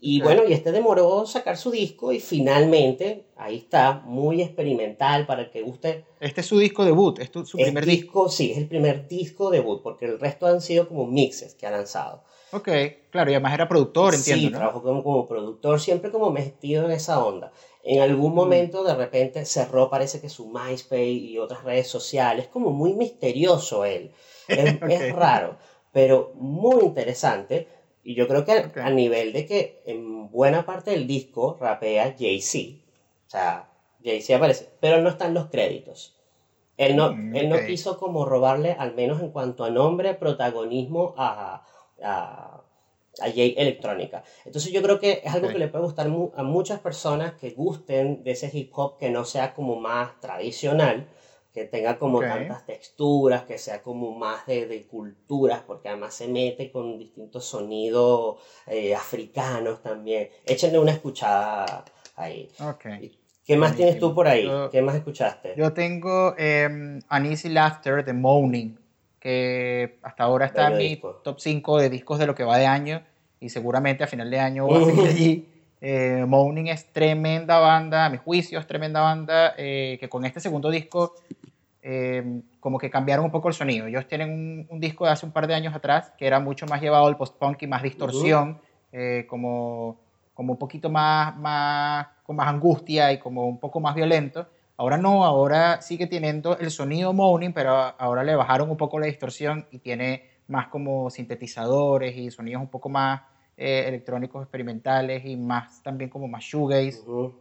Y 0.00 0.20
bueno, 0.20 0.42
y 0.46 0.52
este 0.52 0.70
demoró 0.70 1.26
sacar 1.26 1.56
su 1.56 1.70
disco 1.72 2.12
y 2.12 2.20
finalmente 2.20 3.24
ahí 3.36 3.56
está, 3.56 4.00
muy 4.04 4.42
experimental 4.42 5.26
para 5.26 5.42
el 5.42 5.50
que 5.50 5.62
guste. 5.62 6.04
Este 6.20 6.40
es 6.40 6.46
su 6.46 6.58
disco 6.58 6.84
debut, 6.84 7.18
es 7.18 7.30
tu- 7.32 7.44
su 7.44 7.58
primer 7.58 7.84
disco. 7.84 8.28
Sí, 8.28 8.52
es 8.52 8.58
el 8.58 8.68
primer 8.68 9.08
disco 9.08 9.50
debut, 9.50 9.82
porque 9.82 10.04
el 10.06 10.20
resto 10.20 10.46
han 10.46 10.60
sido 10.60 10.88
como 10.88 11.06
mixes 11.06 11.54
que 11.54 11.66
ha 11.66 11.70
lanzado. 11.72 12.22
Ok, 12.52 12.68
claro, 13.10 13.30
y 13.30 13.34
además 13.34 13.54
era 13.54 13.68
productor, 13.68 14.14
entiendo, 14.14 14.46
sí, 14.46 14.52
¿no? 14.52 14.58
trabajó 14.58 14.82
como, 14.82 15.02
como 15.02 15.26
productor, 15.26 15.80
siempre 15.80 16.10
como 16.12 16.30
metido 16.30 16.84
en 16.84 16.92
esa 16.92 17.22
onda. 17.24 17.52
En 17.82 18.00
algún 18.00 18.34
momento 18.34 18.84
de 18.84 18.94
repente 18.94 19.44
cerró, 19.44 19.90
parece 19.90 20.20
que 20.20 20.28
su 20.28 20.48
MySpace 20.48 21.04
y 21.10 21.38
otras 21.38 21.64
redes 21.64 21.88
sociales, 21.88 22.46
como 22.48 22.70
muy 22.70 22.94
misterioso 22.94 23.84
él. 23.84 24.12
Es 24.48 25.12
raro. 25.14 25.58
pero 25.92 26.32
muy 26.36 26.84
interesante. 26.84 27.66
Y 28.08 28.14
yo 28.14 28.26
creo 28.26 28.42
que 28.42 28.72
a 28.80 28.90
nivel 28.90 29.34
de 29.34 29.44
que 29.44 29.82
en 29.84 30.30
buena 30.30 30.64
parte 30.64 30.92
del 30.92 31.06
disco 31.06 31.58
rapea 31.60 32.14
Jay-Z. 32.18 32.78
O 33.26 33.30
sea, 33.30 33.68
Jay-Z 34.02 34.34
aparece, 34.34 34.72
pero 34.80 35.02
no 35.02 35.10
están 35.10 35.34
los 35.34 35.48
créditos. 35.50 36.16
Él 36.78 36.96
no, 36.96 37.10
mm, 37.10 37.36
él 37.36 37.50
no 37.50 37.56
quiso 37.66 37.98
como 37.98 38.24
robarle, 38.24 38.72
al 38.72 38.94
menos 38.94 39.20
en 39.20 39.28
cuanto 39.28 39.62
a 39.62 39.68
nombre, 39.70 40.14
protagonismo 40.14 41.12
a, 41.18 41.62
a, 42.02 42.64
a 43.20 43.30
Jay 43.30 43.52
Electrónica. 43.58 44.22
Entonces 44.46 44.72
yo 44.72 44.80
creo 44.80 44.98
que 44.98 45.20
es 45.22 45.34
algo 45.34 45.50
que 45.50 45.58
le 45.58 45.68
puede 45.68 45.84
gustar 45.84 46.06
a 46.06 46.42
muchas 46.42 46.80
personas 46.80 47.34
que 47.34 47.50
gusten 47.50 48.22
de 48.22 48.30
ese 48.30 48.48
hip 48.50 48.70
hop 48.72 48.96
que 48.96 49.10
no 49.10 49.26
sea 49.26 49.52
como 49.52 49.76
más 49.76 50.18
tradicional, 50.18 51.10
que 51.58 51.64
tenga 51.64 51.98
como 51.98 52.20
tantas 52.20 52.64
texturas, 52.64 53.42
que 53.42 53.58
sea 53.58 53.82
como 53.82 54.12
más 54.14 54.46
de, 54.46 54.66
de, 54.66 54.86
culturas, 54.86 55.60
porque 55.66 55.88
además 55.88 56.14
se 56.14 56.28
mete 56.28 56.70
con 56.70 56.98
distintos 56.98 57.44
sonidos 57.44 58.36
eh, 58.66 58.94
africanos 58.94 59.82
también. 59.82 60.28
Échenle 60.44 60.78
una 60.78 60.92
escuchada 60.92 61.84
ahí. 62.14 62.48
Okay. 62.60 63.18
¿Qué 63.44 63.56
más 63.56 63.74
tienes 63.74 63.98
tú 63.98 64.14
por 64.14 64.28
ahí? 64.28 64.48
¿Qué 64.70 64.80
más 64.82 64.94
escuchaste? 64.94 65.54
Yo 65.56 65.72
tengo 65.72 66.34
eh, 66.38 67.00
Uneasy 67.10 67.48
Laughter 67.48 68.04
de 68.04 68.12
Moaning, 68.12 68.78
que 69.18 69.98
hasta 70.02 70.22
ahora 70.22 70.46
está 70.46 70.68
en 70.68 70.78
mi 70.78 71.00
top 71.24 71.40
5 71.40 71.78
de 71.78 71.90
discos 71.90 72.20
de 72.20 72.26
lo 72.26 72.34
que 72.34 72.44
va 72.44 72.56
de 72.58 72.66
año 72.66 73.02
y 73.40 73.48
seguramente 73.48 74.04
a 74.04 74.06
final 74.06 74.30
de 74.30 74.38
año 74.38 74.68
va 74.68 74.78
a 74.78 74.84
seguir 74.84 75.06
allí. 75.08 75.48
Eh, 75.80 76.24
Moaning 76.26 76.68
es 76.68 76.92
tremenda 76.92 77.58
banda, 77.58 78.06
a 78.06 78.10
mi 78.10 78.16
juicio 78.16 78.58
es 78.58 78.66
tremenda 78.66 79.00
banda, 79.00 79.54
eh, 79.56 79.96
que 80.00 80.08
con 80.08 80.24
este 80.24 80.40
segundo 80.40 80.70
disco 80.70 81.14
eh, 81.82 82.42
como 82.60 82.78
que 82.78 82.90
cambiaron 82.90 83.24
un 83.24 83.30
poco 83.30 83.48
el 83.48 83.54
sonido. 83.54 83.86
Ellos 83.86 84.06
tienen 84.06 84.66
un, 84.68 84.80
disco 84.80 85.04
de 85.04 85.12
hace 85.12 85.26
un 85.26 85.32
par 85.32 85.46
de 85.46 85.54
años 85.54 85.74
atrás 85.74 86.12
que 86.18 86.26
era 86.26 86.40
mucho 86.40 86.66
más 86.66 86.80
llevado 86.80 87.06
al 87.06 87.16
post-punk 87.16 87.62
y 87.62 87.66
más 87.66 87.82
distorsión, 87.82 88.60
como, 89.28 90.00
como 90.34 90.54
un 90.54 90.58
poquito 90.58 90.90
más, 90.90 91.36
más 91.36 92.06
con 92.28 92.36
más 92.36 92.48
angustia 92.48 93.10
y 93.10 93.18
como 93.18 93.48
un 93.48 93.58
poco 93.58 93.80
más 93.80 93.94
violento. 93.94 94.46
Ahora 94.76 94.96
no, 94.96 95.24
ahora 95.24 95.80
sigue 95.80 96.06
teniendo 96.06 96.58
el 96.58 96.70
sonido 96.70 97.12
moaning, 97.12 97.52
pero 97.52 97.70
ahora 97.72 98.22
le 98.22 98.36
bajaron 98.36 98.70
un 98.70 98.76
poco 98.76 98.98
la 98.98 99.06
distorsión 99.06 99.66
y 99.70 99.78
tiene 99.78 100.28
más 100.46 100.68
como 100.68 101.10
sintetizadores 101.10 102.16
y 102.16 102.30
sonidos 102.30 102.62
un 102.62 102.68
poco 102.68 102.88
más 102.88 103.22
eh, 103.56 103.86
electrónicos 103.88 104.42
experimentales 104.42 105.24
y 105.24 105.36
más 105.36 105.82
también 105.82 106.10
como 106.10 106.28
más 106.28 106.44
shoegaze. 106.44 107.00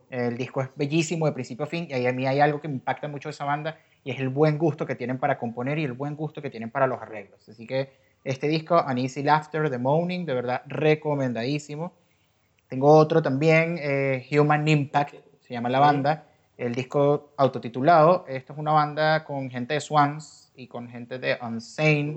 El 0.10 0.38
disco 0.38 0.62
es 0.62 0.70
bellísimo 0.76 1.26
de 1.28 1.34
principio 1.34 1.66
a 1.66 1.68
fin 1.68 1.88
y 1.90 2.06
a 2.06 2.14
mí 2.14 2.26
hay 2.26 2.40
algo 2.40 2.60
que 2.60 2.68
me 2.68 2.76
impacta 2.76 3.08
mucho 3.08 3.30
de 3.30 3.34
esa 3.34 3.46
banda 3.46 3.78
y 4.08 4.12
es 4.12 4.22
el 4.22 4.30
buen 4.30 4.58
gusto 4.58 4.86
que 4.86 4.96
tienen 4.96 5.18
para 5.18 5.38
componer 5.38 5.78
y 5.80 5.84
el 5.84 5.92
buen 5.92 6.16
gusto 6.16 6.42
que 6.42 6.50
tienen 6.50 6.72
para 6.72 6.88
los 6.88 7.02
arreglos. 7.02 7.50
Así 7.50 7.68
que 7.68 7.90
este 8.24 8.48
disco, 8.48 8.78
An 8.78 8.98
Easy 8.98 9.22
Laughter, 9.22 9.70
The 9.70 9.78
Moaning, 9.78 10.26
de 10.26 10.34
verdad 10.34 10.62
recomendadísimo. 10.66 11.92
Tengo 12.70 12.90
otro 12.90 13.22
también, 13.22 13.78
eh, 13.82 14.26
Human 14.32 14.66
Impact, 14.66 15.16
se 15.42 15.54
llama 15.54 15.68
la 15.68 15.80
banda. 15.80 16.24
El 16.58 16.74
disco 16.74 17.34
autotitulado. 17.36 18.24
Esto 18.30 18.54
es 18.54 18.60
una 18.60 18.72
banda 18.72 19.26
con 19.26 19.50
gente 19.50 19.74
de 19.74 19.82
Swans 19.82 20.54
y 20.56 20.68
con 20.68 20.88
gente 20.88 21.20
de 21.20 21.38
Unsane. 21.42 22.16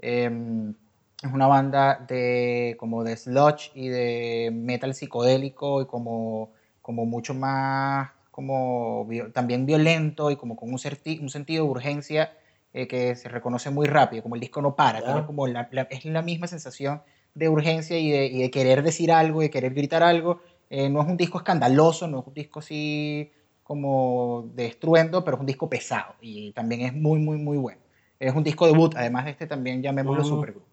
Em, 0.00 0.74
es 1.22 1.32
una 1.32 1.46
banda 1.46 2.04
de 2.08 2.74
como 2.80 3.04
de 3.04 3.16
sludge 3.16 3.70
y 3.76 3.86
de 3.86 4.50
metal 4.52 4.92
psicodélico 4.92 5.82
y 5.82 5.86
como, 5.86 6.50
como 6.82 7.06
mucho 7.06 7.32
más 7.32 8.10
como 8.38 9.04
también 9.32 9.66
violento 9.66 10.30
y 10.30 10.36
como 10.36 10.54
con 10.54 10.68
un, 10.68 10.78
un 11.22 11.28
sentido 11.28 11.64
de 11.64 11.70
urgencia 11.72 12.32
eh, 12.72 12.86
que 12.86 13.16
se 13.16 13.28
reconoce 13.28 13.68
muy 13.70 13.88
rápido, 13.88 14.22
como 14.22 14.36
el 14.36 14.40
disco 14.40 14.62
no 14.62 14.76
para, 14.76 15.26
como 15.26 15.48
es 15.48 16.04
la 16.04 16.22
misma 16.22 16.46
sensación 16.46 17.02
de 17.34 17.48
urgencia 17.48 17.98
y 17.98 18.38
de, 18.38 18.48
querer 18.52 18.84
decir 18.84 19.10
algo, 19.10 19.40
de 19.40 19.50
querer 19.50 19.74
gritar 19.74 20.04
algo. 20.04 20.38
Eh, 20.70 20.88
no 20.88 21.02
es 21.02 21.08
un 21.08 21.16
disco 21.16 21.38
escandaloso, 21.38 22.06
no 22.06 22.20
es 22.20 22.28
un 22.28 22.34
disco 22.34 22.60
así 22.60 23.32
como 23.64 24.48
de 24.54 24.66
estruendo, 24.66 25.24
pero 25.24 25.36
es 25.36 25.40
un 25.40 25.46
disco 25.46 25.68
pesado 25.68 26.14
y 26.20 26.52
también 26.52 26.82
es 26.82 26.94
muy, 26.94 27.18
muy, 27.18 27.38
muy 27.38 27.56
bueno. 27.56 27.80
Es 28.20 28.32
un 28.36 28.44
disco 28.44 28.68
debut, 28.68 28.94
además 28.94 29.24
de 29.24 29.32
este 29.32 29.48
también 29.48 29.82
llamémoslo 29.82 30.22
uh 30.22 30.24
Supergroup. 30.24 30.64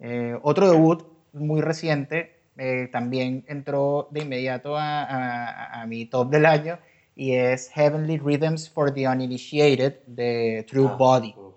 Eh, 0.00 0.36
otro 0.42 0.68
debut 0.68 1.04
muy 1.32 1.60
reciente, 1.60 2.37
eh, 2.58 2.88
también 2.92 3.44
entró 3.48 4.08
de 4.10 4.20
inmediato 4.20 4.76
a, 4.76 5.80
a, 5.80 5.86
mi 5.86 6.06
top 6.06 6.30
del 6.30 6.46
año 6.46 6.78
y 7.16 7.32
es 7.32 7.70
Heavenly 7.70 8.18
Rhythms 8.18 8.68
for 8.68 8.92
the 8.92 9.08
Uninitiated 9.08 10.00
de 10.06 10.66
True 10.68 10.88
ah, 10.90 10.96
Body, 10.96 11.34
uh. 11.36 11.52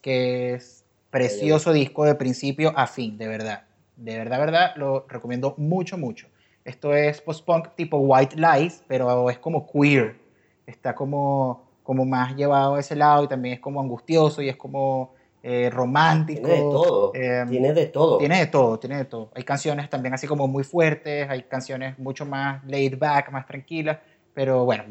que 0.00 0.54
es 0.54 0.84
precioso 1.10 1.72
disco 1.72 2.04
de 2.04 2.14
principio 2.14 2.72
a 2.76 2.86
fin, 2.86 3.16
de 3.16 3.28
verdad 3.28 3.66
de 3.96 4.18
verdad, 4.18 4.38
verdad, 4.38 4.72
lo 4.76 5.06
recomiendo 5.08 5.54
mucho, 5.56 5.98
mucho. 5.98 6.28
Esto 6.64 6.94
es 6.94 7.20
post-punk 7.20 7.74
tipo 7.74 7.98
White 7.98 8.36
Lies, 8.36 8.84
pero 8.86 9.30
es 9.30 9.38
como 9.38 9.66
queer. 9.66 10.16
Está 10.66 10.94
como, 10.94 11.68
como 11.82 12.04
más 12.04 12.36
llevado 12.36 12.74
a 12.74 12.80
ese 12.80 12.94
lado 12.94 13.24
y 13.24 13.28
también 13.28 13.54
es 13.54 13.60
como 13.60 13.80
angustioso 13.80 14.42
y 14.42 14.48
es 14.48 14.56
como 14.56 15.14
eh, 15.48 15.70
romántico. 15.70 16.48
Tiene 16.48 16.56
de 16.56 16.60
todo. 16.60 17.14
Em, 17.14 17.48
tiene 17.48 17.72
de 17.72 17.86
todo. 17.86 18.18
Tiene 18.18 18.38
de 18.38 18.46
todo, 18.46 18.78
tiene 18.78 18.96
de 18.96 19.04
todo. 19.04 19.30
Hay 19.34 19.44
canciones 19.44 19.88
también 19.88 20.14
así 20.14 20.26
como 20.26 20.48
muy 20.48 20.64
fuertes, 20.64 21.28
hay 21.28 21.42
canciones 21.42 21.98
mucho 21.98 22.26
más 22.26 22.64
laid 22.64 22.98
back, 22.98 23.30
más 23.30 23.46
tranquilas, 23.46 23.98
pero 24.34 24.64
bueno, 24.64 24.84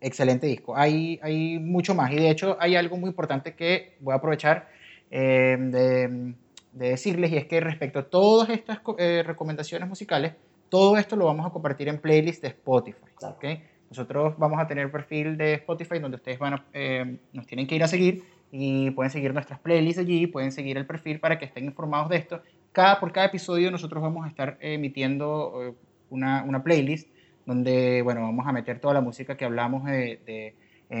excelente 0.00 0.46
disco. 0.46 0.76
Hay, 0.76 1.20
hay 1.22 1.58
mucho 1.58 1.94
más 1.94 2.10
y 2.12 2.16
de 2.16 2.30
hecho 2.30 2.56
hay 2.58 2.76
algo 2.76 2.96
muy 2.96 3.08
importante 3.08 3.54
que 3.54 3.96
voy 4.00 4.12
a 4.12 4.16
aprovechar 4.16 4.68
em, 5.10 5.70
de 5.70 6.34
de 6.72 6.90
decirles 6.90 7.32
y 7.32 7.36
es 7.36 7.46
que 7.46 7.60
respecto 7.60 7.98
a 7.98 8.02
todas 8.04 8.48
estas 8.50 8.80
eh, 8.98 9.22
recomendaciones 9.26 9.88
musicales, 9.88 10.34
todo 10.68 10.96
esto 10.96 11.16
lo 11.16 11.26
vamos 11.26 11.46
a 11.46 11.50
compartir 11.50 11.88
en 11.88 11.98
playlist 11.98 12.42
de 12.42 12.48
Spotify. 12.48 12.98
¿okay? 13.22 13.64
Nosotros 13.88 14.34
vamos 14.38 14.60
a 14.60 14.66
tener 14.66 14.90
perfil 14.90 15.36
de 15.36 15.54
Spotify 15.54 15.98
donde 15.98 16.16
ustedes 16.16 16.38
van 16.38 16.62
eh, 16.72 17.18
nos 17.32 17.46
tienen 17.46 17.66
que 17.66 17.74
ir 17.74 17.82
a 17.82 17.88
seguir 17.88 18.24
y 18.50 18.90
pueden 18.90 19.10
seguir 19.10 19.32
nuestras 19.32 19.60
playlists 19.60 20.00
allí, 20.00 20.26
pueden 20.26 20.52
seguir 20.52 20.76
el 20.76 20.86
perfil 20.86 21.20
para 21.20 21.38
que 21.38 21.44
estén 21.44 21.64
informados 21.64 22.08
de 22.08 22.16
esto. 22.16 22.42
Cada, 22.72 23.00
por 23.00 23.12
cada 23.12 23.26
episodio 23.26 23.70
nosotros 23.70 24.02
vamos 24.02 24.24
a 24.24 24.28
estar 24.28 24.58
emitiendo 24.60 25.52
eh, 25.62 25.74
una, 26.10 26.42
una, 26.44 26.62
playlist 26.62 27.08
donde 27.46 28.02
bueno, 28.02 28.22
vamos 28.22 28.46
a 28.46 28.52
meter 28.52 28.80
toda 28.80 28.94
la 28.94 29.00
música 29.00 29.36
que 29.36 29.44
hablamos 29.44 29.84
de 29.84 30.54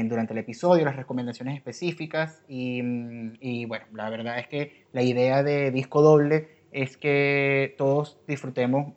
durante 0.04 0.32
el 0.32 0.38
episodio, 0.38 0.84
las 0.84 0.96
recomendaciones 0.96 1.56
específicas 1.56 2.42
mm, 2.48 3.30
y, 3.40 3.64
bueno, 3.64 3.86
la 3.92 4.08
verdad 4.08 4.38
es 4.38 4.46
que 4.46 4.84
la 4.92 5.02
idea 5.02 5.42
de 5.42 5.72
disco 5.72 6.00
doble 6.00 6.48
es 6.70 6.96
que 6.96 7.74
todos 7.76 8.20
disfrutemos 8.28 8.92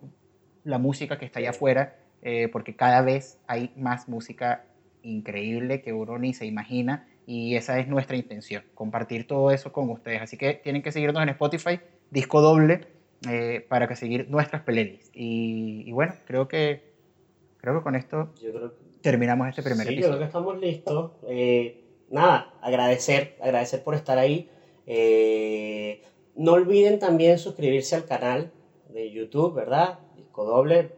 la 0.64 0.78
música 0.78 1.18
que 1.18 1.26
está 1.26 1.40
allá 1.40 1.50
afuera 1.50 1.96
eh, 2.22 2.48
porque 2.50 2.76
cada 2.76 3.02
vez 3.02 3.40
hay 3.48 3.72
más 3.76 4.08
música 4.08 4.66
increíble 5.02 5.82
que 5.82 5.94
uno 5.94 6.20
ni 6.20 6.34
se 6.34 6.46
imagina 6.46 7.08
y 7.26 7.56
esa 7.56 7.80
es 7.80 7.88
nuestra 7.88 8.18
intención, 8.18 8.64
compartir 8.74 9.28
todo 9.28 9.52
eso 9.52 9.72
con 9.72 9.90
ustedes. 9.90 10.22
Así 10.22 10.38
que 10.38 10.56
tienen 10.56 10.82
que 10.82 10.92
seguirnos 10.92 11.24
en 11.24 11.30
Spotify, 11.30 11.80
disco 12.12 12.42
doble, 12.42 12.88
eh, 13.30 13.66
para 13.70 13.88
que 13.88 13.96
seguir 13.96 14.30
nuestras 14.30 14.64
playlists. 14.64 15.10
Y, 15.14 15.84
y, 15.86 15.92
bueno, 15.92 16.14
creo 16.26 16.48
que, 16.48 16.84
creo 17.58 17.78
que 17.78 17.84
con 17.84 17.96
esto... 17.96 18.34
Creo 18.40 18.74
terminamos 19.04 19.50
este 19.50 19.62
primer 19.62 19.86
sí, 19.86 19.94
episodio. 19.94 20.10
creo 20.12 20.20
que 20.20 20.26
estamos 20.26 20.60
listos. 20.60 21.12
Eh, 21.28 21.84
nada, 22.10 22.54
agradecer, 22.62 23.36
agradecer 23.42 23.84
por 23.84 23.94
estar 23.94 24.18
ahí. 24.18 24.50
Eh, 24.88 26.02
no 26.36 26.54
olviden 26.54 26.98
también 26.98 27.38
suscribirse 27.38 27.96
al 27.96 28.06
canal 28.06 28.52
de 28.90 29.12
YouTube, 29.12 29.54
¿verdad? 29.54 30.00
Disco 30.16 30.46
doble, 30.46 30.92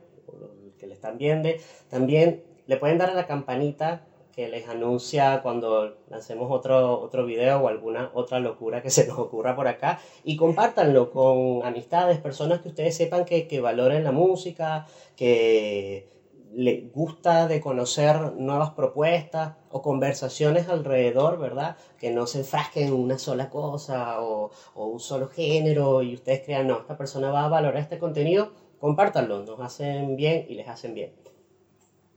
que 0.77 0.87
le 0.87 0.93
están 0.93 1.17
viendo. 1.17 1.49
También 1.89 2.43
le 2.67 2.77
pueden 2.77 2.99
dar 2.99 3.09
a 3.09 3.15
la 3.15 3.25
campanita 3.25 4.05
que 4.35 4.49
les 4.49 4.67
anuncia 4.67 5.41
cuando 5.41 5.97
lancemos 6.09 6.51
otro, 6.51 6.99
otro 6.99 7.25
video 7.25 7.61
o 7.61 7.67
alguna 7.69 8.11
otra 8.13 8.39
locura 8.39 8.81
que 8.81 8.89
se 8.97 9.07
nos 9.07 9.17
ocurra 9.17 9.55
por 9.55 9.67
acá. 9.67 9.99
Y 10.23 10.35
compártanlo 10.35 11.11
con 11.11 11.63
amistades, 11.65 12.19
personas 12.19 12.61
que 12.61 12.69
ustedes 12.69 12.95
sepan 12.97 13.25
que, 13.25 13.47
que 13.47 13.61
valoren 13.61 14.03
la 14.03 14.11
música, 14.11 14.85
que 15.15 16.09
le 16.55 16.89
gusta 16.93 17.47
de 17.47 17.59
conocer 17.59 18.33
nuevas 18.37 18.71
propuestas 18.71 19.55
o 19.69 19.81
conversaciones 19.81 20.69
alrededor, 20.69 21.37
¿verdad? 21.37 21.75
Que 21.99 22.11
no 22.11 22.27
se 22.27 22.39
enfrasquen 22.39 22.87
en 22.87 22.93
una 22.93 23.17
sola 23.17 23.49
cosa 23.49 24.21
o, 24.21 24.51
un 24.75 24.99
solo 24.99 25.27
género 25.27 26.01
y 26.01 26.13
ustedes 26.13 26.43
crean, 26.45 26.67
no, 26.67 26.79
esta 26.79 26.97
persona 26.97 27.29
va 27.29 27.45
a 27.45 27.49
valorar 27.49 27.81
este 27.81 27.99
contenido, 27.99 28.51
compártanlo, 28.79 29.43
nos 29.43 29.59
hacen 29.59 30.15
bien 30.15 30.45
y 30.47 30.55
les 30.55 30.67
hacen 30.69 30.93
bien. 30.93 31.13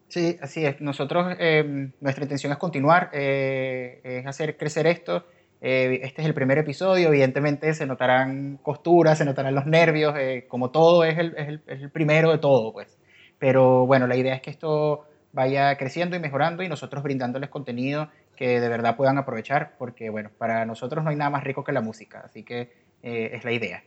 Sí, 0.08 0.38
así 0.40 0.64
es. 0.64 0.80
Nosotros, 0.80 1.36
eh, 1.38 1.90
nuestra 2.00 2.24
intención 2.24 2.50
es 2.52 2.58
continuar, 2.58 3.10
eh, 3.12 4.00
es 4.02 4.26
hacer 4.26 4.56
crecer 4.56 4.86
esto. 4.86 5.26
Eh, 5.60 6.00
este 6.02 6.22
es 6.22 6.28
el 6.28 6.34
primer 6.34 6.56
episodio, 6.58 7.08
evidentemente 7.08 7.74
se 7.74 7.84
notarán 7.84 8.58
costuras, 8.62 9.18
se 9.18 9.24
notarán 9.24 9.54
los 9.54 9.66
nervios, 9.66 10.14
como 10.48 10.70
todo 10.70 11.04
es 11.04 11.18
el, 11.18 11.60
primero 11.92 12.30
de 12.30 12.38
todo, 12.38 12.72
pues. 12.72 12.96
Pero 13.38 13.86
bueno, 13.86 14.06
la 14.06 14.16
idea 14.16 14.34
es 14.34 14.40
que 14.40 14.50
esto 14.50 15.04
vaya 15.32 15.76
creciendo 15.76 16.16
y 16.16 16.20
mejorando 16.20 16.62
y 16.62 16.68
nosotros 16.68 17.02
brindándoles 17.02 17.50
contenido 17.50 18.08
que 18.34 18.60
de 18.60 18.68
verdad 18.68 18.96
puedan 18.96 19.18
aprovechar, 19.18 19.74
porque 19.78 20.10
bueno, 20.10 20.30
para 20.38 20.64
nosotros 20.64 21.04
no 21.04 21.10
hay 21.10 21.16
nada 21.16 21.30
más 21.30 21.44
rico 21.44 21.64
que 21.64 21.72
la 21.72 21.82
música, 21.82 22.22
así 22.24 22.44
que 22.44 22.72
es 23.02 23.44
la 23.44 23.52
idea. 23.52 23.82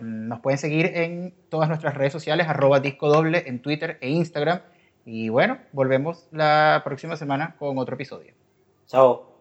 nos 0.00 0.40
pueden 0.40 0.58
seguir 0.58 0.92
en 0.94 1.34
todas 1.48 1.68
nuestras 1.68 1.94
redes 1.94 2.12
sociales, 2.12 2.46
arroba 2.46 2.78
disco 2.78 3.08
doble 3.08 3.42
en 3.46 3.60
Twitter 3.62 3.98
e 4.00 4.10
Instagram. 4.10 4.60
Y 5.06 5.28
bueno, 5.28 5.58
volvemos 5.72 6.28
la 6.32 6.82
próxima 6.84 7.16
semana 7.16 7.54
con 7.58 7.78
otro 7.78 7.94
episodio. 7.94 8.34
Chao. 8.86 9.35